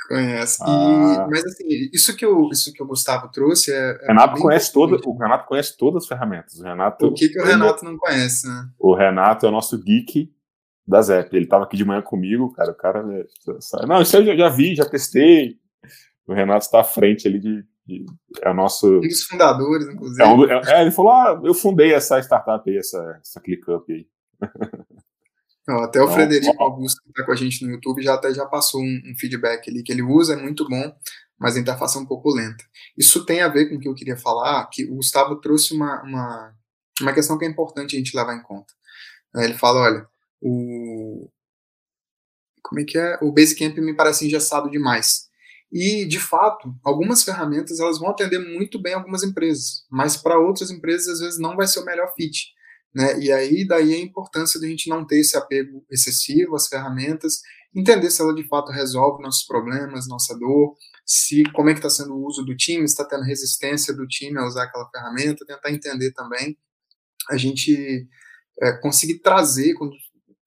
Conhece. 0.09 0.59
Ah. 0.63 1.27
E, 1.27 1.31
mas 1.31 1.45
assim, 1.45 1.67
isso 1.93 2.15
que, 2.15 2.27
o, 2.27 2.51
isso 2.51 2.73
que 2.73 2.83
o 2.83 2.87
Gustavo 2.87 3.31
trouxe 3.31 3.73
é. 3.73 3.99
é 4.03 4.07
Renato 4.09 4.41
conhece 4.41 4.73
todo, 4.73 5.01
o 5.05 5.17
Renato 5.17 5.47
conhece 5.47 5.77
todas 5.77 6.03
as 6.03 6.09
ferramentas. 6.09 6.59
O, 6.59 6.63
Renato, 6.63 7.07
o 7.07 7.15
que, 7.15 7.29
que 7.29 7.41
o 7.41 7.45
Renato 7.45 7.85
não 7.85 7.97
conhece, 7.97 8.47
né? 8.47 8.69
O 8.79 8.95
Renato 8.95 9.47
é 9.47 9.49
o 9.49 9.53
nosso 9.53 9.79
geek 9.79 10.31
da 10.87 11.01
Zep. 11.01 11.35
Ele 11.35 11.45
estava 11.45 11.65
aqui 11.65 11.77
de 11.77 11.85
manhã 11.85 12.03
comigo, 12.03 12.53
cara. 12.53 12.73
O 12.73 12.75
cara. 12.75 13.01
É, 13.01 13.87
não, 13.87 14.03
isso 14.03 14.17
eu 14.17 14.37
já, 14.37 14.49
vi, 14.49 14.75
já 14.75 14.85
testei. 14.85 15.57
O 16.27 16.35
Renato 16.35 16.67
está 16.67 16.81
à 16.81 16.85
frente 16.85 17.27
ali 17.27 17.39
de. 17.39 17.65
É 18.43 18.51
o 18.51 18.55
nosso. 18.55 18.99
Um 18.99 19.01
dos 19.01 19.25
fundadores, 19.25 19.87
inclusive. 19.87 20.23
É, 20.23 20.27
um, 20.27 20.45
é, 20.45 20.63
é, 20.67 20.83
ele 20.83 20.91
falou: 20.91 21.13
ah, 21.13 21.41
eu 21.45 21.55
fundei 21.55 21.93
essa 21.93 22.19
startup 22.21 22.69
aí, 22.69 22.79
essa, 22.79 23.21
essa 23.21 23.41
ClickUp 23.41 23.93
aí. 23.93 24.07
Não, 25.67 25.83
até 25.83 26.01
o 26.03 26.09
Frederico 26.09 26.63
Augusto, 26.63 27.03
que 27.03 27.09
está 27.09 27.25
com 27.25 27.33
a 27.33 27.37
gente 27.37 27.65
no 27.65 27.73
YouTube, 27.73 28.03
já 28.03 28.15
até 28.15 28.35
já 28.35 28.45
passou 28.45 28.83
um, 28.83 29.03
um, 29.07 29.15
feedback 29.19 29.71
ali 29.71 29.83
que 29.83 29.91
ele 29.91 30.03
usa, 30.03 30.35
é 30.35 30.37
muito 30.37 30.69
bom, 30.69 30.95
mas 31.39 31.57
a 31.57 31.61
interface 31.61 31.97
é 31.97 32.01
um 32.01 32.07
pouco 32.07 32.31
lenta. 32.35 32.63
Isso 32.99 33.25
tem 33.25 33.41
a 33.41 33.49
ver 33.49 33.71
com 33.71 33.77
o 33.77 33.81
que 33.81 33.89
eu 33.89 33.95
queria 33.95 34.17
falar, 34.17 34.67
que 34.67 34.85
o 34.85 34.97
Gustavo 34.97 35.37
trouxe 35.37 35.75
uma, 35.75 36.03
uma, 36.03 36.55
uma 37.01 37.15
questão 37.15 37.39
que 37.39 37.47
é 37.47 37.49
importante 37.49 37.97
a 37.97 37.99
gente 37.99 38.15
levar 38.15 38.37
em 38.37 38.43
conta. 38.43 38.75
Ele 39.37 39.55
fala, 39.55 39.81
olha, 39.81 40.07
o... 40.43 41.31
Como 42.63 42.81
é 42.81 42.85
que 42.85 42.99
é? 42.99 43.19
O 43.23 43.33
Basecamp 43.33 43.77
me 43.79 43.97
parece 43.97 44.27
engessado 44.27 44.71
demais. 44.71 45.29
E, 45.75 46.05
de 46.05 46.21
fato, 46.21 46.73
algumas 46.85 47.25
ferramentas 47.25 47.81
elas 47.81 47.99
vão 47.99 48.11
atender 48.11 48.39
muito 48.39 48.81
bem 48.81 48.95
algumas 48.95 49.25
empresas, 49.25 49.85
mas 49.91 50.17
para 50.17 50.39
outras 50.39 50.71
empresas, 50.71 51.15
às 51.15 51.19
vezes, 51.19 51.41
não 51.41 51.57
vai 51.57 51.67
ser 51.67 51.81
o 51.81 51.85
melhor 51.85 52.15
fit. 52.15 52.53
Né? 52.95 53.19
E 53.19 53.33
aí, 53.33 53.67
daí 53.67 53.93
a 53.93 53.99
importância 53.99 54.61
de 54.61 54.67
a 54.67 54.69
gente 54.69 54.89
não 54.89 55.05
ter 55.05 55.19
esse 55.19 55.37
apego 55.37 55.85
excessivo 55.91 56.55
às 56.55 56.69
ferramentas, 56.69 57.41
entender 57.75 58.09
se 58.09 58.23
ela 58.23 58.33
de 58.33 58.47
fato 58.47 58.71
resolve 58.71 59.21
nossos 59.21 59.45
problemas, 59.45 60.07
nossa 60.07 60.39
dor, 60.39 60.77
se 61.05 61.43
como 61.53 61.71
é 61.71 61.73
que 61.73 61.81
está 61.81 61.91
sendo 61.91 62.15
o 62.15 62.25
uso 62.25 62.45
do 62.45 62.57
time, 62.57 62.85
está 62.85 63.05
tendo 63.05 63.25
resistência 63.25 63.93
do 63.93 64.07
time 64.07 64.39
a 64.39 64.47
usar 64.47 64.63
aquela 64.63 64.89
ferramenta, 64.91 65.45
tentar 65.45 65.73
entender 65.73 66.13
também, 66.13 66.57
a 67.29 67.37
gente 67.37 68.07
é, 68.63 68.73
conseguir 68.75 69.19
trazer, 69.19 69.75
quando, 69.75 69.97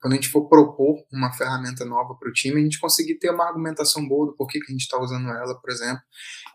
quando 0.08 0.14
a 0.14 0.16
gente 0.16 0.30
for 0.30 0.48
propor 0.48 1.06
uma 1.12 1.34
ferramenta 1.34 1.84
nova 1.84 2.16
para 2.16 2.30
o 2.30 2.32
time, 2.32 2.62
a 2.62 2.64
gente 2.64 2.80
conseguir 2.80 3.16
ter 3.16 3.30
uma 3.30 3.46
argumentação 3.46 4.08
boa 4.08 4.28
do 4.28 4.36
porquê 4.38 4.58
que 4.58 4.72
a 4.72 4.72
gente 4.72 4.84
está 4.84 4.98
usando 4.98 5.28
ela, 5.28 5.60
por 5.60 5.70
exemplo. 5.70 6.02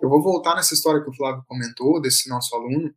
Eu 0.01 0.09
vou 0.09 0.23
voltar 0.23 0.55
nessa 0.55 0.73
história 0.73 1.03
que 1.03 1.11
o 1.11 1.15
Flávio 1.15 1.45
comentou, 1.47 2.01
desse 2.01 2.31
nosso 2.31 2.57
aluno, 2.57 2.91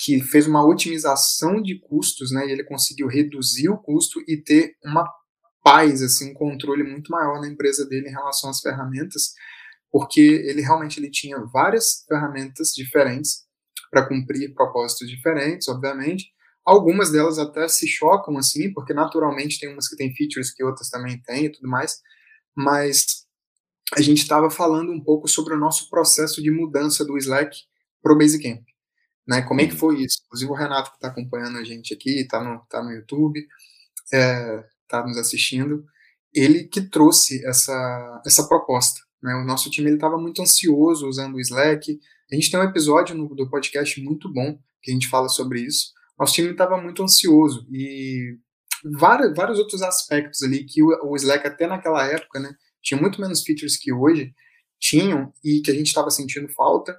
que 0.00 0.20
fez 0.20 0.48
uma 0.48 0.66
otimização 0.66 1.62
de 1.62 1.78
custos, 1.78 2.32
né? 2.32 2.44
E 2.44 2.50
ele 2.50 2.64
conseguiu 2.64 3.06
reduzir 3.06 3.68
o 3.68 3.78
custo 3.78 4.20
e 4.26 4.36
ter 4.36 4.74
uma 4.84 5.08
paz, 5.62 6.02
assim, 6.02 6.32
um 6.32 6.34
controle 6.34 6.82
muito 6.82 7.12
maior 7.12 7.40
na 7.40 7.46
empresa 7.46 7.86
dele 7.86 8.08
em 8.08 8.12
relação 8.12 8.50
às 8.50 8.60
ferramentas, 8.60 9.32
porque 9.92 10.20
ele 10.20 10.60
realmente 10.60 10.98
ele 10.98 11.08
tinha 11.08 11.38
várias 11.52 12.04
ferramentas 12.08 12.72
diferentes 12.74 13.44
para 13.92 14.08
cumprir 14.08 14.52
propósitos 14.54 15.08
diferentes, 15.08 15.68
obviamente. 15.68 16.33
Algumas 16.64 17.10
delas 17.12 17.38
até 17.38 17.68
se 17.68 17.86
chocam 17.86 18.38
assim, 18.38 18.72
porque 18.72 18.94
naturalmente 18.94 19.60
tem 19.60 19.72
umas 19.72 19.88
que 19.88 19.96
têm 19.96 20.14
features 20.14 20.52
que 20.52 20.64
outras 20.64 20.88
também 20.88 21.20
têm 21.20 21.46
e 21.46 21.52
tudo 21.52 21.68
mais, 21.68 22.00
mas 22.56 23.24
a 23.92 24.00
gente 24.00 24.22
estava 24.22 24.50
falando 24.50 24.90
um 24.90 25.00
pouco 25.00 25.28
sobre 25.28 25.54
o 25.54 25.58
nosso 25.58 25.90
processo 25.90 26.42
de 26.42 26.50
mudança 26.50 27.04
do 27.04 27.18
Slack 27.18 27.56
para 28.02 28.12
o 28.12 28.18
Basecamp. 28.18 28.62
Né? 29.26 29.42
Como 29.42 29.60
é 29.60 29.66
que 29.66 29.72
uhum. 29.72 29.78
foi 29.78 30.02
isso? 30.02 30.22
Inclusive 30.26 30.50
o 30.50 30.54
Renato 30.54 30.90
que 30.90 30.96
está 30.96 31.08
acompanhando 31.08 31.58
a 31.58 31.64
gente 31.64 31.94
aqui, 31.94 32.20
está 32.20 32.42
no, 32.42 32.60
tá 32.68 32.82
no 32.82 32.92
YouTube, 32.92 33.46
está 34.04 34.16
é, 34.16 34.64
tá 34.88 35.06
nos 35.06 35.16
assistindo, 35.16 35.84
ele 36.32 36.64
que 36.64 36.82
trouxe 36.82 37.44
essa, 37.46 38.22
essa 38.26 38.46
proposta. 38.48 39.00
Né? 39.22 39.34
O 39.34 39.44
nosso 39.44 39.70
time 39.70 39.90
estava 39.90 40.18
muito 40.18 40.42
ansioso 40.42 41.08
usando 41.08 41.36
o 41.36 41.40
Slack. 41.40 41.98
A 42.30 42.34
gente 42.34 42.50
tem 42.50 42.60
um 42.60 42.64
episódio 42.64 43.14
no, 43.14 43.34
do 43.34 43.48
podcast 43.48 44.00
muito 44.02 44.30
bom 44.30 44.58
que 44.82 44.90
a 44.90 44.94
gente 44.94 45.08
fala 45.08 45.28
sobre 45.28 45.60
isso. 45.62 45.93
Nosso 46.18 46.34
time 46.34 46.50
estava 46.50 46.80
muito 46.80 47.02
ansioso 47.02 47.66
e 47.70 48.36
vários, 48.98 49.34
vários 49.34 49.58
outros 49.58 49.82
aspectos 49.82 50.42
ali 50.42 50.64
que 50.64 50.82
o, 50.82 50.88
o 51.10 51.16
Slack 51.16 51.46
até 51.46 51.66
naquela 51.66 52.06
época, 52.06 52.38
né, 52.38 52.54
tinha 52.82 53.00
muito 53.00 53.20
menos 53.20 53.42
features 53.42 53.76
que 53.76 53.92
hoje 53.92 54.32
tinham 54.78 55.32
e 55.42 55.60
que 55.60 55.70
a 55.70 55.74
gente 55.74 55.86
estava 55.86 56.10
sentindo 56.10 56.48
falta 56.50 56.96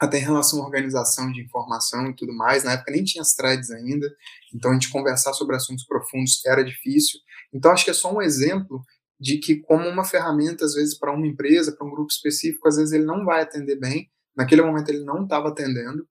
até 0.00 0.16
em 0.18 0.22
relação 0.22 0.62
à 0.62 0.64
organização 0.64 1.30
de 1.30 1.42
informação 1.42 2.06
e 2.08 2.16
tudo 2.16 2.34
mais. 2.34 2.64
Na 2.64 2.72
época 2.72 2.90
nem 2.90 3.04
tinha 3.04 3.20
as 3.20 3.34
threads 3.34 3.70
ainda, 3.70 4.10
então 4.54 4.70
a 4.70 4.74
gente 4.74 4.90
conversar 4.90 5.34
sobre 5.34 5.54
assuntos 5.54 5.84
profundos 5.84 6.44
era 6.46 6.64
difícil. 6.64 7.20
Então 7.52 7.70
acho 7.70 7.84
que 7.84 7.90
é 7.90 7.94
só 7.94 8.12
um 8.12 8.22
exemplo 8.22 8.82
de 9.20 9.36
que 9.36 9.56
como 9.56 9.86
uma 9.86 10.04
ferramenta 10.04 10.64
às 10.64 10.72
vezes 10.72 10.98
para 10.98 11.12
uma 11.12 11.26
empresa, 11.26 11.76
para 11.76 11.86
um 11.86 11.90
grupo 11.90 12.10
específico, 12.10 12.66
às 12.66 12.76
vezes 12.76 12.92
ele 12.92 13.04
não 13.04 13.26
vai 13.26 13.42
atender 13.42 13.78
bem. 13.78 14.10
Naquele 14.34 14.62
momento 14.62 14.88
ele 14.88 15.04
não 15.04 15.24
estava 15.24 15.48
atendendo 15.48 16.08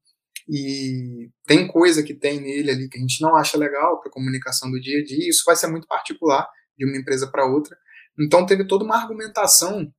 e 0.49 1.29
tem 1.45 1.67
coisa 1.67 2.01
que 2.01 2.13
tem 2.13 2.41
nele 2.41 2.71
ali 2.71 2.89
que 2.89 2.97
a 2.97 3.01
gente 3.01 3.21
não 3.21 3.35
acha 3.35 3.55
legal 3.55 4.01
para 4.01 4.12
comunicação 4.12 4.71
do 4.71 4.81
dia 4.81 4.99
a 4.99 5.03
dia. 5.03 5.29
Isso 5.29 5.43
vai 5.45 5.55
ser 5.55 5.67
muito 5.67 5.88
particular 5.88 6.49
de 6.75 6.85
uma 6.85 6.97
empresa 6.97 7.27
para 7.27 7.45
outra. 7.45 7.77
Então 8.19 8.45
teve 8.47 8.65
toda 8.65 8.83
uma 8.83 8.97
argumentação 8.97 9.93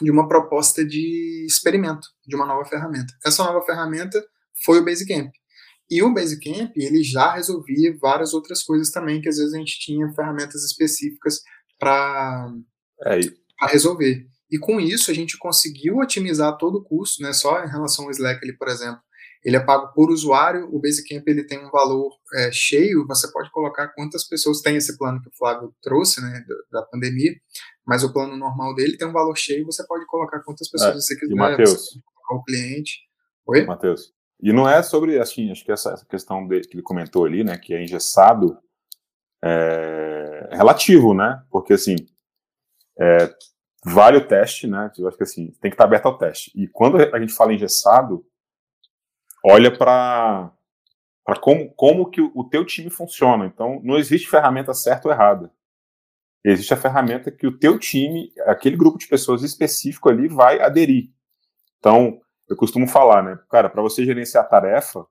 de 0.00 0.10
uma 0.10 0.28
proposta 0.28 0.84
de 0.84 1.44
experimento 1.44 2.06
de 2.24 2.36
uma 2.36 2.46
nova 2.46 2.64
ferramenta. 2.64 3.12
Essa 3.26 3.42
nova 3.42 3.66
ferramenta 3.66 4.24
foi 4.64 4.78
o 4.78 4.84
Basecamp. 4.84 5.32
E 5.90 6.02
o 6.04 6.14
Basecamp, 6.14 6.70
ele 6.76 7.02
já 7.02 7.34
resolvia 7.34 7.96
várias 8.00 8.32
outras 8.32 8.62
coisas 8.62 8.92
também, 8.92 9.20
que 9.20 9.28
às 9.28 9.38
vezes 9.38 9.52
a 9.52 9.58
gente 9.58 9.80
tinha 9.80 10.08
ferramentas 10.14 10.64
específicas 10.64 11.42
para 11.78 12.48
é, 13.06 13.20
resolver. 13.68 14.24
E 14.48 14.56
com 14.56 14.80
isso 14.80 15.10
a 15.10 15.14
gente 15.14 15.36
conseguiu 15.36 15.98
otimizar 15.98 16.56
todo 16.58 16.76
o 16.76 16.84
custo, 16.84 17.22
né? 17.22 17.32
Só 17.32 17.64
em 17.64 17.68
relação 17.68 18.04
ao 18.04 18.10
Slack, 18.12 18.38
ele, 18.42 18.56
por 18.56 18.68
exemplo, 18.68 19.00
ele 19.44 19.56
é 19.56 19.60
pago 19.60 19.92
por 19.94 20.10
usuário, 20.10 20.68
o 20.70 20.80
Basecamp 20.80 21.26
ele 21.26 21.44
tem 21.44 21.64
um 21.64 21.70
valor 21.70 22.12
é, 22.34 22.50
cheio, 22.52 23.06
você 23.06 23.30
pode 23.32 23.50
colocar 23.50 23.88
quantas 23.88 24.28
pessoas 24.28 24.60
tem 24.60 24.76
esse 24.76 24.98
plano 24.98 25.20
que 25.22 25.28
o 25.28 25.36
Flávio 25.36 25.74
trouxe, 25.82 26.20
né, 26.20 26.44
da, 26.46 26.80
da, 26.80 26.86
pandemia, 26.86 27.32
mas 27.86 28.04
o 28.04 28.12
plano 28.12 28.36
normal 28.36 28.74
dele 28.74 28.98
tem 28.98 29.08
um 29.08 29.12
valor 29.12 29.36
cheio, 29.36 29.64
você 29.64 29.86
pode 29.86 30.06
colocar 30.06 30.40
quantas 30.40 30.68
pessoas 30.70 30.90
é, 30.90 31.00
você 31.00 31.14
quiser, 31.18 31.32
e 31.32 31.36
Mateus, 31.36 31.98
o 32.30 32.44
cliente. 32.44 33.00
Oi? 33.46 33.64
Matheus, 33.64 34.12
e 34.42 34.52
não 34.52 34.68
é 34.68 34.82
sobre, 34.82 35.18
assim, 35.18 35.50
acho 35.50 35.64
que 35.64 35.72
essa, 35.72 35.92
essa 35.92 36.06
questão 36.06 36.46
dele, 36.46 36.66
que 36.66 36.76
ele 36.76 36.82
comentou 36.82 37.24
ali, 37.24 37.42
né, 37.42 37.58
que 37.58 37.74
é 37.74 37.82
engessado, 37.82 38.58
é, 39.42 40.48
relativo, 40.52 41.14
né, 41.14 41.42
porque, 41.50 41.74
assim, 41.74 41.96
é, 42.98 43.34
vale 43.84 44.18
o 44.18 44.26
teste, 44.26 44.66
né, 44.66 44.90
eu 44.98 45.08
acho 45.08 45.16
que, 45.16 45.22
assim, 45.22 45.50
tem 45.60 45.70
que 45.70 45.74
estar 45.74 45.84
aberto 45.84 46.06
ao 46.06 46.18
teste, 46.18 46.50
e 46.54 46.68
quando 46.68 46.96
a 46.98 47.20
gente 47.20 47.32
fala 47.32 47.54
engessado, 47.54 48.24
olha 49.44 49.76
para 49.76 50.52
como, 51.40 51.72
como 51.74 52.10
que 52.10 52.20
o 52.20 52.44
teu 52.44 52.64
time 52.64 52.90
funciona. 52.90 53.46
Então, 53.46 53.80
não 53.82 53.96
existe 53.96 54.28
ferramenta 54.28 54.74
certa 54.74 55.08
ou 55.08 55.14
errada. 55.14 55.52
Existe 56.42 56.72
a 56.72 56.76
ferramenta 56.76 57.30
que 57.30 57.46
o 57.46 57.56
teu 57.56 57.78
time, 57.78 58.32
aquele 58.46 58.76
grupo 58.76 58.98
de 58.98 59.06
pessoas 59.06 59.42
específico 59.42 60.08
ali, 60.08 60.26
vai 60.26 60.60
aderir. 60.60 61.10
Então, 61.78 62.20
eu 62.48 62.56
costumo 62.56 62.86
falar, 62.86 63.22
né? 63.22 63.38
Cara, 63.50 63.68
para 63.68 63.82
você 63.82 64.04
gerenciar 64.04 64.44
a 64.44 64.48
tarefa, 64.48 65.06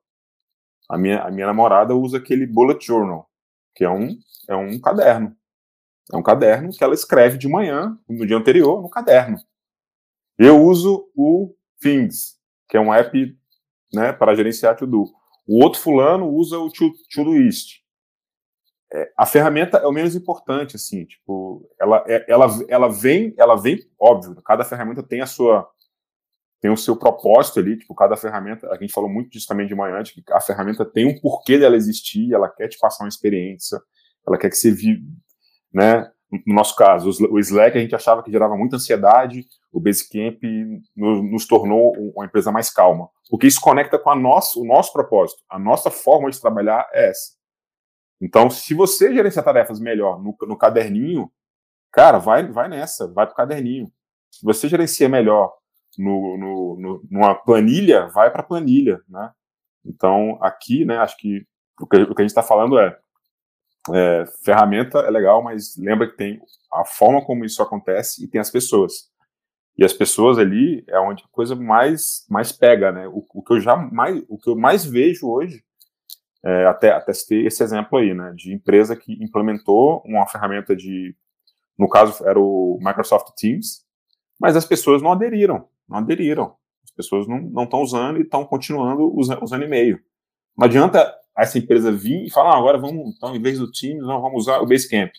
a 0.90 0.98
minha, 0.98 1.22
a 1.22 1.32
minha 1.32 1.46
namorada 1.46 1.96
usa 1.96 2.18
aquele 2.18 2.48
bullet 2.48 2.84
journal, 2.86 3.30
que 3.76 3.84
é 3.84 3.90
um, 3.90 4.18
é 4.48 4.56
um 4.56 4.80
caderno. 4.80 5.36
É 6.12 6.18
um 6.18 6.24
caderno 6.24 6.72
que 6.72 6.84
ela 6.84 6.96
escreve 6.96 7.38
de 7.38 7.48
manhã, 7.48 7.98
no 8.10 8.26
dia 8.26 8.36
anterior, 8.36 8.82
no 8.82 8.90
caderno. 8.90 9.38
Eu 10.38 10.64
uso 10.64 11.08
o 11.16 11.56
Things, 11.80 12.40
que 12.68 12.76
é 12.76 12.80
um 12.80 12.92
app 12.92 13.39
né, 13.94 14.14
para 14.14 14.36
gerenciar 14.36 14.76
to-do. 14.76 15.06
O 15.48 15.64
outro 15.64 15.80
fulano 15.80 16.28
usa 16.28 16.58
o 16.60 16.70
Todoist. 17.14 17.82
É, 18.92 19.12
a 19.18 19.26
ferramenta 19.26 19.78
é 19.78 19.86
o 19.86 19.92
menos 19.92 20.16
importante, 20.16 20.76
assim, 20.76 21.06
tipo, 21.06 21.68
ela, 21.80 22.04
é, 22.08 22.26
ela, 22.28 22.48
ela 22.68 22.88
vem, 22.88 23.34
ela 23.38 23.56
vem, 23.56 23.80
óbvio, 24.00 24.36
cada 24.42 24.66
ferramenta 24.66 25.04
tem 25.04 25.22
a 25.22 25.28
sua, 25.28 25.70
tem 26.60 26.72
o 26.72 26.78
seu 26.78 26.96
propósito 26.96 27.60
ali, 27.60 27.78
tipo, 27.78 27.94
cada 27.94 28.18
ferramenta, 28.18 28.68
a 28.72 28.78
gente 28.78 28.92
falou 28.92 29.10
muito 29.10 29.30
disso 29.30 29.48
também 29.48 29.68
de 29.68 29.76
manhã, 29.76 30.02
de 30.02 30.14
que 30.14 30.24
a 30.34 30.42
ferramenta 30.42 30.84
tem 30.84 31.06
um 31.06 31.20
porquê 31.20 31.60
dela 31.60 31.76
existir, 31.76 32.34
ela 32.34 32.50
quer 32.50 32.68
te 32.68 32.80
passar 32.80 33.04
uma 33.04 33.10
experiência, 33.10 33.80
ela 34.28 34.38
quer 34.40 34.50
que 34.50 34.56
você 34.56 34.72
vive, 34.72 35.06
né, 35.72 36.12
no 36.32 36.54
nosso 36.54 36.76
caso, 36.76 37.10
o 37.32 37.40
Slack 37.40 37.78
a 37.78 37.82
gente 37.82 37.96
achava 37.96 38.22
que 38.22 38.32
gerava 38.32 38.56
muita 38.56 38.76
ansiedade, 38.76 39.48
o 39.72 39.80
Basecamp 39.80 40.40
nos 40.96 41.48
tornou 41.48 41.94
uma 42.16 42.26
empresa 42.26 42.52
mais 42.52 42.70
calma, 42.70 43.10
porque 43.30 43.48
isso 43.48 43.60
conecta 43.60 43.98
com 43.98 44.10
a 44.10 44.16
nosso, 44.16 44.62
o 44.62 44.66
nosso 44.66 44.94
propósito, 44.94 45.42
a 45.50 45.58
nossa 45.58 45.90
forma 45.90 46.30
de 46.30 46.40
trabalhar 46.40 46.88
é 46.94 47.10
essa. 47.10 47.38
Então, 48.22 48.50
se 48.50 48.74
você 48.74 49.14
gerenciar 49.14 49.46
tarefas 49.46 49.80
melhor 49.80 50.22
no, 50.22 50.36
no 50.42 50.58
caderninho, 50.58 51.32
cara, 51.92 52.20
vai, 52.20 52.46
vai 52.52 52.68
nessa, 52.68 53.08
vai 53.12 53.26
pro 53.26 53.36
caderninho. 53.36 53.92
Se 54.30 54.46
você 54.46 54.68
gerencia 54.68 55.08
melhor 55.08 55.54
no, 55.98 56.38
no, 56.38 56.78
no 56.80 57.08
numa 57.10 57.34
planilha, 57.34 58.08
vai 58.08 58.30
para 58.30 58.44
planilha, 58.44 59.02
né? 59.08 59.32
Então, 59.86 60.38
aqui, 60.42 60.86
né, 60.86 60.98
acho 60.98 61.18
que 61.18 61.46
o 61.80 61.88
que, 61.88 61.98
o 61.98 62.14
que 62.14 62.22
a 62.22 62.24
gente 62.24 62.32
está 62.32 62.44
falando 62.44 62.78
é 62.78 62.96
é, 63.94 64.26
ferramenta 64.44 65.00
é 65.00 65.10
legal, 65.10 65.44
mas 65.44 65.76
lembra 65.78 66.08
que 66.08 66.18
tem 66.18 66.42
a 66.72 66.86
forma 66.86 67.24
como 67.24 67.46
isso 67.46 67.62
acontece 67.62 68.24
e 68.24 68.28
tem 68.28 68.40
as 68.40 68.50
pessoas. 68.50 69.10
E 69.78 69.84
as 69.84 69.94
pessoas 69.94 70.38
ali 70.38 70.84
é 70.88 71.00
onde 71.00 71.24
a 71.24 71.28
coisa 71.32 71.56
mais, 71.56 72.26
mais 72.30 72.52
pega, 72.52 72.92
né? 72.92 73.08
O, 73.08 73.26
o 73.34 73.42
que 73.42 73.54
eu 73.54 73.62
já 73.62 73.76
mais, 73.78 74.22
o 74.28 74.38
que 74.38 74.50
eu 74.50 74.56
mais 74.56 74.86
vejo 74.86 75.30
hoje, 75.30 75.64
é, 76.44 76.66
até, 76.66 76.92
até 76.92 77.12
ter 77.28 77.46
esse 77.46 77.64
exemplo 77.64 77.98
aí, 77.98 78.14
né? 78.14 78.34
De 78.36 78.54
empresa 78.54 78.96
que 78.96 79.14
implementou 79.24 80.04
uma 80.06 80.28
ferramenta 80.28 80.76
de, 80.76 81.16
no 81.78 81.88
caso 81.88 82.28
era 82.28 82.40
o 82.40 82.78
Microsoft 82.82 83.34
Teams, 83.38 83.86
mas 84.40 84.56
as 84.56 84.66
pessoas 84.66 85.02
não 85.02 85.14
aderiram, 85.14 85.68
não 85.88 86.00
aderiram. 86.00 86.56
As 86.84 86.92
pessoas 86.92 87.28
não 87.28 87.64
estão 87.64 87.82
usando 87.82 88.18
e 88.18 88.24
estão 88.24 88.44
continuando 88.46 89.14
usando, 89.18 89.44
usando 89.44 89.64
e-mail. 89.64 90.00
Não 90.58 90.66
adianta 90.66 91.14
essa 91.42 91.58
empresa 91.58 91.92
vir 91.92 92.26
e 92.26 92.32
falar, 92.32 92.54
ah, 92.54 92.58
agora 92.58 92.78
vamos, 92.78 93.16
então, 93.16 93.36
em 93.36 93.42
vez 93.42 93.60
do 93.60 93.72
Teams, 93.72 94.02
nós 94.02 94.22
vamos 94.22 94.44
usar 94.44 94.60
o 94.60 94.68
Basecamp. 94.68 95.12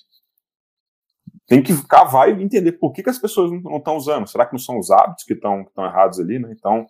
Tem 1.46 1.62
que 1.62 1.72
cavar 1.86 2.28
e 2.28 2.42
entender 2.42 2.72
por 2.72 2.92
que, 2.92 3.02
que 3.02 3.10
as 3.10 3.18
pessoas 3.18 3.50
não 3.50 3.78
estão 3.78 3.96
usando. 3.96 4.28
Será 4.28 4.46
que 4.46 4.52
não 4.52 4.58
são 4.58 4.78
os 4.78 4.90
hábitos 4.90 5.24
que 5.24 5.32
estão 5.32 5.66
errados 5.78 6.20
ali, 6.20 6.38
né? 6.38 6.54
Então, 6.56 6.86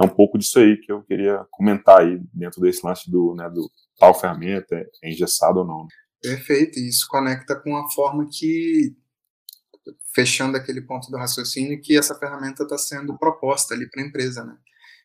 é 0.00 0.04
um 0.04 0.08
pouco 0.08 0.38
disso 0.38 0.58
aí 0.58 0.76
que 0.76 0.92
eu 0.92 1.02
queria 1.02 1.44
comentar 1.50 2.00
aí 2.00 2.20
dentro 2.32 2.60
desse 2.60 2.86
lance 2.86 3.10
do, 3.10 3.34
né, 3.34 3.48
do 3.50 3.70
tal 3.98 4.14
ferramenta, 4.14 4.76
é 5.02 5.10
engessado 5.10 5.60
ou 5.60 5.66
não. 5.66 5.82
Né? 5.82 5.88
Perfeito, 6.22 6.78
e 6.78 6.88
isso 6.88 7.06
conecta 7.08 7.56
com 7.56 7.76
a 7.76 7.90
forma 7.90 8.26
que, 8.30 8.96
fechando 10.14 10.56
aquele 10.56 10.82
ponto 10.82 11.10
do 11.10 11.16
raciocínio, 11.16 11.80
que 11.80 11.98
essa 11.98 12.14
ferramenta 12.14 12.62
está 12.62 12.78
sendo 12.78 13.18
proposta 13.18 13.74
ali 13.74 13.88
para 13.90 14.02
a 14.02 14.06
empresa, 14.06 14.44
né? 14.44 14.56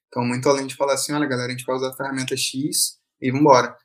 Então, 0.08 0.24
muito 0.24 0.48
além 0.48 0.68
de 0.68 0.76
falar 0.76 0.94
assim, 0.94 1.12
olha 1.12 1.28
galera, 1.28 1.48
a 1.48 1.52
gente 1.52 1.66
vai 1.66 1.76
usar 1.76 1.90
a 1.90 1.96
ferramenta 1.96 2.38
X, 2.38 3.00
e 3.26 3.38
embora. 3.38 3.76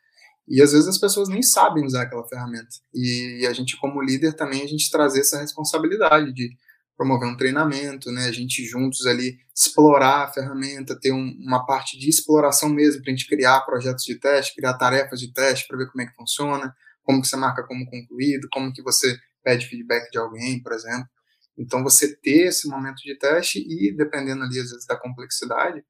E 0.48 0.60
às 0.60 0.72
vezes 0.72 0.88
as 0.88 0.98
pessoas 0.98 1.28
nem 1.28 1.42
sabem 1.42 1.84
usar 1.84 2.02
aquela 2.02 2.26
ferramenta. 2.26 2.68
E 2.92 3.46
a 3.46 3.52
gente, 3.52 3.76
como 3.78 4.02
líder, 4.02 4.34
também 4.34 4.62
a 4.62 4.66
gente 4.66 4.90
trazer 4.90 5.20
essa 5.20 5.40
responsabilidade 5.40 6.32
de 6.32 6.50
promover 6.96 7.28
um 7.28 7.36
treinamento, 7.36 8.10
né? 8.10 8.26
A 8.26 8.32
gente 8.32 8.62
juntos 8.64 9.06
ali 9.06 9.38
explorar 9.56 10.24
a 10.24 10.32
ferramenta, 10.32 10.98
ter 10.98 11.12
um, 11.12 11.34
uma 11.40 11.64
parte 11.64 11.98
de 11.98 12.10
exploração 12.10 12.68
mesmo, 12.68 13.02
para 13.02 13.12
a 13.12 13.16
gente 13.16 13.28
criar 13.28 13.60
projetos 13.60 14.04
de 14.04 14.16
teste, 14.16 14.54
criar 14.54 14.74
tarefas 14.74 15.20
de 15.20 15.32
teste 15.32 15.66
para 15.66 15.78
ver 15.78 15.90
como 15.90 16.02
é 16.02 16.06
que 16.06 16.14
funciona, 16.14 16.74
como 17.02 17.22
que 17.22 17.28
você 17.28 17.36
marca 17.36 17.62
como 17.62 17.88
concluído, 17.88 18.48
como 18.52 18.72
que 18.72 18.82
você 18.82 19.16
pede 19.42 19.66
feedback 19.66 20.10
de 20.10 20.18
alguém, 20.18 20.62
por 20.62 20.72
exemplo. 20.72 21.08
Então, 21.56 21.82
você 21.82 22.14
ter 22.16 22.48
esse 22.48 22.68
momento 22.68 23.02
de 23.02 23.16
teste 23.16 23.60
e, 23.60 23.94
dependendo 23.96 24.42
ali, 24.42 24.58
às 24.58 24.70
vezes, 24.70 24.84
da 24.84 24.96
complexidade, 24.96 25.82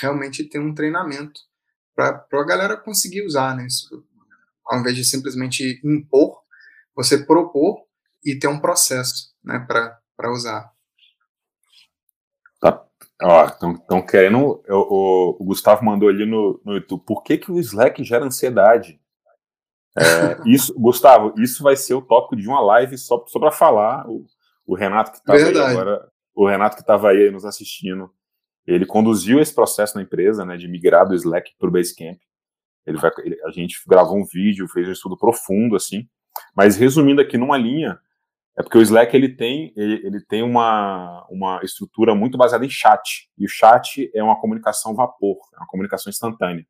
realmente 0.00 0.48
ter 0.48 0.58
um 0.58 0.74
treinamento 0.74 1.40
para 1.94 2.26
a 2.32 2.44
galera 2.44 2.76
conseguir 2.76 3.24
usar, 3.24 3.56
né? 3.56 3.66
Isso, 3.66 4.04
ao 4.66 4.80
invés 4.80 4.96
de 4.96 5.04
simplesmente 5.04 5.80
impor, 5.84 6.42
você 6.94 7.24
propor 7.24 7.84
e 8.24 8.38
ter 8.38 8.48
um 8.48 8.60
processo, 8.60 9.34
né, 9.44 9.58
para 9.66 10.32
usar. 10.32 10.72
Tá. 12.60 12.84
Ó, 13.22 13.44
estão 13.46 14.02
querendo. 14.02 14.62
O, 14.68 15.36
o, 15.40 15.44
Gustavo 15.44 15.84
mandou 15.84 16.08
ali 16.08 16.24
no, 16.24 16.60
no 16.64 16.74
YouTube. 16.74 17.04
Por 17.04 17.22
que, 17.22 17.36
que 17.36 17.52
o 17.52 17.60
Slack 17.60 18.02
gera 18.02 18.24
ansiedade? 18.24 19.00
É, 19.96 20.02
isso, 20.48 20.74
Gustavo, 20.74 21.34
isso 21.38 21.62
vai 21.62 21.76
ser 21.76 21.94
o 21.94 22.02
tópico 22.02 22.36
de 22.36 22.48
uma 22.48 22.60
live 22.60 22.96
só, 22.96 23.22
só 23.26 23.38
para 23.38 23.52
falar. 23.52 24.08
O, 24.08 24.26
o 24.66 24.74
Renato 24.74 25.12
que 25.12 25.18
estava 25.18 25.38
aí 25.38 25.58
agora, 25.58 26.08
o 26.34 26.48
Renato 26.48 26.76
que 26.76 26.82
estava 26.82 27.10
aí 27.10 27.30
nos 27.30 27.44
assistindo, 27.44 28.10
ele 28.66 28.86
conduziu 28.86 29.40
esse 29.40 29.54
processo 29.54 29.96
na 29.96 30.02
empresa, 30.02 30.44
né, 30.44 30.56
de 30.56 30.68
migrar 30.68 31.06
do 31.06 31.14
Slack 31.14 31.52
para 31.58 31.68
o 31.68 31.72
Basecamp. 31.72 32.18
Ele 32.86 32.98
vai, 32.98 33.10
ele, 33.18 33.40
a 33.44 33.50
gente 33.50 33.80
gravou 33.86 34.18
um 34.18 34.24
vídeo, 34.24 34.68
fez 34.68 34.88
um 34.88 34.92
estudo 34.92 35.16
profundo, 35.16 35.76
assim. 35.76 36.08
Mas 36.54 36.76
resumindo 36.76 37.20
aqui 37.20 37.38
numa 37.38 37.56
linha, 37.56 37.98
é 38.56 38.62
porque 38.62 38.78
o 38.78 38.82
Slack 38.82 39.14
ele 39.16 39.28
tem, 39.28 39.72
ele, 39.76 40.06
ele, 40.06 40.20
tem 40.24 40.42
uma, 40.42 41.26
uma 41.28 41.60
estrutura 41.62 42.14
muito 42.14 42.38
baseada 42.38 42.64
em 42.64 42.70
chat. 42.70 43.28
E 43.36 43.44
o 43.44 43.48
chat 43.48 44.10
é 44.14 44.22
uma 44.22 44.40
comunicação 44.40 44.94
vapor, 44.94 45.38
é 45.54 45.58
uma 45.58 45.66
comunicação 45.66 46.10
instantânea. 46.10 46.64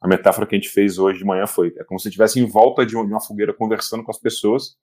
A 0.00 0.08
metáfora 0.08 0.46
que 0.46 0.54
a 0.54 0.58
gente 0.58 0.70
fez 0.70 0.98
hoje 0.98 1.18
de 1.18 1.24
manhã 1.24 1.46
foi: 1.46 1.72
é 1.78 1.84
como 1.84 2.00
se 2.00 2.08
estivesse 2.08 2.40
em 2.40 2.46
volta 2.46 2.84
de 2.84 2.96
uma, 2.96 3.20
fogueira 3.20 3.52
conversando 3.52 4.02
com 4.02 4.10
as 4.10 4.18
pessoas. 4.18 4.76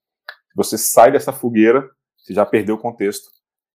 Você 0.56 0.78
sai 0.78 1.12
dessa 1.12 1.34
fogueira, 1.34 1.90
você 2.18 2.34
já 2.34 2.46
perdeu 2.46 2.76
o 2.76 2.80
contexto. 2.80 3.30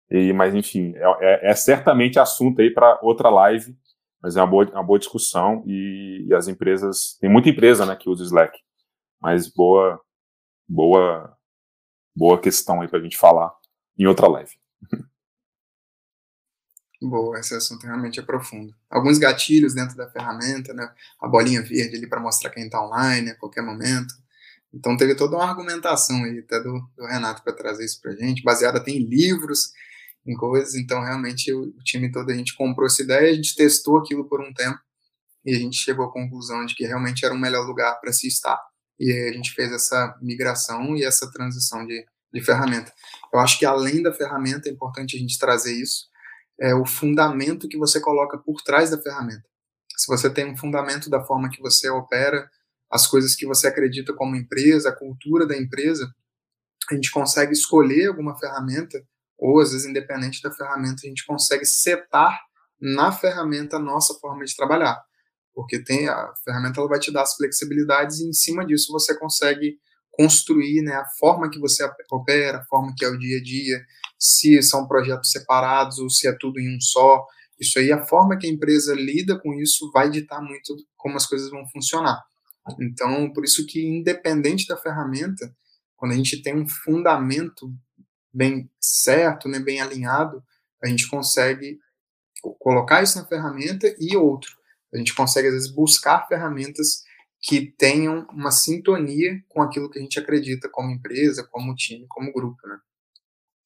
E, 0.10 0.34
mas, 0.34 0.56
enfim, 0.56 0.94
é, 0.96 1.04
é, 1.22 1.52
é 1.52 1.56
certamente 1.56 2.20
assunto 2.20 2.62
aí 2.62 2.72
para 2.72 3.00
outra 3.02 3.30
live, 3.30 3.78
mas 4.22 4.36
é 4.36 4.42
uma 4.42 4.48
boa, 4.48 4.70
uma 4.72 4.84
boa 4.84 5.00
discussão 5.00 5.64
e, 5.68 6.26
e, 6.28 6.34
as 6.34 6.48
empresas, 6.48 7.18
tem 7.22 7.30
muita 7.30 7.50
empresa, 7.50 7.86
né, 7.86 7.96
que 7.96 8.10
usa 8.10 8.24
Slack, 8.24 8.58
mas 9.22 9.48
boa, 9.48 10.02
boa, 10.68 11.38
boa 12.16 12.40
questão 12.40 12.82
aí 12.82 12.88
para 12.88 13.00
a 13.00 13.02
gente 13.02 13.18
falar 13.18 13.54
em 13.98 14.08
outra 14.08 14.28
live. 14.28 14.58
Boa, 17.02 17.40
esse 17.40 17.56
assunto 17.56 17.86
realmente 17.86 18.20
é 18.20 18.24
profundo. 18.24 18.76
Alguns 18.90 19.18
gatilhos 19.18 19.74
dentro 19.74 19.96
da 19.96 20.10
ferramenta, 20.10 20.74
né? 20.74 20.94
A 21.22 21.30
bolinha 21.30 21.62
verde 21.62 21.96
ali 21.96 22.08
para 22.08 22.20
mostrar 22.20 22.50
quem 22.50 22.66
está 22.66 22.84
online 22.84 23.30
a 23.30 23.36
qualquer 23.36 23.62
momento. 23.62 24.14
Então 24.74 24.98
teve 24.98 25.16
toda 25.16 25.38
uma 25.38 25.46
argumentação 25.46 26.26
aí 26.26 26.40
até 26.40 26.62
do, 26.62 26.78
do 26.98 27.06
Renato 27.06 27.42
para 27.42 27.54
trazer 27.54 27.86
isso 27.86 28.02
para 28.02 28.12
gente, 28.12 28.44
baseada 28.44 28.80
até 28.80 28.92
em 28.92 29.00
livros 29.00 29.72
em 30.26 30.36
coisas. 30.36 30.76
Então, 30.76 31.02
realmente, 31.02 31.52
o, 31.54 31.64
o, 31.64 31.84
time 31.84 32.12
todo, 32.12 32.32
a 32.32 32.36
gente 32.36 32.56
comprou 32.56 32.88
essa 32.88 33.02
ideia, 33.02 33.32
a 33.32 33.34
gente 33.34 33.56
testou 33.56 33.98
aquilo 33.98 34.28
por 34.28 34.42
um 34.42 34.54
tempo. 34.54 34.80
e 35.46 35.56
a 35.56 35.60
gente 35.60 35.78
chegou 35.78 36.06
à 36.06 36.12
conclusão 36.12 36.66
de 36.66 36.76
que 36.76 36.86
realmente 36.86 37.26
era 37.26 37.34
o 37.34 37.40
melhor 37.40 37.66
lugar 37.66 38.00
para 38.00 38.12
se 38.12 38.28
estar. 38.28 38.60
E 39.00 39.12
aí 39.12 39.30
a 39.30 39.34
gente 39.34 39.54
fez 39.54 39.72
essa 39.72 40.18
migração 40.22 40.96
e 40.96 41.04
essa 41.04 41.32
transição 41.32 41.86
de, 41.86 42.06
de 42.34 42.42
ferramenta. 42.44 42.94
Eu 43.34 43.40
acho 43.40 43.58
que 43.58 43.66
além 43.66 44.04
da 44.04 44.14
ferramenta, 44.14 44.70
é 44.70 44.72
importante 44.72 45.16
a 45.16 45.20
gente 45.20 45.40
trazer 45.40 45.74
isso, 45.74 46.08
é 46.60 46.76
o 46.76 46.86
fundamento 46.86 47.70
que 47.70 47.78
você 47.78 48.02
coloca 48.02 48.38
por 48.38 48.62
trás 48.62 48.92
da 48.92 49.02
ferramenta. 49.02 49.48
Se 49.96 50.08
você 50.08 50.30
tem 50.30 50.46
um 50.46 50.58
fundamento 50.58 51.10
da 51.10 51.24
forma 51.24 51.50
que 51.50 51.62
você 51.62 51.90
opera, 51.90 52.50
as 52.92 53.08
coisas 53.08 53.36
que 53.36 53.46
você 53.46 53.68
acredita 53.68 54.14
como 54.14 54.36
empresa, 54.36 54.90
a 54.90 54.96
cultura 54.96 55.46
da 55.46 55.58
empresa, 55.58 56.14
a 56.90 56.96
gente 56.96 57.12
consegue 57.12 57.54
escolher 57.54 58.08
alguma 58.08 58.38
ferramenta, 58.38 59.02
ou 59.40 59.60
às 59.60 59.72
vezes 59.72 59.88
independente 59.88 60.42
da 60.42 60.52
ferramenta, 60.52 61.02
a 61.04 61.08
gente 61.08 61.26
consegue 61.26 61.66
setar 61.66 62.40
na 62.80 63.12
ferramenta 63.12 63.78
a 63.78 63.80
nossa 63.80 64.14
forma 64.16 64.44
de 64.44 64.56
trabalhar. 64.56 65.02
Porque 65.54 65.84
tem 65.84 66.08
a 66.08 66.34
ferramenta 66.44 66.80
ela 66.80 66.90
vai 66.90 67.00
te 67.00 67.12
dar 67.12 67.24
as 67.24 67.36
flexibilidades 67.36 68.20
e 68.20 68.30
em 68.30 68.34
cima 68.34 68.66
disso 68.66 68.92
você 68.92 69.18
consegue 69.18 69.78
construir 70.12 70.82
né, 70.82 70.94
a 70.94 71.06
forma 71.18 71.50
que 71.50 71.60
você 71.60 71.90
opera, 72.12 72.60
a 72.60 72.66
forma 72.66 72.94
que 72.96 73.06
é 73.06 73.08
o 73.08 73.18
dia 73.18 73.38
a 73.38 73.42
dia, 73.42 73.82
se 74.20 74.62
são 74.62 74.86
projetos 74.86 75.32
separados 75.32 75.98
ou 76.00 76.10
se 76.10 76.28
é 76.28 76.36
tudo 76.38 76.60
em 76.60 76.76
um 76.76 76.82
só. 76.82 77.26
Isso 77.60 77.80
aí, 77.80 77.92
a 77.92 78.06
forma 78.06 78.38
que 78.38 78.46
a 78.46 78.50
empresa 78.50 78.94
lida 78.94 79.40
com 79.40 79.54
isso 79.54 79.90
vai 79.94 80.10
ditar 80.10 80.42
muito 80.42 80.76
como 80.98 81.16
as 81.16 81.26
coisas 81.26 81.50
vão 81.50 81.66
funcionar. 81.70 82.22
Então, 82.82 83.32
por 83.32 83.44
isso 83.44 83.66
que, 83.66 83.82
independente 83.82 84.68
da 84.68 84.78
ferramenta, 84.78 85.54
quando 85.96 86.12
a 86.12 86.16
gente 86.16 86.42
tem 86.42 86.56
um 86.56 86.68
fundamento 86.68 87.74
bem 88.34 88.70
certo, 88.80 89.48
né, 89.48 89.60
bem 89.60 89.82
alinhado, 89.82 90.44
a 90.84 90.88
gente 90.88 91.10
consegue 91.10 91.80
colocar 92.60 93.04
isso 93.04 93.18
na 93.18 93.26
ferramenta 93.26 93.94
e 94.00 94.16
outro. 94.16 94.58
A 94.94 94.98
gente 94.98 95.14
consegue, 95.14 95.48
às 95.48 95.54
vezes, 95.54 95.72
buscar 95.72 96.28
ferramentas 96.28 97.04
que 97.42 97.72
tenham 97.78 98.28
uma 98.32 98.52
sintonia 98.52 99.42
com 99.48 99.62
aquilo 99.62 99.90
que 99.90 100.00
a 100.00 100.02
gente 100.02 100.20
acredita 100.20 100.70
como 100.70 100.92
empresa, 100.92 101.48
como 101.50 101.76
time, 101.76 102.06
como 102.08 102.34
grupo, 102.34 102.68
né? 102.68 102.78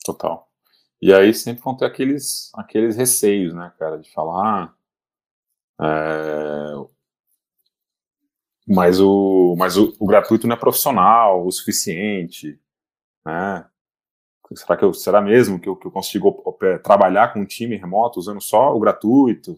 Total. 0.04 0.48
E 1.02 1.14
aí 1.14 1.34
sempre 1.34 1.64
vão 1.64 1.76
ter 1.76 1.86
aqueles, 1.86 2.52
aqueles 2.56 2.96
receios, 2.96 3.54
né, 3.54 3.74
cara, 3.78 3.98
de 3.98 4.12
falar. 4.12 4.76
É, 5.82 6.74
mas 8.68 9.00
o, 9.00 9.56
mas 9.58 9.76
o, 9.76 9.94
o, 10.00 10.06
gratuito 10.06 10.48
não 10.48 10.56
é 10.56 10.60
profissional 10.60 11.46
o 11.46 11.52
suficiente, 11.52 12.60
né? 13.26 13.66
Será 14.56 14.78
que 14.78 14.84
eu, 14.84 14.94
será 14.94 15.22
mesmo 15.22 15.60
que 15.60 15.68
eu, 15.68 15.76
que 15.76 15.88
eu 15.88 15.92
consigo 15.92 16.58
trabalhar 16.84 17.34
com 17.34 17.42
um 17.42 17.46
time 17.46 17.76
remoto 17.76 18.20
usando 18.20 18.42
só 18.42 18.76
o 18.76 18.80
gratuito? 18.80 19.58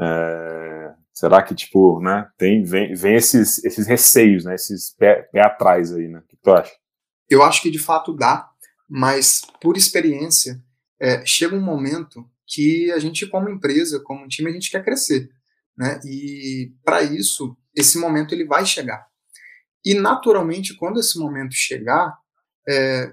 É, 0.00 0.94
será 1.12 1.42
que 1.42 1.54
tipo, 1.54 2.00
né? 2.00 2.30
Tem 2.36 2.62
vem, 2.62 2.94
vem 2.94 3.14
esses, 3.14 3.62
esses 3.64 3.86
receios, 3.86 4.44
né? 4.44 4.54
Esses 4.54 4.94
pé, 4.96 5.22
pé 5.22 5.40
atrás 5.40 5.92
aí, 5.92 6.08
né? 6.08 6.18
O 6.18 6.22
que 6.22 6.36
tu 6.36 6.52
acha? 6.52 6.72
Eu 7.28 7.42
acho 7.42 7.62
que 7.62 7.70
de 7.70 7.78
fato 7.78 8.12
dá, 8.12 8.50
mas 8.88 9.42
por 9.60 9.76
experiência, 9.76 10.62
é, 11.00 11.24
chega 11.24 11.56
um 11.56 11.60
momento 11.60 12.28
que 12.46 12.92
a 12.92 12.98
gente, 12.98 13.26
como 13.26 13.48
empresa, 13.48 14.00
como 14.04 14.28
time, 14.28 14.50
a 14.50 14.52
gente 14.52 14.70
quer 14.70 14.84
crescer, 14.84 15.30
né? 15.76 16.00
E 16.04 16.72
para 16.84 17.02
isso, 17.02 17.56
esse 17.74 17.98
momento 17.98 18.34
ele 18.34 18.44
vai 18.44 18.66
chegar. 18.66 19.06
E 19.84 19.94
naturalmente, 19.94 20.76
quando 20.76 21.00
esse 21.00 21.18
momento 21.18 21.54
chegar, 21.54 22.16
é, 22.68 23.12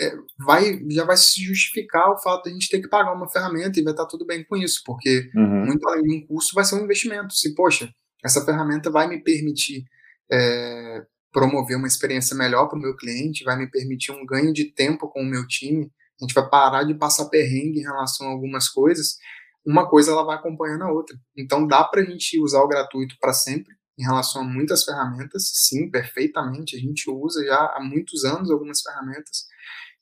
é, 0.00 0.12
vai, 0.38 0.78
já 0.90 1.04
vai 1.04 1.16
se 1.16 1.42
justificar 1.42 2.10
o 2.10 2.18
fato 2.18 2.44
de 2.44 2.50
a 2.50 2.52
gente 2.52 2.68
ter 2.68 2.80
que 2.80 2.88
pagar 2.88 3.12
uma 3.12 3.28
ferramenta 3.28 3.80
e 3.80 3.82
vai 3.82 3.92
estar 3.92 4.06
tudo 4.06 4.26
bem 4.26 4.44
com 4.44 4.56
isso, 4.56 4.82
porque 4.84 5.30
uhum. 5.34 5.66
muito 5.66 5.88
além 5.88 6.02
de 6.02 6.14
um 6.14 6.26
custo 6.26 6.54
vai 6.54 6.64
ser 6.64 6.76
um 6.76 6.84
investimento. 6.84 7.34
Se, 7.34 7.54
poxa, 7.54 7.88
essa 8.22 8.44
ferramenta 8.44 8.90
vai 8.90 9.08
me 9.08 9.22
permitir 9.22 9.84
é, 10.30 11.04
promover 11.32 11.76
uma 11.76 11.86
experiência 11.86 12.36
melhor 12.36 12.68
para 12.68 12.78
o 12.78 12.82
meu 12.82 12.96
cliente, 12.96 13.44
vai 13.44 13.56
me 13.56 13.70
permitir 13.70 14.12
um 14.12 14.26
ganho 14.26 14.52
de 14.52 14.72
tempo 14.72 15.08
com 15.08 15.22
o 15.22 15.26
meu 15.26 15.46
time, 15.46 15.90
a 16.20 16.24
gente 16.24 16.34
vai 16.34 16.48
parar 16.48 16.82
de 16.84 16.94
passar 16.94 17.26
perrengue 17.26 17.80
em 17.80 17.84
relação 17.84 18.26
a 18.26 18.30
algumas 18.30 18.68
coisas, 18.68 19.18
uma 19.64 19.88
coisa 19.88 20.12
ela 20.12 20.24
vai 20.24 20.36
acompanhando 20.36 20.84
a 20.84 20.92
outra. 20.92 21.16
Então 21.36 21.66
dá 21.66 21.84
para 21.84 22.00
a 22.00 22.04
gente 22.04 22.40
usar 22.40 22.62
o 22.62 22.68
gratuito 22.68 23.16
para 23.20 23.32
sempre 23.32 23.74
em 23.98 24.02
relação 24.02 24.42
a 24.42 24.44
muitas 24.44 24.84
ferramentas, 24.84 25.50
sim, 25.54 25.90
perfeitamente, 25.90 26.76
a 26.76 26.78
gente 26.78 27.10
usa 27.10 27.44
já 27.44 27.74
há 27.74 27.80
muitos 27.82 28.24
anos 28.24 28.50
algumas 28.50 28.82
ferramentas, 28.82 29.46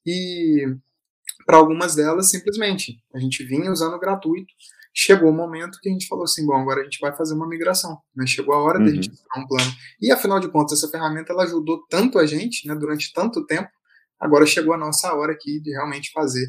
e 0.06 0.66
para 1.46 1.56
algumas 1.56 1.94
delas, 1.94 2.30
simplesmente, 2.30 3.02
a 3.14 3.18
gente 3.18 3.44
vinha 3.44 3.70
usando 3.70 3.98
gratuito, 3.98 4.52
chegou 4.94 5.30
o 5.30 5.34
momento 5.34 5.78
que 5.80 5.88
a 5.88 5.92
gente 5.92 6.06
falou 6.06 6.24
assim, 6.24 6.46
bom, 6.46 6.56
agora 6.56 6.80
a 6.80 6.84
gente 6.84 7.00
vai 7.00 7.14
fazer 7.14 7.34
uma 7.34 7.48
migração, 7.48 7.98
né? 8.14 8.24
Chegou 8.26 8.54
a 8.54 8.62
hora 8.62 8.78
uhum. 8.78 8.84
da 8.84 8.90
gente 8.92 9.10
fazer 9.10 9.44
um 9.44 9.46
plano. 9.46 9.72
E 10.00 10.12
afinal 10.12 10.38
de 10.38 10.48
contas, 10.48 10.78
essa 10.78 10.90
ferramenta 10.90 11.32
ela 11.32 11.42
ajudou 11.44 11.84
tanto 11.88 12.18
a 12.18 12.26
gente, 12.26 12.66
né, 12.68 12.74
durante 12.74 13.12
tanto 13.12 13.44
tempo, 13.44 13.68
agora 14.20 14.46
chegou 14.46 14.72
a 14.72 14.78
nossa 14.78 15.12
hora 15.12 15.32
aqui 15.32 15.60
de 15.60 15.70
realmente 15.72 16.12
fazer 16.12 16.46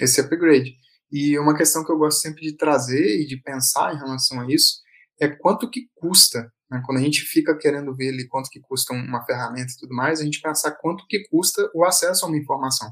esse 0.00 0.20
upgrade. 0.20 0.74
E 1.10 1.38
uma 1.38 1.54
questão 1.54 1.84
que 1.84 1.92
eu 1.92 1.98
gosto 1.98 2.20
sempre 2.20 2.40
de 2.40 2.56
trazer 2.56 3.20
e 3.20 3.26
de 3.26 3.36
pensar 3.36 3.94
em 3.94 3.98
relação 3.98 4.40
a 4.40 4.46
isso 4.50 4.80
é 5.20 5.28
quanto 5.28 5.68
que 5.70 5.88
custa, 5.94 6.50
né? 6.72 6.82
quando 6.86 6.98
a 6.98 7.02
gente 7.02 7.20
fica 7.20 7.54
querendo 7.54 7.94
ver 7.94 8.08
ali 8.08 8.26
quanto 8.26 8.48
que 8.48 8.58
custa 8.58 8.94
uma 8.94 9.22
ferramenta 9.26 9.72
e 9.72 9.76
tudo 9.76 9.94
mais, 9.94 10.20
a 10.20 10.24
gente 10.24 10.40
pensar 10.40 10.72
quanto 10.72 11.06
que 11.06 11.28
custa 11.28 11.70
o 11.74 11.84
acesso 11.84 12.24
a 12.24 12.28
uma 12.28 12.38
informação, 12.38 12.90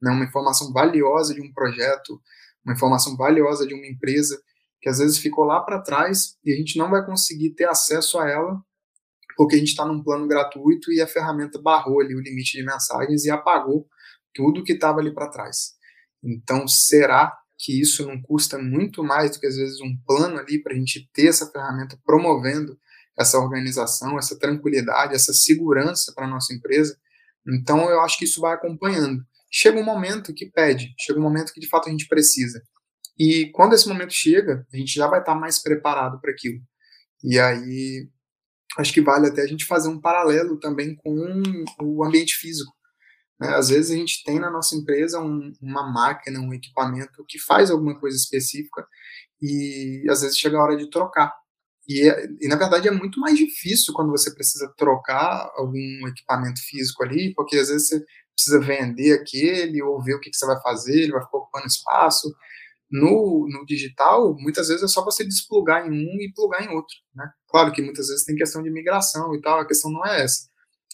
né? 0.00 0.12
uma 0.12 0.24
informação 0.24 0.72
valiosa 0.72 1.34
de 1.34 1.40
um 1.40 1.52
projeto, 1.52 2.22
uma 2.64 2.74
informação 2.74 3.16
valiosa 3.16 3.66
de 3.66 3.74
uma 3.74 3.86
empresa 3.86 4.40
que 4.80 4.88
às 4.88 4.98
vezes 4.98 5.18
ficou 5.18 5.44
lá 5.44 5.60
para 5.60 5.82
trás 5.82 6.36
e 6.44 6.52
a 6.52 6.56
gente 6.56 6.78
não 6.78 6.88
vai 6.88 7.04
conseguir 7.04 7.50
ter 7.50 7.68
acesso 7.68 8.16
a 8.20 8.30
ela 8.30 8.62
porque 9.36 9.56
a 9.56 9.58
gente 9.58 9.68
está 9.68 9.84
num 9.84 10.02
plano 10.02 10.26
gratuito 10.28 10.92
e 10.92 11.00
a 11.00 11.06
ferramenta 11.06 11.60
barrou 11.60 12.00
ali 12.00 12.14
o 12.14 12.20
limite 12.20 12.56
de 12.56 12.64
mensagens 12.64 13.24
e 13.24 13.30
apagou 13.30 13.86
tudo 14.32 14.62
que 14.62 14.72
estava 14.72 15.00
ali 15.00 15.12
para 15.12 15.28
trás. 15.28 15.74
Então, 16.22 16.66
será 16.66 17.36
que 17.58 17.78
isso 17.78 18.06
não 18.06 18.20
custa 18.22 18.56
muito 18.56 19.02
mais 19.02 19.32
do 19.32 19.40
que 19.40 19.46
às 19.46 19.56
vezes 19.56 19.80
um 19.80 19.94
plano 20.06 20.38
ali 20.38 20.62
para 20.62 20.72
a 20.72 20.76
gente 20.76 21.10
ter 21.12 21.26
essa 21.26 21.50
ferramenta 21.50 21.98
promovendo 22.04 22.78
essa 23.18 23.38
organização, 23.38 24.18
essa 24.18 24.38
tranquilidade, 24.38 25.14
essa 25.14 25.32
segurança 25.32 26.12
para 26.14 26.26
a 26.26 26.30
nossa 26.30 26.54
empresa? 26.54 26.98
Então, 27.46 27.88
eu 27.88 28.00
acho 28.00 28.18
que 28.18 28.24
isso 28.24 28.40
vai 28.40 28.54
acompanhando 28.54 29.24
chega 29.50 29.80
um 29.80 29.84
momento 29.84 30.34
que 30.34 30.46
pede, 30.46 30.94
chega 30.98 31.18
um 31.18 31.22
momento 31.22 31.52
que 31.52 31.60
de 31.60 31.68
fato 31.68 31.88
a 31.88 31.90
gente 31.90 32.06
precisa. 32.06 32.62
E 33.18 33.50
quando 33.52 33.74
esse 33.74 33.88
momento 33.88 34.12
chega, 34.12 34.66
a 34.72 34.76
gente 34.76 34.92
já 34.92 35.06
vai 35.06 35.20
estar 35.20 35.34
mais 35.34 35.62
preparado 35.62 36.20
para 36.20 36.30
aquilo. 36.30 36.60
E 37.24 37.38
aí, 37.38 38.08
acho 38.78 38.92
que 38.92 39.00
vale 39.00 39.28
até 39.28 39.42
a 39.42 39.46
gente 39.46 39.64
fazer 39.64 39.88
um 39.88 40.00
paralelo 40.00 40.58
também 40.58 40.94
com 40.96 41.42
o 41.80 42.04
ambiente 42.04 42.34
físico. 42.34 42.74
Né? 43.40 43.48
Às 43.54 43.70
vezes 43.70 43.90
a 43.90 43.94
gente 43.94 44.22
tem 44.22 44.38
na 44.38 44.50
nossa 44.50 44.76
empresa 44.76 45.20
um, 45.20 45.52
uma 45.62 45.90
máquina, 45.90 46.38
um 46.40 46.52
equipamento 46.52 47.24
que 47.26 47.38
faz 47.38 47.70
alguma 47.70 47.98
coisa 47.98 48.16
específica 48.16 48.86
e 49.40 50.04
às 50.10 50.20
vezes 50.20 50.38
chega 50.38 50.58
a 50.58 50.62
hora 50.62 50.76
de 50.76 50.90
trocar. 50.90 51.32
E, 51.88 52.08
e, 52.40 52.48
na 52.48 52.56
verdade 52.56 52.88
é 52.88 52.90
muito 52.90 53.20
mais 53.20 53.38
difícil 53.38 53.94
quando 53.94 54.10
você 54.10 54.34
precisa 54.34 54.72
trocar 54.76 55.50
algum 55.54 56.08
equipamento 56.08 56.60
físico 56.60 57.04
ali, 57.04 57.32
porque 57.34 57.56
às 57.56 57.68
vezes 57.68 57.88
você 57.88 58.04
precisa 58.34 58.60
vender 58.60 59.12
aquele 59.12 59.80
ou 59.82 60.02
ver 60.02 60.14
o 60.14 60.20
que, 60.20 60.30
que 60.30 60.36
você 60.36 60.46
vai 60.46 60.60
fazer, 60.60 61.02
ele 61.02 61.12
vai 61.12 61.22
ficar 61.22 61.38
ocupando 61.38 61.66
espaço. 61.66 62.34
No, 62.88 63.48
no 63.50 63.66
digital, 63.66 64.36
muitas 64.38 64.68
vezes 64.68 64.82
é 64.84 64.88
só 64.88 65.04
você 65.04 65.24
desplugar 65.24 65.86
em 65.86 65.90
um 65.90 66.20
e 66.20 66.32
plugar 66.32 66.62
em 66.62 66.68
outro. 66.68 66.94
Né? 67.14 67.28
Claro 67.48 67.72
que 67.72 67.82
muitas 67.82 68.08
vezes 68.08 68.24
tem 68.24 68.36
questão 68.36 68.62
de 68.62 68.70
migração 68.70 69.34
e 69.34 69.40
tal, 69.40 69.60
a 69.60 69.66
questão 69.66 69.90
não 69.90 70.06
é 70.06 70.22
essa. 70.22 70.48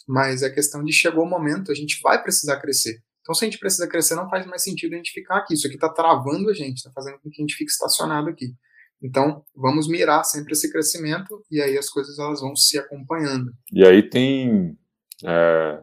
Mas 0.09 0.43
é 0.43 0.51
questão 0.51 0.83
de 0.83 0.93
chegou 0.93 1.25
o 1.25 1.29
momento, 1.29 1.71
a 1.71 1.75
gente 1.75 2.01
vai 2.03 2.23
precisar 2.23 2.61
crescer. 2.61 3.03
Então, 3.21 3.35
se 3.35 3.45
a 3.45 3.49
gente 3.49 3.59
precisa 3.59 3.87
crescer, 3.87 4.15
não 4.15 4.29
faz 4.29 4.45
mais 4.47 4.63
sentido 4.63 4.95
a 4.95 4.97
gente 4.97 5.13
ficar 5.13 5.37
aqui. 5.37 5.55
Isso 5.55 5.67
aqui 5.67 5.77
está 5.77 5.89
travando 5.89 6.51
a 6.51 6.55
gente, 6.55 6.79
está 6.79 6.91
fazendo 6.93 7.19
com 7.21 7.31
que 7.31 7.41
a 7.41 7.45
gente 7.45 7.55
fique 7.55 7.71
estacionado 7.71 8.29
aqui. 8.29 8.53
Então, 9.03 9.45
vamos 9.55 9.89
mirar 9.89 10.23
sempre 10.25 10.53
esse 10.53 10.71
crescimento 10.71 11.43
e 11.51 11.61
aí 11.61 11.77
as 11.77 11.91
coisas 11.91 12.19
elas 12.19 12.41
vão 12.41 12.55
se 12.55 12.79
acompanhando. 12.79 13.53
E 13.73 13.85
aí 13.85 14.03
tem 14.03 14.79
é, 15.25 15.83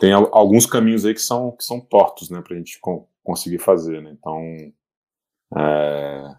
tem 0.00 0.12
alguns 0.12 0.64
caminhos 0.64 1.04
aí 1.04 1.12
que 1.12 1.20
são, 1.20 1.52
que 1.52 1.62
são 1.62 1.78
tortos, 1.78 2.30
né, 2.30 2.40
para 2.40 2.54
a 2.54 2.56
gente 2.56 2.80
co 2.80 3.06
conseguir 3.22 3.58
fazer, 3.58 4.02
né? 4.02 4.16
Então, 4.18 4.40
é, 5.56 6.36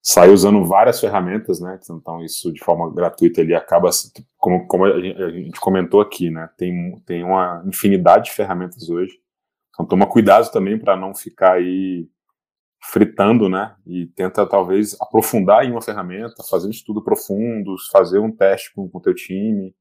sai 0.00 0.30
usando 0.30 0.64
várias 0.64 1.00
ferramentas, 1.00 1.60
né? 1.60 1.78
Então, 1.90 2.24
isso 2.24 2.52
de 2.52 2.62
forma 2.62 2.90
gratuita 2.94 3.40
ele 3.40 3.52
acaba, 3.52 3.90
como, 4.38 4.66
como 4.68 4.84
a 4.84 5.30
gente 5.30 5.60
comentou 5.60 6.00
aqui, 6.00 6.30
né? 6.30 6.48
Tem, 6.56 6.98
tem 7.04 7.24
uma 7.24 7.62
infinidade 7.66 8.26
de 8.26 8.32
ferramentas 8.32 8.88
hoje. 8.88 9.20
Então, 9.70 9.84
toma 9.84 10.06
cuidado 10.06 10.50
também 10.52 10.78
para 10.78 10.96
não 10.96 11.14
ficar 11.14 11.54
aí 11.54 12.08
fritando, 12.84 13.48
né? 13.48 13.76
E 13.86 14.06
tenta 14.08 14.46
talvez 14.46 14.96
aprofundar 15.00 15.64
em 15.64 15.70
uma 15.70 15.82
ferramenta, 15.82 16.42
fazer 16.50 16.66
um 16.66 16.70
estudo 16.70 17.02
profundo, 17.02 17.76
fazer 17.92 18.18
um 18.18 18.30
teste 18.34 18.72
com 18.74 18.90
o 18.92 19.00
teu 19.00 19.14
time, 19.14 19.74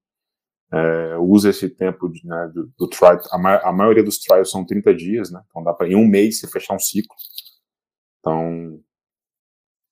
é, 0.72 1.18
usa 1.18 1.50
esse 1.50 1.70
tempo 1.70 2.08
de, 2.10 2.26
né, 2.26 2.50
do, 2.54 2.72
do 2.78 2.90
a, 3.32 3.38
ma 3.38 3.58
a, 3.58 3.74
maioria 3.74 4.04
dos 4.04 4.20
trials 4.20 4.50
são 4.50 4.66
30 4.66 4.94
dias, 4.96 5.30
né, 5.32 5.42
então 5.50 5.64
dá 5.64 5.74
para 5.74 5.88
em 5.90 5.96
um 5.96 6.08
mês 6.08 6.40
você 6.40 6.48
fechar 6.48 6.76
um 6.76 6.80
ciclo. 6.80 7.16
Então, 8.20 8.80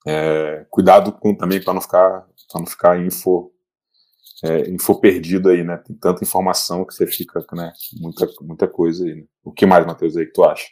É, 0.07 0.65
cuidado 0.69 1.11
com 1.11 1.35
também 1.35 1.61
para 1.61 1.73
não 1.73 1.81
ficar 1.81 2.25
para 2.51 2.59
não 2.61 2.65
ficar 2.65 2.97
info 2.99 3.51
é, 4.43 4.69
info 4.69 4.99
perdido 5.01 5.49
aí, 5.49 5.63
né? 5.63 5.77
Tem 5.77 5.95
tanta 5.95 6.23
informação 6.23 6.85
que 6.85 6.93
você 6.93 7.05
fica, 7.07 7.45
né? 7.53 7.73
Muita, 7.99 8.27
muita 8.41 8.67
coisa 8.67 9.05
aí. 9.05 9.15
Né? 9.15 9.25
O 9.43 9.51
que 9.51 9.65
mais, 9.65 9.85
Matheus, 9.85 10.15
aí 10.17 10.25
que 10.25 10.33
tu 10.33 10.43
acha? 10.43 10.67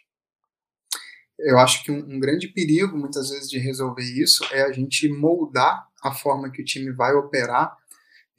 Eu 1.40 1.60
acho 1.60 1.84
que 1.84 1.92
um, 1.92 2.00
um, 2.00 2.20
grande 2.20 2.48
perigo, 2.48 2.98
muitas 2.98 3.30
vezes, 3.30 3.50
de 3.50 3.60
resolver 3.60 4.04
isso 4.04 4.44
é 4.52 4.64
a 4.64 4.72
gente 4.72 5.08
moldar 5.08 5.88
a 6.04 6.12
forma 6.12 6.50
que 6.50 6.62
o 6.62 6.66
time 6.66 6.92
vai 6.92 7.14
operar, 7.14 7.76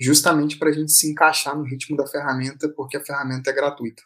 justamente 0.00 0.58
para 0.58 0.70
a 0.70 0.72
gente 0.72 0.92
se 0.92 1.10
encaixar 1.10 1.56
no 1.56 1.64
ritmo 1.64 1.96
da 1.96 2.06
ferramenta, 2.06 2.68
porque 2.70 2.96
a 2.96 3.04
ferramenta 3.04 3.50
é 3.50 3.52
gratuita. 3.52 4.02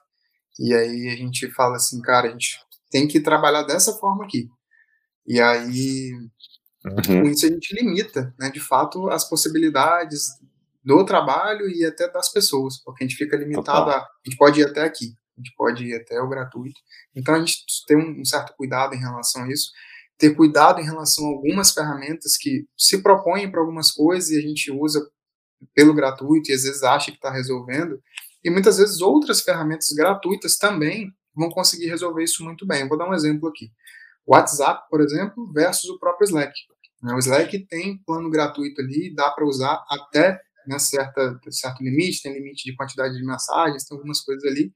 E 0.59 0.75
aí 0.75 1.09
a 1.09 1.17
gente 1.17 1.51
fala 1.51 1.77
assim, 1.77 2.01
cara, 2.03 2.29
a 2.29 2.31
gente 2.31 2.59
tem 2.91 3.09
que 3.09 3.21
trabalhar 3.21 3.63
dessa 3.63 3.93
forma 3.95 4.25
aqui. 4.25 4.51
E 5.27 5.41
aí, 5.41 6.13
uhum. 6.85 7.23
com 7.23 7.29
isso, 7.29 7.47
a 7.47 7.49
gente 7.49 7.75
limita, 7.75 8.35
né, 8.39 8.51
de 8.51 8.61
fato, 8.61 9.09
as 9.09 9.29
possibilidades 9.29 10.27
do 10.85 11.05
trabalho 11.05 11.69
e 11.71 11.85
até 11.85 12.11
das 12.11 12.31
pessoas, 12.31 12.83
porque 12.83 13.05
a 13.05 13.07
gente 13.07 13.17
fica 13.17 13.37
limitado 13.37 13.91
a, 13.91 13.99
a 13.99 14.09
gente 14.25 14.37
pode 14.37 14.61
ir 14.61 14.67
até 14.67 14.83
aqui, 14.83 15.15
a 15.37 15.41
gente 15.41 15.55
pode 15.57 15.85
ir 15.85 15.95
até 15.95 16.21
o 16.21 16.29
gratuito. 16.29 16.81
Então 17.15 17.35
a 17.35 17.39
gente 17.39 17.57
tem 17.87 17.97
um 17.97 18.25
certo 18.25 18.55
cuidado 18.57 18.95
em 18.95 18.99
relação 18.99 19.45
a 19.45 19.49
isso, 19.49 19.71
ter 20.19 20.35
cuidado 20.35 20.81
em 20.81 20.85
relação 20.85 21.25
a 21.25 21.29
algumas 21.29 21.73
ferramentas 21.73 22.37
que 22.37 22.67
se 22.77 23.03
propõem 23.03 23.51
para 23.51 23.61
algumas 23.61 23.91
coisas 23.91 24.31
e 24.31 24.39
a 24.39 24.41
gente 24.41 24.71
usa 24.71 25.01
pelo 25.75 25.95
gratuito 25.95 26.51
e 26.51 26.55
às 26.55 26.63
vezes 26.63 26.83
acha 26.83 27.11
que 27.11 27.17
está 27.17 27.31
resolvendo, 27.31 28.01
e 28.45 28.51
muitas 28.51 28.79
vezes 28.79 29.01
outras 29.01 29.41
ferramentas 29.41 29.91
gratuitas 29.91 30.57
também 30.57 31.13
vão 31.35 31.49
conseguir 31.49 31.87
resolver 31.87 32.25
isso 32.25 32.45
muito 32.45 32.67
bem. 32.67 32.83
Eu 32.83 32.89
vou 32.89 32.99
dar 32.99 33.09
um 33.09 33.15
exemplo 33.15 33.49
aqui. 33.49 33.71
WhatsApp, 34.27 34.87
por 34.91 35.01
exemplo, 35.01 35.51
versus 35.53 35.89
o 35.89 35.99
próprio 35.99 36.27
Slack. 36.27 36.53
O 37.03 37.19
Slack 37.19 37.67
tem 37.67 37.99
plano 38.05 38.31
gratuito 38.31 38.81
ali, 38.81 39.15
dá 39.15 39.31
para 39.31 39.45
usar 39.45 39.85
até 39.89 40.41
né, 40.67 40.79
certa, 40.79 41.39
certo 41.51 41.83
limite, 41.83 42.23
tem 42.23 42.33
limite 42.33 42.65
de 42.65 42.77
quantidade 42.77 43.17
de 43.17 43.25
mensagens, 43.25 43.85
tem 43.85 43.97
algumas 43.97 44.21
coisas 44.21 44.45
ali, 44.45 44.73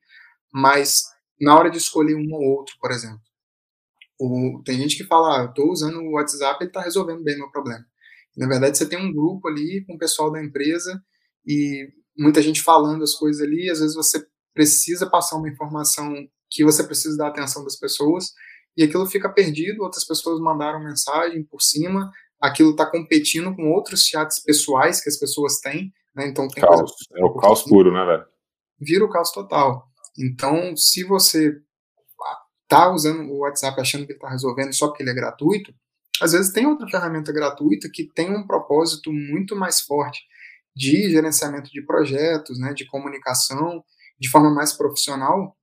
mas 0.57 1.03
na 1.39 1.55
hora 1.55 1.71
de 1.71 1.77
escolher 1.77 2.15
um 2.15 2.33
ou 2.33 2.43
outro, 2.57 2.77
por 2.81 2.91
exemplo, 2.91 3.21
o, 4.19 4.63
tem 4.65 4.79
gente 4.79 4.97
que 4.97 5.05
fala, 5.05 5.37
ah, 5.37 5.43
eu 5.43 5.51
estou 5.51 5.71
usando 5.71 5.99
o 5.99 6.13
WhatsApp, 6.13 6.57
ele 6.63 6.71
está 6.71 6.81
resolvendo 6.81 7.23
bem 7.23 7.37
meu 7.37 7.51
problema. 7.51 7.85
Na 8.35 8.49
verdade, 8.49 8.79
você 8.79 8.89
tem 8.89 8.99
um 8.99 9.13
grupo 9.13 9.49
ali 9.49 9.85
com 9.87 9.97
o 9.97 9.99
pessoal 9.99 10.33
da 10.33 10.43
empresa 10.43 10.99
e 11.47 11.91
muita 12.17 12.41
gente 12.41 12.63
falando 12.63 13.05
as 13.05 13.13
coisas 13.13 13.43
ali, 13.43 13.69
às 13.69 13.81
vezes 13.81 13.95
você 13.95 14.27
precisa 14.55 15.11
passar 15.11 15.37
uma 15.37 15.51
informação 15.51 16.15
que 16.49 16.65
você 16.65 16.83
precisa 16.83 17.19
da 17.19 17.29
atenção 17.29 17.63
das 17.63 17.77
pessoas 17.77 18.33
e 18.75 18.83
aquilo 18.83 19.05
fica 19.05 19.29
perdido, 19.29 19.83
outras 19.83 20.07
pessoas 20.07 20.41
mandaram 20.41 20.83
mensagem 20.83 21.45
por 21.45 21.61
cima, 21.61 22.11
aquilo 22.41 22.71
está 22.71 22.91
competindo 22.91 23.55
com 23.55 23.73
outros 23.73 24.07
chats 24.07 24.43
pessoais 24.43 25.03
que 25.03 25.11
as 25.11 25.19
pessoas 25.19 25.61
têm, 25.61 25.93
né? 26.15 26.27
Então 26.27 26.49
tem 26.49 26.65
caos. 26.65 26.93
é 27.15 27.25
o 27.25 27.35
caos 27.35 27.63
puro, 27.63 27.93
né, 27.93 28.07
velho? 28.07 28.25
Vira 28.81 29.05
o 29.05 29.11
caos 29.11 29.31
total. 29.33 29.87
Então, 30.19 30.77
se 30.77 31.05
você 31.05 31.57
tá 32.69 32.93
usando 32.93 33.31
o 33.31 33.39
WhatsApp 33.39 33.81
achando 33.81 34.07
que 34.07 34.12
está 34.12 34.29
resolvendo 34.29 34.73
só 34.73 34.89
porque 34.89 35.03
ele 35.03 35.11
é 35.11 35.14
gratuito, 35.14 35.73
às 36.21 36.33
vezes 36.33 36.53
tem 36.53 36.67
outra 36.67 36.89
ferramenta 36.89 37.33
gratuita 37.33 37.89
que 37.93 38.05
tem 38.05 38.35
um 38.35 38.47
propósito 38.47 39.12
muito 39.12 39.55
mais 39.55 39.81
forte 39.81 40.21
de 40.75 41.11
gerenciamento 41.11 41.71
de 41.71 41.83
projetos, 41.83 42.59
né, 42.59 42.73
de 42.75 42.87
comunicação, 42.87 43.83
de 44.19 44.29
forma 44.29 44.51
mais 44.53 44.73
profissional, 44.73 45.57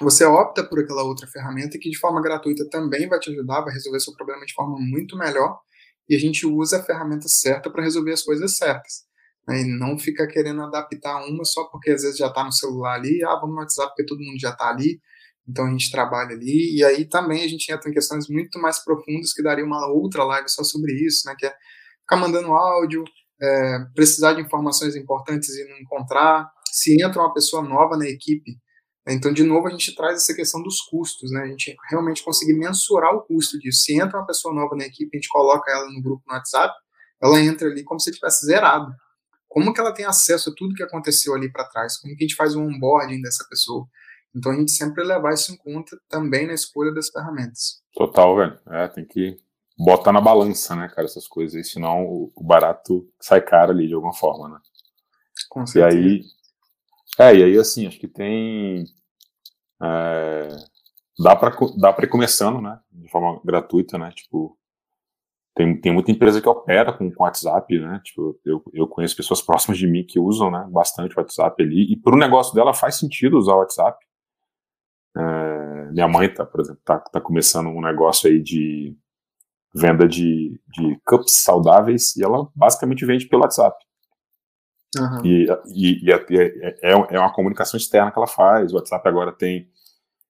você 0.00 0.24
opta 0.24 0.62
por 0.62 0.78
aquela 0.78 1.02
outra 1.02 1.26
ferramenta 1.26 1.78
que 1.78 1.88
de 1.90 1.98
forma 1.98 2.20
gratuita 2.20 2.68
também 2.68 3.08
vai 3.08 3.18
te 3.18 3.30
ajudar, 3.30 3.62
vai 3.62 3.72
resolver 3.72 4.00
seu 4.00 4.14
problema 4.14 4.44
de 4.44 4.52
forma 4.52 4.76
muito 4.78 5.16
melhor 5.16 5.58
e 6.08 6.14
a 6.14 6.18
gente 6.18 6.46
usa 6.46 6.78
a 6.78 6.82
ferramenta 6.82 7.28
certa 7.28 7.70
para 7.70 7.82
resolver 7.82 8.12
as 8.12 8.22
coisas 8.22 8.56
certas. 8.56 9.05
Né? 9.46 9.62
E 9.62 9.64
não 9.64 9.98
fica 9.98 10.26
querendo 10.26 10.62
adaptar 10.62 11.24
uma 11.26 11.44
só 11.44 11.64
porque 11.64 11.90
às 11.90 12.02
vezes 12.02 12.18
já 12.18 12.28
está 12.28 12.44
no 12.44 12.52
celular 12.52 12.94
ali, 12.94 13.22
ah, 13.24 13.36
vamos 13.36 13.54
no 13.54 13.60
WhatsApp 13.60 13.88
porque 13.90 14.06
todo 14.06 14.22
mundo 14.22 14.38
já 14.40 14.50
está 14.50 14.68
ali, 14.68 15.00
então 15.48 15.66
a 15.66 15.70
gente 15.70 15.90
trabalha 15.90 16.32
ali. 16.34 16.76
E 16.76 16.84
aí 16.84 17.04
também 17.08 17.44
a 17.44 17.48
gente 17.48 17.70
entra 17.70 17.88
em 17.90 17.92
questões 17.92 18.28
muito 18.28 18.58
mais 18.60 18.82
profundas 18.84 19.32
que 19.32 19.42
daria 19.42 19.64
uma 19.64 19.86
outra 19.88 20.24
live 20.24 20.48
só 20.48 20.64
sobre 20.64 20.92
isso, 21.06 21.26
né? 21.26 21.34
que 21.38 21.46
é 21.46 21.54
ficar 22.02 22.16
mandando 22.16 22.52
áudio, 22.52 23.04
é, 23.40 23.78
precisar 23.94 24.34
de 24.34 24.42
informações 24.42 24.96
importantes 24.96 25.50
e 25.56 25.68
não 25.68 25.78
encontrar, 25.78 26.50
se 26.70 27.02
entra 27.02 27.20
uma 27.20 27.32
pessoa 27.32 27.62
nova 27.62 27.96
na 27.96 28.06
equipe 28.06 28.58
então, 29.08 29.32
de 29.32 29.44
novo, 29.44 29.68
a 29.68 29.70
gente 29.70 29.94
traz 29.94 30.16
essa 30.16 30.34
questão 30.34 30.60
dos 30.60 30.80
custos, 30.80 31.30
né? 31.30 31.42
A 31.42 31.46
gente 31.46 31.76
realmente 31.88 32.24
conseguir 32.24 32.54
mensurar 32.54 33.14
o 33.14 33.22
custo 33.22 33.56
disso. 33.56 33.84
Se 33.84 33.94
entra 33.94 34.18
uma 34.18 34.26
pessoa 34.26 34.52
nova 34.52 34.74
na 34.74 34.84
equipe, 34.84 35.16
a 35.16 35.16
gente 35.16 35.28
coloca 35.28 35.70
ela 35.70 35.88
no 35.88 36.02
grupo 36.02 36.24
no 36.26 36.34
WhatsApp, 36.34 36.74
ela 37.22 37.40
entra 37.40 37.68
ali 37.68 37.84
como 37.84 38.00
se 38.00 38.10
tivesse 38.10 38.44
zerado. 38.44 38.92
Como 39.56 39.72
que 39.72 39.80
ela 39.80 39.94
tem 39.94 40.04
acesso 40.04 40.50
a 40.50 40.54
tudo 40.54 40.74
que 40.74 40.82
aconteceu 40.82 41.34
ali 41.34 41.50
para 41.50 41.64
trás? 41.64 41.96
Como 41.96 42.14
que 42.14 42.22
a 42.22 42.26
gente 42.26 42.36
faz 42.36 42.54
o 42.54 42.60
onboarding 42.60 43.22
dessa 43.22 43.42
pessoa? 43.48 43.88
Então, 44.34 44.52
a 44.52 44.54
gente 44.54 44.70
sempre 44.70 45.02
levar 45.02 45.32
isso 45.32 45.50
em 45.50 45.56
conta 45.56 45.98
também 46.10 46.46
na 46.46 46.52
escolha 46.52 46.92
das 46.92 47.08
ferramentas. 47.08 47.80
Total, 47.94 48.36
velho. 48.36 48.60
É, 48.66 48.86
tem 48.86 49.06
que 49.06 49.38
botar 49.78 50.12
na 50.12 50.20
balança, 50.20 50.76
né, 50.76 50.88
cara, 50.88 51.06
essas 51.06 51.26
coisas 51.26 51.56
aí, 51.56 51.64
senão 51.64 52.04
o 52.04 52.44
barato 52.44 53.10
sai 53.18 53.40
caro 53.40 53.70
ali 53.72 53.88
de 53.88 53.94
alguma 53.94 54.12
forma, 54.12 54.46
né? 54.50 54.58
Com 55.48 55.66
certeza. 55.66 55.98
E 55.98 56.04
aí, 56.04 56.22
é, 57.18 57.36
e 57.36 57.44
aí, 57.44 57.58
assim, 57.58 57.86
acho 57.86 57.98
que 57.98 58.08
tem. 58.08 58.84
É, 59.82 60.48
dá 61.18 61.34
para 61.34 61.56
dá 61.78 61.94
pra 61.94 62.04
ir 62.04 62.10
começando, 62.10 62.60
né? 62.60 62.78
De 62.92 63.08
forma 63.08 63.40
gratuita, 63.42 63.96
né? 63.96 64.12
Tipo, 64.14 64.54
tem, 65.56 65.80
tem 65.80 65.90
muita 65.90 66.10
empresa 66.10 66.38
que 66.38 66.48
opera 66.48 66.92
com, 66.92 67.10
com 67.10 67.24
WhatsApp, 67.24 67.78
né? 67.78 67.98
Tipo, 68.04 68.38
eu, 68.44 68.62
eu 68.74 68.86
conheço 68.86 69.16
pessoas 69.16 69.40
próximas 69.40 69.78
de 69.78 69.86
mim 69.86 70.04
que 70.04 70.20
usam, 70.20 70.50
né? 70.50 70.68
Bastante 70.70 71.16
o 71.16 71.18
WhatsApp 71.18 71.62
ali. 71.62 71.90
E 71.90 71.96
para 71.96 72.14
o 72.14 72.18
negócio 72.18 72.54
dela 72.54 72.74
faz 72.74 72.96
sentido 72.96 73.38
usar 73.38 73.54
o 73.54 73.60
WhatsApp. 73.60 73.98
É, 75.16 75.90
minha 75.92 76.06
mãe, 76.06 76.28
tá, 76.28 76.44
por 76.44 76.60
exemplo, 76.60 76.82
tá, 76.84 76.98
tá 76.98 77.22
começando 77.22 77.68
um 77.68 77.80
negócio 77.80 78.28
aí 78.28 78.38
de 78.38 78.94
venda 79.74 80.06
de, 80.06 80.60
de 80.68 81.00
cups 81.06 81.32
saudáveis 81.42 82.14
e 82.16 82.22
ela 82.22 82.48
basicamente 82.54 83.06
vende 83.06 83.26
pelo 83.26 83.40
WhatsApp. 83.40 83.82
Uhum. 84.98 85.24
E, 85.24 85.46
e, 85.74 86.04
e 86.04 86.12
é, 86.12 86.26
é, 86.30 86.76
é, 86.82 86.92
é, 86.92 87.18
uma 87.18 87.32
comunicação 87.32 87.78
externa 87.78 88.12
que 88.12 88.18
ela 88.18 88.26
faz. 88.26 88.72
O 88.72 88.76
WhatsApp 88.76 89.08
agora 89.08 89.32
tem, 89.32 89.70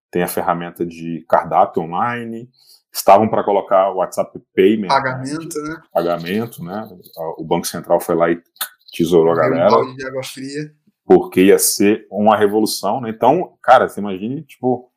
tem 0.08 0.22
a 0.22 0.28
ferramenta 0.28 0.86
de 0.86 1.24
cardápio 1.28 1.82
online. 1.82 2.48
Estavam 2.96 3.28
para 3.28 3.44
colocar 3.44 3.90
o 3.90 3.96
WhatsApp 3.96 4.40
Payment. 4.54 4.88
Pagamento, 4.88 5.62
né? 5.62 5.82
Pagamento, 5.92 6.64
né? 6.64 6.88
O 7.36 7.44
Banco 7.44 7.66
Central 7.66 8.00
foi 8.00 8.14
lá 8.14 8.30
e 8.30 8.42
tesourou 8.90 9.32
a 9.32 9.36
galera. 9.36 9.78
Um 9.80 9.94
de 9.94 10.06
água 10.06 10.24
fria. 10.24 10.74
Porque 11.04 11.42
ia 11.42 11.58
ser 11.58 12.06
uma 12.10 12.34
revolução, 12.34 13.02
né? 13.02 13.10
Então, 13.10 13.54
cara, 13.62 13.86
você 13.86 14.00
imagine, 14.00 14.42
tipo, 14.42 14.90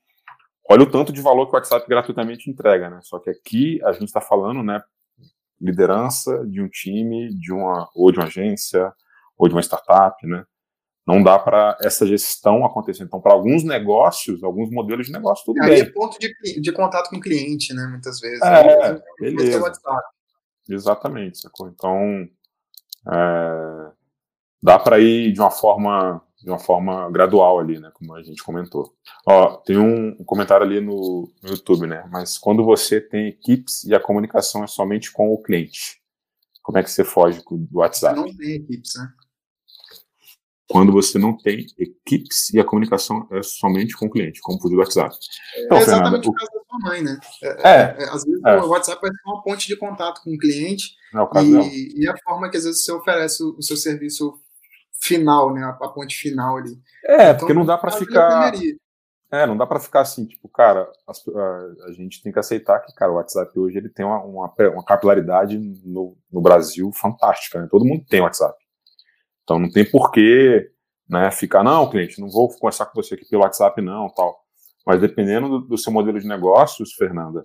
olha 0.69 0.83
o 0.83 0.89
tanto 0.89 1.11
de 1.11 1.21
valor 1.21 1.47
que 1.47 1.51
o 1.51 1.55
WhatsApp 1.55 1.85
gratuitamente 1.89 2.49
entrega, 2.49 2.89
né? 2.89 2.99
Só 3.03 3.19
que 3.19 3.29
aqui 3.29 3.81
a 3.83 3.91
gente 3.91 4.05
está 4.05 4.21
falando, 4.21 4.63
né? 4.63 4.81
Liderança 5.59 6.47
de 6.47 6.61
um 6.61 6.69
time, 6.69 7.27
de 7.35 7.51
uma 7.51 7.89
ou 7.93 8.13
de 8.13 8.17
uma 8.17 8.27
agência, 8.27 8.93
ou 9.37 9.49
de 9.49 9.53
uma 9.53 9.61
startup, 9.61 10.25
né? 10.25 10.45
Não 11.07 11.23
dá 11.23 11.39
para 11.39 11.77
essa 11.81 12.05
gestão 12.05 12.65
acontecer. 12.65 13.03
Então, 13.03 13.19
para 13.19 13.33
alguns 13.33 13.63
negócios, 13.63 14.43
alguns 14.43 14.69
modelos 14.69 15.07
de 15.07 15.11
negócio, 15.11 15.43
tudo 15.45 15.61
Aí 15.63 15.69
bem. 15.69 15.81
é 15.81 15.85
ponto 15.85 16.17
de, 16.19 16.61
de 16.61 16.71
contato 16.71 17.09
com 17.09 17.17
o 17.17 17.21
cliente, 17.21 17.73
né? 17.73 17.87
Muitas 17.87 18.19
vezes. 18.19 18.41
É, 18.41 18.93
né? 18.93 19.01
beleza. 19.19 19.71
Exatamente, 20.69 21.39
sacou? 21.39 21.67
Então, 21.67 22.27
é, 23.11 23.91
dá 24.61 24.77
para 24.77 24.99
ir 24.99 25.33
de 25.33 25.39
uma 25.39 25.51
forma 25.51 26.21
de 26.41 26.49
uma 26.49 26.59
forma 26.59 27.09
gradual 27.11 27.59
ali, 27.59 27.79
né, 27.79 27.91
como 27.93 28.15
a 28.15 28.23
gente 28.23 28.41
comentou. 28.43 28.93
Ó, 29.27 29.57
tem 29.57 29.77
um, 29.77 30.15
comentário 30.23 30.65
ali 30.65 30.79
no, 30.79 31.29
no, 31.43 31.49
YouTube, 31.49 31.85
né, 31.85 32.07
mas 32.09 32.37
quando 32.37 32.63
você 32.63 33.01
tem 33.01 33.27
equipes 33.27 33.83
e 33.83 33.93
a 33.93 33.99
comunicação 33.99 34.63
é 34.63 34.67
somente 34.67 35.11
com 35.11 35.33
o 35.33 35.41
cliente, 35.41 36.01
como 36.63 36.77
é 36.77 36.83
que 36.83 36.89
você 36.89 37.03
foge 37.03 37.41
do 37.45 37.79
WhatsApp? 37.79 38.17
Você 38.17 38.25
não 38.25 38.37
tem 38.37 38.55
equipes, 38.55 38.93
né? 38.95 39.11
Quando 40.69 40.91
você 40.91 41.17
não 41.17 41.35
tem 41.35 41.65
equipes 41.79 42.53
e 42.53 42.59
a 42.59 42.63
comunicação 42.63 43.27
é 43.31 43.41
somente 43.41 43.97
com 43.97 44.05
o 44.05 44.09
cliente, 44.09 44.39
como 44.39 44.59
o 44.61 44.77
WhatsApp. 44.77 45.15
Então, 45.57 45.77
é 45.77 45.81
exatamente 45.81 46.11
Fernanda, 46.11 46.29
o 46.29 46.33
caso 46.33 46.51
da 46.53 46.61
sua 46.61 46.79
mãe, 46.89 47.01
né? 47.01 47.19
É, 47.41 47.47
é, 47.47 48.03
é 48.03 48.09
às 48.09 48.23
vezes 48.23 48.41
é. 48.45 48.57
o 48.57 48.67
WhatsApp 48.67 49.01
vai 49.01 49.09
ser 49.09 49.21
uma 49.25 49.41
ponte 49.41 49.67
de 49.67 49.75
contato 49.75 50.21
com 50.23 50.31
o 50.31 50.37
cliente 50.37 50.93
é 51.11 51.19
o 51.19 51.29
e, 51.41 52.03
e, 52.03 52.07
a 52.07 52.15
forma 52.23 52.51
que 52.51 52.57
às 52.57 52.65
vezes 52.65 52.83
você 52.83 52.91
oferece 52.91 53.43
o, 53.43 53.55
o 53.57 53.63
seu 53.63 53.75
serviço 53.75 54.39
final, 55.01 55.51
né? 55.53 55.63
A, 55.63 55.69
a, 55.69 55.89
ponte 55.89 56.15
final 56.15 56.57
ali. 56.57 56.77
É, 57.03 57.31
então, 57.31 57.39
porque 57.39 57.53
não 57.53 57.65
dá 57.65 57.77
para 57.77 57.91
ficar... 57.91 58.53
É, 59.31 59.45
não 59.45 59.57
dá 59.57 59.65
para 59.65 59.79
ficar 59.79 60.01
assim, 60.01 60.25
tipo, 60.25 60.49
cara, 60.49 60.87
a, 61.07 61.87
a, 61.87 61.91
gente 61.93 62.21
tem 62.21 62.31
que 62.31 62.39
aceitar 62.39 62.79
que, 62.79 62.93
cara, 62.93 63.11
o 63.11 63.15
WhatsApp 63.15 63.59
hoje 63.59 63.77
ele 63.77 63.89
tem 63.89 64.03
uma, 64.03 64.23
uma, 64.23 64.53
uma 64.73 64.83
capilaridade 64.83 65.57
no, 65.83 66.15
no 66.31 66.41
Brasil 66.41 66.91
fantástica, 66.93 67.59
né? 67.59 67.67
Todo 67.69 67.85
mundo 67.85 68.03
tem 68.07 68.21
WhatsApp. 68.21 68.55
Então 69.49 69.57
não 69.57 69.71
tem 69.71 69.83
porquê 69.83 70.69
né, 71.09 71.31
ficar, 71.31 71.63
não, 71.63 71.89
cliente, 71.89 72.21
não 72.21 72.29
vou 72.29 72.47
conversar 72.49 72.85
com 72.85 73.01
você 73.01 73.15
aqui 73.15 73.25
pelo 73.27 73.41
WhatsApp, 73.41 73.81
não, 73.81 74.07
tal. 74.09 74.39
Mas 74.85 75.01
dependendo 75.01 75.49
do, 75.49 75.59
do 75.61 75.77
seu 75.77 75.91
modelo 75.91 76.19
de 76.19 76.27
negócios, 76.27 76.93
Fernanda, 76.93 77.43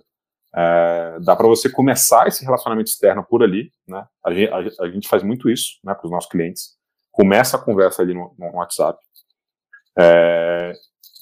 É, 0.57 1.19
dá 1.21 1.35
para 1.35 1.47
você 1.47 1.69
começar 1.69 2.27
esse 2.27 2.45
relacionamento 2.45 2.89
externo 2.89 3.25
por 3.25 3.43
ali, 3.43 3.71
né? 3.85 4.07
A 4.23 4.31
gente, 4.31 4.51
a, 4.53 4.85
a 4.85 4.89
gente 4.89 5.07
faz 5.09 5.21
muito 5.21 5.49
isso, 5.49 5.79
né, 5.83 5.93
para 5.93 6.05
os 6.05 6.11
nossos 6.11 6.29
clientes. 6.29 6.77
Começa 7.11 7.57
a 7.57 7.59
conversa 7.59 8.01
ali 8.03 8.13
no, 8.13 8.33
no 8.37 8.55
WhatsApp 8.55 8.97
é, 9.97 10.71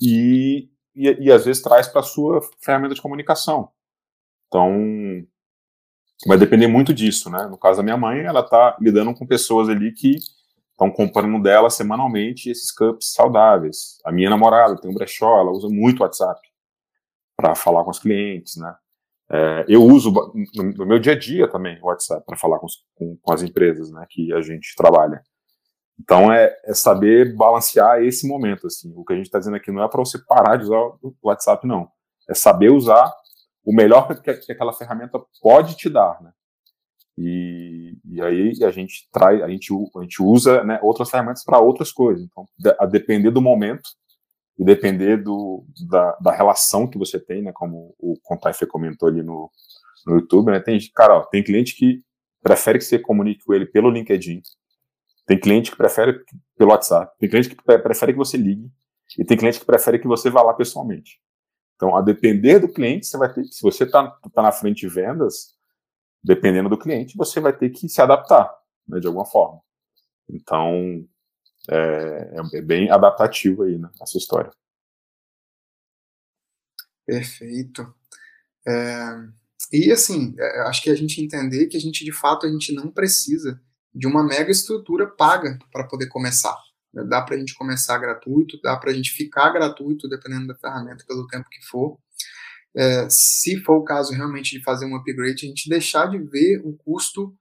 e, 0.01 0.69
e, 0.95 1.07
e, 1.25 1.31
às 1.31 1.45
vezes 1.45 1.63
traz 1.63 1.87
para 1.87 2.01
a 2.01 2.03
sua 2.03 2.41
ferramenta 2.61 2.93
de 2.93 3.01
comunicação. 3.01 3.69
Então, 4.47 4.69
vai 6.27 6.37
depender 6.37 6.67
muito 6.67 6.93
disso, 6.93 7.29
né? 7.31 7.47
No 7.47 7.57
caso 7.57 7.77
da 7.77 7.83
minha 7.83 7.97
mãe, 7.97 8.19
ela 8.19 8.41
está 8.41 8.77
lidando 8.79 9.15
com 9.15 9.25
pessoas 9.25 9.67
ali 9.67 9.91
que 9.93 10.17
estão 10.73 10.91
comprando 10.91 11.41
dela 11.41 11.69
semanalmente 11.69 12.49
esses 12.49 12.71
cups 12.71 13.13
saudáveis. 13.13 13.99
A 14.03 14.11
minha 14.11 14.29
namorada 14.29 14.75
tem 14.75 14.91
um 14.91 14.93
brechó, 14.93 15.39
ela 15.39 15.51
usa 15.51 15.69
muito 15.69 16.03
WhatsApp 16.03 16.41
para 17.37 17.55
falar 17.55 17.83
com 17.83 17.91
os 17.91 17.99
clientes, 17.99 18.57
né? 18.57 18.75
É, 19.31 19.65
eu 19.67 19.81
uso 19.81 20.11
no, 20.11 20.63
no, 20.77 20.85
meu 20.85 20.99
dia 20.99 21.13
a 21.13 21.17
dia 21.17 21.47
também 21.47 21.79
o 21.81 21.87
WhatsApp 21.87 22.23
para 22.25 22.37
falar 22.37 22.59
com, 22.59 22.67
com, 22.93 23.17
com, 23.17 23.33
as 23.33 23.41
empresas, 23.41 23.89
né, 23.89 24.05
que 24.09 24.33
a 24.33 24.41
gente 24.41 24.75
trabalha. 24.75 25.23
Então 25.99 26.31
é, 26.31 26.55
é, 26.65 26.73
saber 26.73 27.35
balancear 27.35 28.03
esse 28.03 28.27
momento, 28.27 28.67
assim. 28.67 28.93
O 28.95 29.05
que 29.05 29.13
a 29.13 29.15
gente 29.15 29.25
está 29.25 29.39
dizendo 29.39 29.55
aqui 29.55 29.71
não 29.71 29.83
é 29.83 29.87
para 29.87 29.99
você 29.99 30.19
parar 30.19 30.57
de 30.57 30.65
usar 30.65 30.77
o 30.77 31.15
WhatsApp, 31.23 31.65
não. 31.65 31.87
É 32.29 32.33
saber 32.33 32.69
usar 32.69 33.11
o 33.63 33.73
melhor 33.73 34.07
que, 34.07 34.33
que 34.33 34.51
aquela 34.51 34.73
ferramenta 34.73 35.19
pode 35.41 35.77
te 35.77 35.89
dar, 35.89 36.21
né? 36.21 36.31
E, 37.17 37.95
e 38.05 38.21
aí 38.21 38.53
a 38.63 38.71
gente 38.71 39.07
traz, 39.11 39.41
a 39.41 39.47
gente, 39.47 39.71
a 39.95 40.01
gente 40.01 40.21
usa 40.21 40.63
né, 40.63 40.79
outras 40.81 41.09
ferramentas 41.09 41.43
para 41.43 41.59
outras 41.59 41.91
coisas. 41.91 42.25
Então, 42.25 42.45
a 42.79 42.85
depender 42.85 43.31
do 43.31 43.41
momento 43.41 43.89
e 44.57 44.63
depender 44.63 45.17
do, 45.17 45.65
da, 45.89 46.11
da 46.21 46.31
relação 46.31 46.87
que 46.87 46.97
você 46.97 47.19
tem, 47.19 47.41
né? 47.41 47.51
Como 47.53 47.95
o 47.99 48.15
Contaife 48.21 48.65
comentou 48.65 49.09
ali 49.09 49.23
no, 49.23 49.49
no 50.05 50.15
YouTube, 50.15 50.51
né? 50.51 50.59
Tem, 50.59 50.77
cara, 50.93 51.17
ó, 51.17 51.25
tem 51.25 51.43
cliente 51.43 51.75
que 51.75 51.99
prefere 52.41 52.77
que 52.77 52.85
você 52.85 52.99
comunique 52.99 53.43
com 53.43 53.53
ele 53.53 53.65
pelo 53.65 53.89
LinkedIn, 53.89 54.41
tem 55.25 55.39
cliente 55.39 55.71
que 55.71 55.77
prefere 55.77 56.19
pelo 56.57 56.71
WhatsApp, 56.71 57.11
tem 57.17 57.29
cliente 57.29 57.49
que 57.49 57.55
prefere 57.55 58.11
que 58.11 58.17
você 58.17 58.35
ligue, 58.35 58.69
e 59.17 59.23
tem 59.23 59.37
cliente 59.37 59.59
que 59.59 59.65
prefere 59.65 59.99
que 59.99 60.07
você 60.07 60.29
vá 60.29 60.41
lá 60.41 60.53
pessoalmente. 60.53 61.19
Então, 61.75 61.95
a 61.95 62.01
depender 62.01 62.59
do 62.59 62.71
cliente, 62.71 63.07
você 63.07 63.17
vai 63.17 63.31
ter 63.31 63.43
se 63.45 63.61
você 63.61 63.83
está 63.85 64.09
tá 64.33 64.41
na 64.41 64.51
frente 64.51 64.81
de 64.81 64.89
vendas, 64.89 65.52
dependendo 66.23 66.69
do 66.69 66.77
cliente, 66.77 67.17
você 67.17 67.39
vai 67.39 67.55
ter 67.55 67.69
que 67.69 67.89
se 67.89 68.01
adaptar, 68.01 68.49
né, 68.87 68.99
de 68.99 69.07
alguma 69.07 69.25
forma. 69.25 69.61
Então, 70.29 71.05
é, 71.69 72.41
é 72.53 72.61
bem 72.61 72.89
adaptativo 72.89 73.63
aí, 73.63 73.77
né, 73.77 73.89
essa 74.01 74.17
história. 74.17 74.51
Perfeito. 77.05 77.93
É, 78.65 79.27
e 79.71 79.91
assim, 79.91 80.33
é, 80.39 80.61
acho 80.61 80.81
que 80.81 80.89
a 80.89 80.95
gente 80.95 81.21
entender 81.21 81.67
que 81.67 81.75
a 81.75 81.79
gente, 81.79 82.05
de 82.05 82.11
fato, 82.11 82.45
a 82.45 82.49
gente 82.49 82.73
não 82.73 82.89
precisa 82.89 83.61
de 83.93 84.07
uma 84.07 84.23
mega 84.23 84.51
estrutura 84.51 85.07
paga 85.07 85.59
para 85.71 85.87
poder 85.87 86.07
começar. 86.07 86.57
Dá 86.93 87.21
para 87.21 87.35
a 87.35 87.39
gente 87.39 87.55
começar 87.55 87.97
gratuito, 87.97 88.59
dá 88.61 88.77
para 88.77 88.91
a 88.91 88.93
gente 88.93 89.11
ficar 89.11 89.49
gratuito, 89.49 90.07
dependendo 90.07 90.47
da 90.47 90.55
ferramenta, 90.55 91.03
pelo 91.07 91.27
tempo 91.27 91.49
que 91.49 91.61
for. 91.65 91.97
É, 92.75 93.07
se 93.09 93.57
for 93.61 93.77
o 93.77 93.83
caso 93.83 94.13
realmente 94.13 94.57
de 94.57 94.63
fazer 94.63 94.85
um 94.85 94.95
upgrade, 94.95 95.45
a 95.45 95.49
gente 95.49 95.69
deixar 95.69 96.07
de 96.07 96.17
ver 96.17 96.61
o 96.63 96.73
custo 96.73 97.35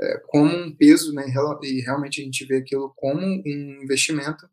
é, 0.00 0.18
como 0.28 0.54
um 0.54 0.74
peso, 0.74 1.12
né, 1.12 1.26
e 1.62 1.80
realmente 1.80 2.20
a 2.20 2.24
gente 2.24 2.44
vê 2.46 2.58
aquilo 2.58 2.92
como 2.96 3.20
um 3.20 3.82
investimento 3.82 4.48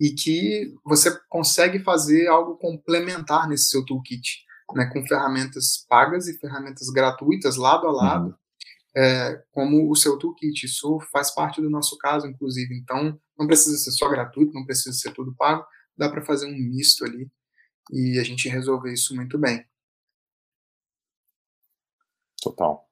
e 0.00 0.10
que 0.12 0.72
você 0.84 1.10
consegue 1.28 1.78
fazer 1.80 2.28
algo 2.28 2.56
complementar 2.56 3.48
nesse 3.48 3.68
seu 3.68 3.84
toolkit, 3.84 4.44
né, 4.74 4.88
com 4.92 5.04
ferramentas 5.06 5.84
pagas 5.88 6.28
e 6.28 6.38
ferramentas 6.38 6.88
gratuitas 6.88 7.56
lado 7.56 7.86
a 7.86 7.92
lado, 7.92 8.26
uhum 8.28 8.34
é, 8.94 9.42
como 9.52 9.90
o 9.90 9.96
seu 9.96 10.18
toolkit. 10.18 10.66
Isso 10.66 10.98
faz 11.12 11.32
parte 11.32 11.60
do 11.60 11.70
nosso 11.70 11.96
caso, 11.98 12.26
inclusive. 12.26 12.74
Então, 12.76 13.18
não 13.38 13.46
precisa 13.46 13.76
ser 13.76 13.92
só 13.92 14.08
gratuito, 14.08 14.52
não 14.52 14.64
precisa 14.64 14.96
ser 14.96 15.12
tudo 15.12 15.34
pago, 15.34 15.64
dá 15.96 16.08
para 16.08 16.24
fazer 16.24 16.46
um 16.46 16.56
misto 16.56 17.04
ali 17.04 17.30
e 17.92 18.18
a 18.18 18.24
gente 18.24 18.48
resolver 18.48 18.92
isso 18.92 19.14
muito 19.14 19.38
bem. 19.38 19.64
Total. 22.40 22.88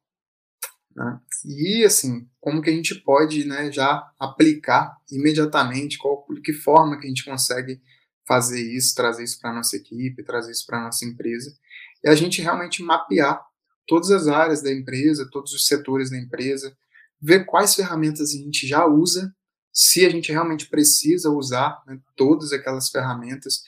Né? 0.94 1.20
E 1.44 1.84
assim, 1.84 2.28
como 2.40 2.61
que 2.61 2.70
a 2.70 2.72
gente 2.72 2.94
pode 2.96 3.44
né, 3.46 3.70
já 3.70 4.11
aplicar 4.18 4.96
imediatamente, 5.11 5.96
qual, 5.96 6.26
de 6.34 6.40
que 6.40 6.53
forma 6.53 6.99
que 6.99 7.07
a 7.07 7.09
gente 7.09 7.24
consegue 7.24 7.80
fazer 8.26 8.61
isso, 8.61 8.94
trazer 8.94 9.24
isso 9.24 9.40
para 9.40 9.51
a 9.51 9.55
nossa 9.55 9.76
equipe, 9.76 10.22
trazer 10.22 10.51
isso 10.51 10.66
para 10.66 10.78
a 10.78 10.84
nossa 10.84 11.05
empresa, 11.05 11.57
é 12.05 12.11
a 12.11 12.14
gente 12.14 12.42
realmente 12.42 12.82
mapear 12.82 13.42
todas 13.86 14.11
as 14.11 14.28
áreas 14.28 14.62
da 14.62 14.70
empresa, 14.70 15.28
todos 15.32 15.53
os 15.55 15.66
setores 15.66 16.11
da 16.11 16.18
empresa, 16.18 16.76
ver 17.20 17.46
quais 17.46 17.74
ferramentas 17.74 18.34
a 18.34 18.36
gente 18.38 18.66
já 18.66 18.86
usa, 18.86 19.34
se 19.72 20.05
a 20.05 20.11
gente 20.11 20.30
realmente 20.30 20.68
precisa 20.68 21.30
usar 21.30 21.82
né, 21.86 21.99
todas 22.14 22.53
aquelas 22.53 22.90
ferramentas, 22.90 23.62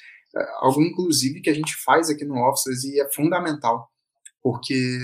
algo 0.58 0.82
inclusive 0.82 1.40
que 1.40 1.50
a 1.50 1.54
gente 1.54 1.74
faz 1.84 2.08
aqui 2.10 2.24
no 2.24 2.36
Office 2.36 2.84
e 2.84 3.00
é 3.00 3.10
fundamental, 3.12 3.90
porque 4.42 4.98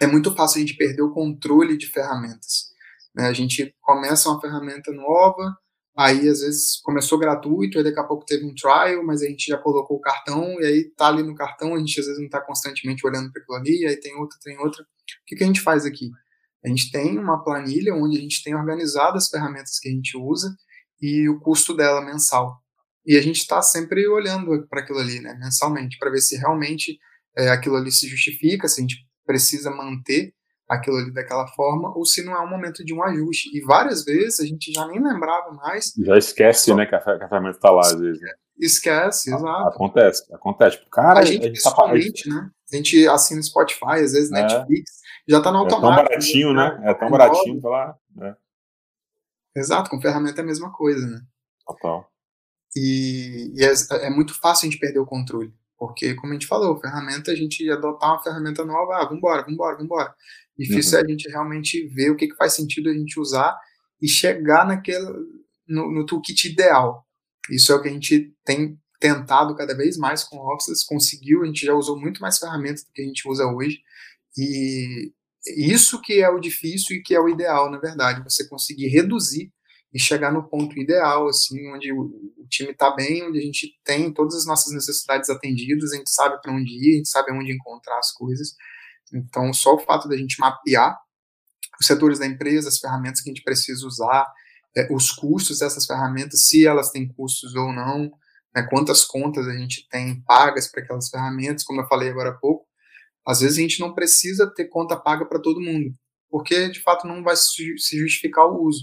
é 0.00 0.06
muito 0.06 0.34
fácil 0.34 0.58
a 0.58 0.60
gente 0.60 0.76
perder 0.76 1.02
o 1.02 1.12
controle 1.12 1.76
de 1.76 1.86
ferramentas. 1.86 2.72
Né? 3.14 3.26
A 3.26 3.32
gente 3.32 3.74
começa 3.80 4.28
uma 4.28 4.40
ferramenta 4.40 4.92
nova, 4.92 5.56
Aí, 5.96 6.28
às 6.28 6.40
vezes, 6.40 6.80
começou 6.82 7.16
gratuito, 7.16 7.78
aí 7.78 7.84
daqui 7.84 8.00
a 8.00 8.04
pouco 8.04 8.26
teve 8.26 8.44
um 8.44 8.52
trial, 8.52 9.04
mas 9.04 9.22
a 9.22 9.26
gente 9.26 9.46
já 9.46 9.56
colocou 9.56 9.96
o 9.96 10.00
cartão, 10.00 10.60
e 10.60 10.66
aí 10.66 10.90
tá 10.96 11.06
ali 11.06 11.22
no 11.22 11.36
cartão, 11.36 11.72
a 11.72 11.78
gente 11.78 12.00
às 12.00 12.06
vezes 12.06 12.18
não 12.18 12.26
está 12.26 12.40
constantemente 12.40 13.06
olhando 13.06 13.30
para 13.30 13.40
aquilo 13.40 13.56
ali, 13.56 13.86
aí 13.86 13.96
tem 13.96 14.12
outra, 14.16 14.36
tem 14.42 14.58
outra. 14.58 14.82
O 14.82 14.86
que, 15.24 15.36
que 15.36 15.44
a 15.44 15.46
gente 15.46 15.60
faz 15.60 15.86
aqui? 15.86 16.10
A 16.64 16.68
gente 16.68 16.90
tem 16.90 17.16
uma 17.16 17.44
planilha 17.44 17.94
onde 17.94 18.18
a 18.18 18.20
gente 18.20 18.42
tem 18.42 18.56
organizado 18.56 19.16
as 19.16 19.28
ferramentas 19.28 19.78
que 19.78 19.88
a 19.88 19.92
gente 19.92 20.16
usa 20.16 20.56
e 21.00 21.28
o 21.28 21.38
custo 21.38 21.76
dela 21.76 22.00
mensal. 22.00 22.60
E 23.06 23.16
a 23.16 23.22
gente 23.22 23.40
está 23.40 23.60
sempre 23.60 24.06
olhando 24.08 24.66
para 24.68 24.80
aquilo 24.80 24.98
ali, 24.98 25.20
né, 25.20 25.36
mensalmente, 25.38 25.98
para 25.98 26.10
ver 26.10 26.20
se 26.20 26.36
realmente 26.36 26.98
é, 27.36 27.50
aquilo 27.50 27.76
ali 27.76 27.92
se 27.92 28.08
justifica, 28.08 28.68
se 28.68 28.80
a 28.80 28.82
gente 28.82 28.96
precisa 29.26 29.70
manter 29.70 30.32
aquilo 30.68 30.96
ali 30.96 31.12
daquela 31.12 31.46
forma, 31.48 31.92
ou 31.96 32.04
se 32.04 32.24
não 32.24 32.34
é 32.34 32.40
um 32.40 32.48
momento 32.48 32.84
de 32.84 32.94
um 32.94 33.02
ajuste. 33.02 33.50
E 33.54 33.60
várias 33.60 34.04
vezes 34.04 34.40
a 34.40 34.46
gente 34.46 34.72
já 34.72 34.86
nem 34.86 35.02
lembrava 35.02 35.52
mais. 35.52 35.92
Já 35.98 36.16
esquece, 36.16 36.70
só... 36.70 36.76
né, 36.76 36.86
que 36.86 36.94
a, 36.94 37.00
ferramenta 37.00 37.56
está 37.56 37.70
lá, 37.70 37.82
às 37.82 37.98
vezes. 37.98 38.20
Né? 38.20 38.30
Esquece, 38.58 39.32
a, 39.32 39.36
exato. 39.36 39.68
Acontece, 39.68 40.34
acontece. 40.34 40.78
Tipo, 40.78 40.90
cara, 40.90 41.20
a 41.20 41.24
gente, 41.24 41.44
a 41.44 41.96
gente 41.96 42.30
tá... 42.30 42.34
né? 42.34 42.50
A 42.72 42.76
gente 42.76 43.08
assina 43.08 43.42
Spotify, 43.42 44.00
às 44.02 44.12
vezes 44.12 44.32
é. 44.32 44.34
Netflix, 44.34 44.90
já 45.28 45.38
está 45.38 45.52
no 45.52 45.58
automático. 45.58 45.86
É 45.86 45.96
tão 45.96 46.04
baratinho, 46.04 46.52
né? 46.54 46.82
É 46.84 46.94
tão 46.94 47.10
baratinho, 47.10 47.60
tá 47.60 47.68
lá. 47.68 47.96
Né? 48.14 48.36
Exato, 49.56 49.90
com 49.90 50.00
ferramenta 50.00 50.40
é 50.40 50.44
a 50.44 50.46
mesma 50.46 50.72
coisa, 50.72 51.06
né? 51.06 51.20
Total. 51.66 52.08
E, 52.76 53.52
e 53.54 53.64
é, 53.64 53.72
é 54.06 54.10
muito 54.10 54.38
fácil 54.40 54.66
a 54.66 54.70
gente 54.70 54.80
perder 54.80 54.98
o 54.98 55.06
controle. 55.06 55.52
Porque, 55.78 56.14
como 56.14 56.32
a 56.32 56.34
gente 56.34 56.46
falou, 56.46 56.80
ferramenta, 56.80 57.30
a 57.30 57.34
gente 57.34 57.68
adotar 57.70 58.10
uma 58.10 58.22
ferramenta 58.22 58.64
nova, 58.64 58.96
ah, 58.96 59.04
vambora, 59.04 59.44
vambora, 59.44 59.76
vambora. 59.76 60.14
Difícil 60.56 60.98
uhum. 60.98 61.04
é 61.04 61.06
a 61.06 61.10
gente 61.10 61.28
realmente 61.28 61.86
ver 61.88 62.10
o 62.10 62.16
que, 62.16 62.28
que 62.28 62.36
faz 62.36 62.54
sentido 62.54 62.88
a 62.88 62.94
gente 62.94 63.18
usar 63.18 63.58
e 64.00 64.08
chegar 64.08 64.66
naquele, 64.66 65.06
no, 65.68 65.90
no 65.90 66.06
toolkit 66.06 66.48
ideal. 66.48 67.06
Isso 67.50 67.72
é 67.72 67.74
o 67.74 67.82
que 67.82 67.88
a 67.88 67.92
gente 67.92 68.32
tem 68.44 68.78
tentado 69.00 69.54
cada 69.54 69.76
vez 69.76 69.98
mais 69.98 70.24
com 70.24 70.38
Office, 70.38 70.84
conseguiu, 70.84 71.42
a 71.42 71.46
gente 71.46 71.66
já 71.66 71.74
usou 71.74 71.98
muito 71.98 72.20
mais 72.20 72.38
ferramentas 72.38 72.84
do 72.84 72.92
que 72.92 73.02
a 73.02 73.04
gente 73.04 73.28
usa 73.28 73.44
hoje, 73.44 73.82
e 74.36 75.12
isso 75.46 76.00
que 76.00 76.22
é 76.22 76.30
o 76.30 76.38
difícil 76.38 76.96
e 76.96 77.02
que 77.02 77.14
é 77.14 77.20
o 77.20 77.28
ideal, 77.28 77.70
na 77.70 77.78
verdade, 77.78 78.24
você 78.24 78.48
conseguir 78.48 78.88
reduzir 78.88 79.52
e 79.94 79.98
chegar 79.98 80.32
no 80.32 80.48
ponto 80.48 80.76
ideal, 80.76 81.28
assim, 81.28 81.72
onde 81.72 81.92
o, 81.92 82.02
o 82.36 82.46
time 82.50 82.72
está 82.72 82.90
bem, 82.90 83.22
onde 83.22 83.38
a 83.38 83.42
gente 83.42 83.78
tem 83.84 84.12
todas 84.12 84.34
as 84.34 84.44
nossas 84.44 84.74
necessidades 84.74 85.30
atendidas, 85.30 85.92
a 85.92 85.96
gente 85.96 86.10
sabe 86.10 86.40
para 86.42 86.52
onde 86.52 86.72
ir, 86.72 86.94
a 86.94 86.96
gente 86.96 87.08
sabe 87.08 87.32
onde 87.32 87.52
encontrar 87.52 87.98
as 87.98 88.10
coisas, 88.10 88.56
então, 89.12 89.52
só 89.52 89.74
o 89.74 89.78
fato 89.78 90.08
da 90.08 90.16
gente 90.16 90.40
mapear 90.40 90.98
os 91.80 91.86
setores 91.86 92.18
da 92.18 92.26
empresa, 92.26 92.68
as 92.68 92.78
ferramentas 92.78 93.20
que 93.20 93.30
a 93.30 93.32
gente 93.32 93.44
precisa 93.44 93.86
usar, 93.86 94.26
é, 94.76 94.92
os 94.92 95.12
custos 95.12 95.60
dessas 95.60 95.86
ferramentas, 95.86 96.46
se 96.46 96.66
elas 96.66 96.90
têm 96.90 97.06
custos 97.06 97.54
ou 97.54 97.72
não, 97.72 98.10
né, 98.54 98.66
quantas 98.68 99.04
contas 99.04 99.46
a 99.46 99.56
gente 99.56 99.88
tem 99.88 100.20
pagas 100.22 100.68
para 100.68 100.82
aquelas 100.82 101.08
ferramentas, 101.08 101.64
como 101.64 101.80
eu 101.80 101.86
falei 101.86 102.10
agora 102.10 102.30
há 102.30 102.34
pouco, 102.34 102.66
às 103.26 103.40
vezes 103.40 103.58
a 103.58 103.60
gente 103.60 103.80
não 103.80 103.94
precisa 103.94 104.52
ter 104.54 104.66
conta 104.66 104.96
paga 104.96 105.24
para 105.24 105.40
todo 105.40 105.60
mundo, 105.60 105.92
porque 106.28 106.68
de 106.68 106.80
fato 106.80 107.06
não 107.06 107.22
vai 107.22 107.36
se 107.36 107.76
justificar 107.98 108.46
o 108.46 108.62
uso. 108.62 108.82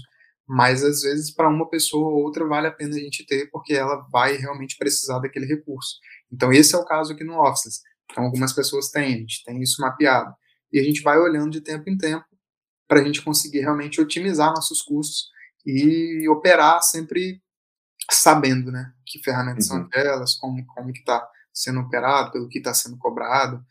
Mas 0.54 0.84
às 0.84 1.00
vezes 1.00 1.30
para 1.30 1.48
uma 1.48 1.66
pessoa 1.66 2.10
ou 2.10 2.24
outra 2.24 2.46
vale 2.46 2.66
a 2.66 2.70
pena 2.70 2.94
a 2.94 2.98
gente 2.98 3.24
ter, 3.24 3.48
porque 3.50 3.72
ela 3.72 4.06
vai 4.12 4.36
realmente 4.36 4.76
precisar 4.76 5.18
daquele 5.18 5.46
recurso. 5.46 5.96
Então 6.30 6.52
esse 6.52 6.74
é 6.74 6.78
o 6.78 6.84
caso 6.84 7.14
aqui 7.14 7.24
no 7.24 7.40
Office. 7.40 7.80
Então, 8.10 8.24
algumas 8.24 8.52
pessoas 8.52 8.90
têm, 8.90 9.14
a 9.14 9.18
gente 9.18 9.42
tem 9.44 9.62
isso 9.62 9.80
mapeado. 9.80 10.34
E 10.70 10.78
a 10.78 10.82
gente 10.82 11.00
vai 11.00 11.18
olhando 11.18 11.50
de 11.50 11.62
tempo 11.62 11.88
em 11.88 11.96
tempo 11.96 12.26
para 12.86 13.00
a 13.00 13.04
gente 13.04 13.22
conseguir 13.22 13.60
realmente 13.60 13.98
otimizar 13.98 14.50
nossos 14.50 14.82
custos 14.82 15.30
e 15.64 16.28
operar 16.28 16.82
sempre 16.82 17.40
sabendo, 18.10 18.70
né, 18.70 18.92
que 19.06 19.22
ferramentas 19.22 19.70
uhum. 19.70 19.76
são 19.78 19.86
aquelas, 19.86 20.34
como, 20.34 20.66
como 20.66 20.92
que 20.92 20.98
está 20.98 21.26
sendo 21.50 21.80
operado, 21.80 22.30
pelo 22.30 22.48
que 22.48 22.58
está 22.58 22.74
sendo 22.74 22.98
cobrado. 22.98 23.64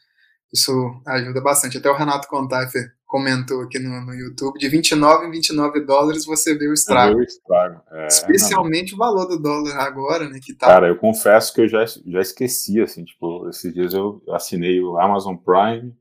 Isso 0.51 0.71
ajuda 1.05 1.41
bastante. 1.41 1.77
Até 1.77 1.91
o 1.91 1.95
Renato 1.95 2.27
Contaifer 2.27 2.91
comentou 3.11 3.61
aqui 3.61 3.77
no, 3.77 4.05
no 4.05 4.13
YouTube, 4.13 4.57
de 4.57 4.69
29 4.69 5.27
em 5.27 5.31
29 5.31 5.81
dólares 5.81 6.25
você 6.25 6.57
vê 6.57 6.69
o 6.69 6.73
estrago. 6.73 7.17
Vê 7.17 7.21
o 7.21 7.25
estrago. 7.25 7.81
É, 7.91 8.07
Especialmente 8.07 8.91
não. 8.91 8.95
o 8.95 8.99
valor 8.99 9.25
do 9.27 9.37
dólar 9.37 9.75
agora, 9.81 10.29
né? 10.29 10.39
Que 10.41 10.53
tá... 10.53 10.67
Cara, 10.67 10.87
eu 10.87 10.95
confesso 10.95 11.53
que 11.53 11.59
eu 11.59 11.67
já, 11.67 11.85
já 11.85 12.21
esqueci, 12.21 12.79
assim, 12.79 13.03
tipo, 13.03 13.49
esses 13.49 13.73
dias 13.73 13.93
eu 13.93 14.23
assinei 14.29 14.81
o 14.81 14.97
Amazon 14.97 15.35
Prime, 15.35 15.93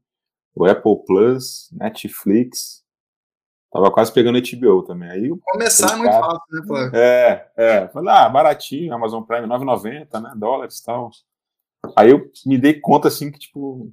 o 0.54 0.64
Apple 0.64 1.04
Plus, 1.04 1.68
Netflix, 1.72 2.84
tava 3.72 3.90
quase 3.90 4.12
pegando 4.12 4.40
HBO 4.40 4.84
também. 4.84 5.10
Aí 5.10 5.30
Começar 5.52 5.94
é 5.94 5.96
muito 5.96 6.12
fácil, 6.12 6.40
né, 6.52 6.62
Flávio? 6.64 6.96
É, 6.96 7.50
é. 7.56 7.88
Falei, 7.88 8.14
ah, 8.14 8.28
baratinho, 8.28 8.94
Amazon 8.94 9.24
Prime, 9.24 9.48
9,90, 9.48 10.22
né, 10.22 10.32
dólares 10.36 10.78
e 10.78 10.84
tal. 10.84 11.10
Aí 11.96 12.10
eu 12.10 12.30
me 12.46 12.56
dei 12.56 12.78
conta, 12.78 13.08
assim, 13.08 13.32
que, 13.32 13.38
tipo, 13.40 13.92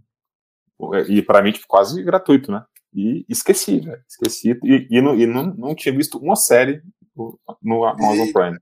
e 1.10 1.20
para 1.24 1.42
mim, 1.42 1.52
tipo, 1.52 1.66
quase 1.68 2.04
gratuito, 2.04 2.52
né? 2.52 2.64
E 2.98 3.24
esqueci, 3.30 3.80
velho. 3.80 4.04
Esqueci. 4.08 4.60
E, 4.64 4.88
e, 4.90 5.00
não, 5.00 5.16
e 5.16 5.28
não, 5.28 5.54
não 5.54 5.76
tinha 5.76 5.96
visto 5.96 6.18
uma 6.18 6.36
série 6.36 6.82
no, 7.62 7.86
Amazon 7.86 8.32
Prime. 8.34 8.58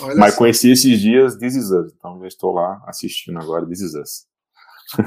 Olha 0.00 0.16
Mas 0.16 0.34
só. 0.34 0.40
conheci 0.40 0.70
esses 0.70 1.00
dias 1.00 1.36
This 1.38 1.56
Is 1.56 1.70
Us. 1.70 1.90
Então 1.96 2.20
já 2.20 2.26
estou 2.28 2.52
lá 2.52 2.82
assistindo 2.86 3.38
agora 3.38 3.66
This 3.66 3.80
Is 3.80 3.94
Us. 3.94 4.26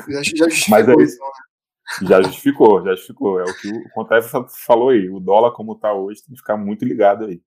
Já, 0.09 0.23
já 0.23 0.49
justificou 0.49 0.79
Mas 0.79 0.87
é, 0.89 1.03
isso, 1.03 1.19
né? 1.19 2.07
Já 2.09 2.21
justificou, 2.23 2.83
já 2.83 2.91
justificou. 2.95 3.39
É 3.39 3.43
o 3.43 3.55
que 3.55 3.69
o 3.69 3.89
Contef 3.93 4.31
falou 4.65 4.89
aí. 4.89 5.07
O 5.11 5.19
dólar, 5.19 5.51
como 5.51 5.73
está 5.73 5.93
hoje, 5.93 6.23
tem 6.23 6.33
que 6.33 6.41
ficar 6.41 6.57
muito 6.57 6.83
ligado 6.83 7.25
aí. 7.25 7.39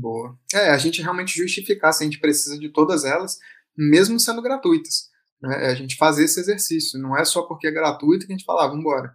Boa. 0.00 0.34
É, 0.54 0.70
a 0.70 0.78
gente 0.78 1.02
realmente 1.02 1.36
justificar 1.36 1.92
se 1.92 2.04
a 2.04 2.06
gente 2.06 2.20
precisa 2.20 2.58
de 2.58 2.70
todas 2.70 3.04
elas, 3.04 3.38
mesmo 3.76 4.18
sendo 4.18 4.40
gratuitas. 4.40 5.10
Né? 5.42 5.66
É 5.66 5.70
a 5.72 5.74
gente 5.74 5.96
fazer 5.96 6.24
esse 6.24 6.40
exercício. 6.40 6.98
Não 6.98 7.14
é 7.14 7.22
só 7.26 7.42
porque 7.42 7.66
é 7.66 7.70
gratuito 7.70 8.26
que 8.26 8.32
a 8.32 8.36
gente 8.36 8.46
fala, 8.46 8.64
ah, 8.64 8.68
vamos 8.68 8.80
embora. 8.80 9.14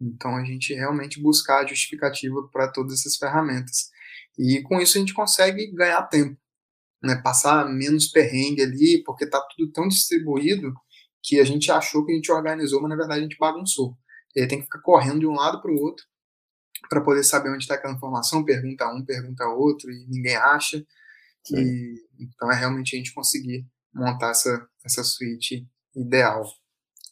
Então, 0.00 0.36
a 0.36 0.44
gente 0.44 0.72
realmente 0.72 1.20
buscar 1.20 1.62
a 1.62 1.66
justificativa 1.66 2.48
para 2.50 2.70
todas 2.72 3.00
essas 3.00 3.16
ferramentas. 3.16 3.90
E 4.38 4.62
com 4.62 4.80
isso 4.80 4.96
a 4.96 5.00
gente 5.00 5.12
consegue 5.12 5.70
ganhar 5.72 6.02
tempo, 6.04 6.38
né? 7.02 7.20
passar 7.22 7.68
menos 7.68 8.06
perrengue 8.06 8.62
ali, 8.62 9.02
porque 9.04 9.24
está 9.24 9.40
tudo 9.40 9.70
tão 9.70 9.86
distribuído 9.86 10.72
que 11.22 11.38
a 11.38 11.44
gente 11.44 11.70
achou 11.70 12.04
que 12.06 12.12
a 12.12 12.14
gente 12.14 12.32
organizou, 12.32 12.80
mas 12.80 12.90
na 12.90 12.96
verdade 12.96 13.20
a 13.20 13.22
gente 13.22 13.36
bagunçou. 13.38 13.96
E 14.34 14.40
aí 14.40 14.48
tem 14.48 14.58
que 14.58 14.64
ficar 14.64 14.80
correndo 14.80 15.20
de 15.20 15.26
um 15.26 15.34
lado 15.34 15.60
para 15.60 15.70
o 15.70 15.78
outro 15.78 16.04
para 16.88 17.02
poder 17.02 17.22
saber 17.22 17.50
onde 17.50 17.64
está 17.64 17.74
aquela 17.74 17.94
informação, 17.94 18.44
pergunta 18.44 18.88
um, 18.88 19.04
pergunta 19.04 19.44
outro, 19.46 19.90
e 19.90 20.06
ninguém 20.08 20.36
acha. 20.36 20.84
E, 21.50 21.94
então 22.18 22.50
é 22.50 22.56
realmente 22.56 22.94
a 22.94 22.98
gente 22.98 23.12
conseguir 23.12 23.66
montar 23.92 24.30
essa, 24.30 24.66
essa 24.84 25.04
suíte 25.04 25.68
ideal. 25.94 26.44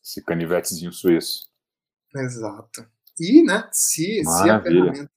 Esse 0.03 0.23
canivetezinho 0.25 0.93
suíço. 0.93 1.48
Exato. 2.15 2.87
E, 3.19 3.43
né, 3.43 3.69
se, 3.73 4.23
se 4.25 4.51
a 4.51 4.63
ferramenta 4.63 5.11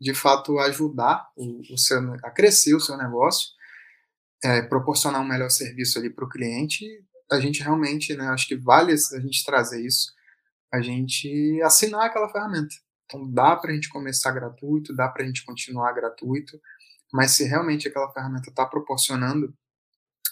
de 0.00 0.14
fato 0.14 0.58
ajudar 0.58 1.30
o, 1.36 1.60
o 1.72 1.78
seu, 1.78 1.98
a 2.22 2.30
crescer 2.30 2.74
o 2.74 2.80
seu 2.80 2.96
negócio, 2.96 3.48
é, 4.44 4.62
proporcionar 4.62 5.20
um 5.20 5.28
melhor 5.28 5.50
serviço 5.50 5.98
ali 5.98 6.10
para 6.10 6.24
o 6.24 6.28
cliente, 6.28 6.84
a 7.30 7.40
gente 7.40 7.62
realmente, 7.62 8.14
né, 8.14 8.28
acho 8.28 8.46
que 8.46 8.56
vale 8.56 8.92
a 8.92 9.20
gente 9.20 9.44
trazer 9.44 9.84
isso, 9.84 10.12
a 10.72 10.80
gente 10.80 11.60
assinar 11.62 12.06
aquela 12.06 12.28
ferramenta. 12.28 12.74
Então 13.06 13.30
dá 13.30 13.56
para 13.56 13.70
a 13.70 13.74
gente 13.74 13.88
começar 13.88 14.32
gratuito, 14.32 14.94
dá 14.94 15.08
para 15.08 15.22
a 15.22 15.26
gente 15.26 15.44
continuar 15.44 15.92
gratuito, 15.92 16.60
mas 17.12 17.32
se 17.32 17.44
realmente 17.44 17.88
aquela 17.88 18.12
ferramenta 18.12 18.50
está 18.50 18.66
proporcionando 18.66 19.54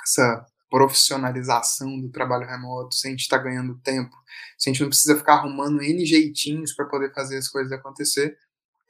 essa 0.02 0.46
profissionalização 0.74 2.00
do 2.00 2.10
trabalho 2.10 2.48
remoto, 2.48 2.96
se 2.96 3.06
a 3.06 3.10
gente 3.12 3.20
está 3.20 3.38
ganhando 3.38 3.78
tempo, 3.78 4.10
se 4.58 4.68
a 4.68 4.72
gente 4.72 4.82
não 4.82 4.88
precisa 4.88 5.16
ficar 5.16 5.34
arrumando 5.34 5.80
N 5.80 6.04
jeitinhos 6.04 6.74
para 6.74 6.86
poder 6.86 7.14
fazer 7.14 7.38
as 7.38 7.46
coisas 7.46 7.70
acontecer, 7.70 8.36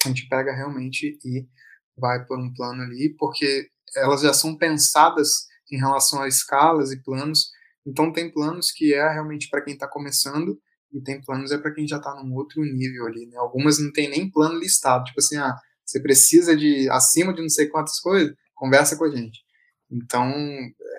a 0.03 0.09
gente 0.09 0.26
pega 0.26 0.51
realmente 0.51 1.18
e 1.22 1.47
vai 1.95 2.24
por 2.24 2.39
um 2.39 2.51
plano 2.55 2.80
ali, 2.80 3.14
porque 3.18 3.68
elas 3.99 4.22
já 4.22 4.32
são 4.32 4.57
pensadas 4.57 5.47
em 5.70 5.76
relação 5.76 6.22
a 6.22 6.26
escalas 6.26 6.91
e 6.91 7.03
planos. 7.03 7.51
Então, 7.87 8.11
tem 8.11 8.32
planos 8.32 8.72
que 8.72 8.95
é 8.95 9.07
realmente 9.12 9.51
para 9.51 9.61
quem 9.61 9.74
está 9.74 9.87
começando, 9.87 10.59
e 10.91 11.03
tem 11.03 11.20
planos 11.20 11.53
é 11.53 11.59
para 11.59 11.74
quem 11.74 11.87
já 11.87 11.99
está 11.99 12.14
num 12.14 12.32
outro 12.32 12.64
nível 12.64 13.07
ali. 13.07 13.26
Né? 13.26 13.37
Algumas 13.37 13.78
não 13.78 13.93
tem 13.93 14.09
nem 14.09 14.30
plano 14.30 14.59
listado, 14.59 15.05
tipo 15.05 15.20
assim, 15.20 15.37
ah, 15.37 15.55
você 15.85 16.01
precisa 16.01 16.57
de 16.57 16.89
acima 16.89 17.35
de 17.35 17.43
não 17.43 17.51
sei 17.51 17.68
quantas 17.68 18.01
coisas, 18.01 18.35
conversa 18.55 18.97
com 18.97 19.05
a 19.05 19.11
gente. 19.11 19.45
Então, 19.91 20.32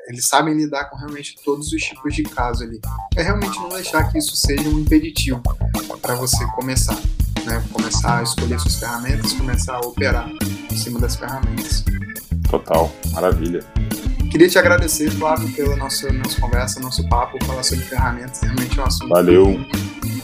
eles 0.08 0.28
sabem 0.28 0.54
lidar 0.54 0.86
com 0.86 0.98
realmente 0.98 1.36
todos 1.44 1.72
os 1.72 1.82
tipos 1.82 2.14
de 2.14 2.24
casos 2.24 2.62
ali. 2.62 2.80
É 3.16 3.24
realmente 3.24 3.58
não 3.60 3.70
deixar 3.70 4.04
que 4.12 4.18
isso 4.18 4.36
seja 4.36 4.68
um 4.70 4.80
impeditivo 4.80 5.42
para 6.02 6.16
você 6.16 6.46
começar, 6.48 7.00
né? 7.46 7.64
Começar 7.72 8.20
a 8.20 8.24
escolher 8.24 8.60
suas 8.60 8.76
ferramentas, 8.76 9.34
começar 9.34 9.76
a 9.76 9.80
operar 9.80 10.30
em 10.72 10.78
cima 10.78 11.00
das 11.00 11.16
ferramentas. 11.16 11.84
Total, 12.50 12.94
maravilha. 13.12 13.60
Queria 14.30 14.50
te 14.50 14.60
agradecer, 14.60 15.10
Flávio, 15.12 15.52
pela 15.54 15.76
nossa, 15.76 16.12
nossa 16.12 16.40
conversa, 16.42 16.80
nosso 16.80 17.08
papo, 17.08 17.44
falar 17.46 17.64
sobre 17.64 17.86
ferramentas. 17.86 18.42
Realmente 18.42 18.78
é 18.78 18.84
um 18.84 18.86
assunto. 18.86 19.10
Valeu. 19.10 19.66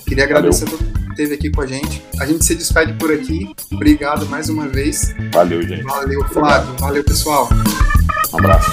Queria 0.06 0.26
agradecer 0.26 0.66
Valeu. 0.66 0.80
a 0.80 0.84
todo 0.84 0.94
que 0.94 1.10
esteve 1.12 1.34
aqui 1.34 1.50
com 1.50 1.62
a 1.62 1.66
gente. 1.66 2.04
A 2.20 2.26
gente 2.26 2.44
se 2.46 2.54
despede 2.54 2.94
por 2.94 3.12
aqui. 3.12 3.56
Obrigado 3.72 4.26
mais 4.28 4.50
uma 4.50 4.68
vez. 4.68 5.16
Valeu, 5.32 5.62
gente. 5.64 5.84
Valeu, 5.84 6.24
Flávio. 6.28 6.72
Obrigado. 6.72 6.80
Valeu, 6.82 7.04
pessoal. 7.04 7.50
Um 8.34 8.38
abraço. 8.38 8.72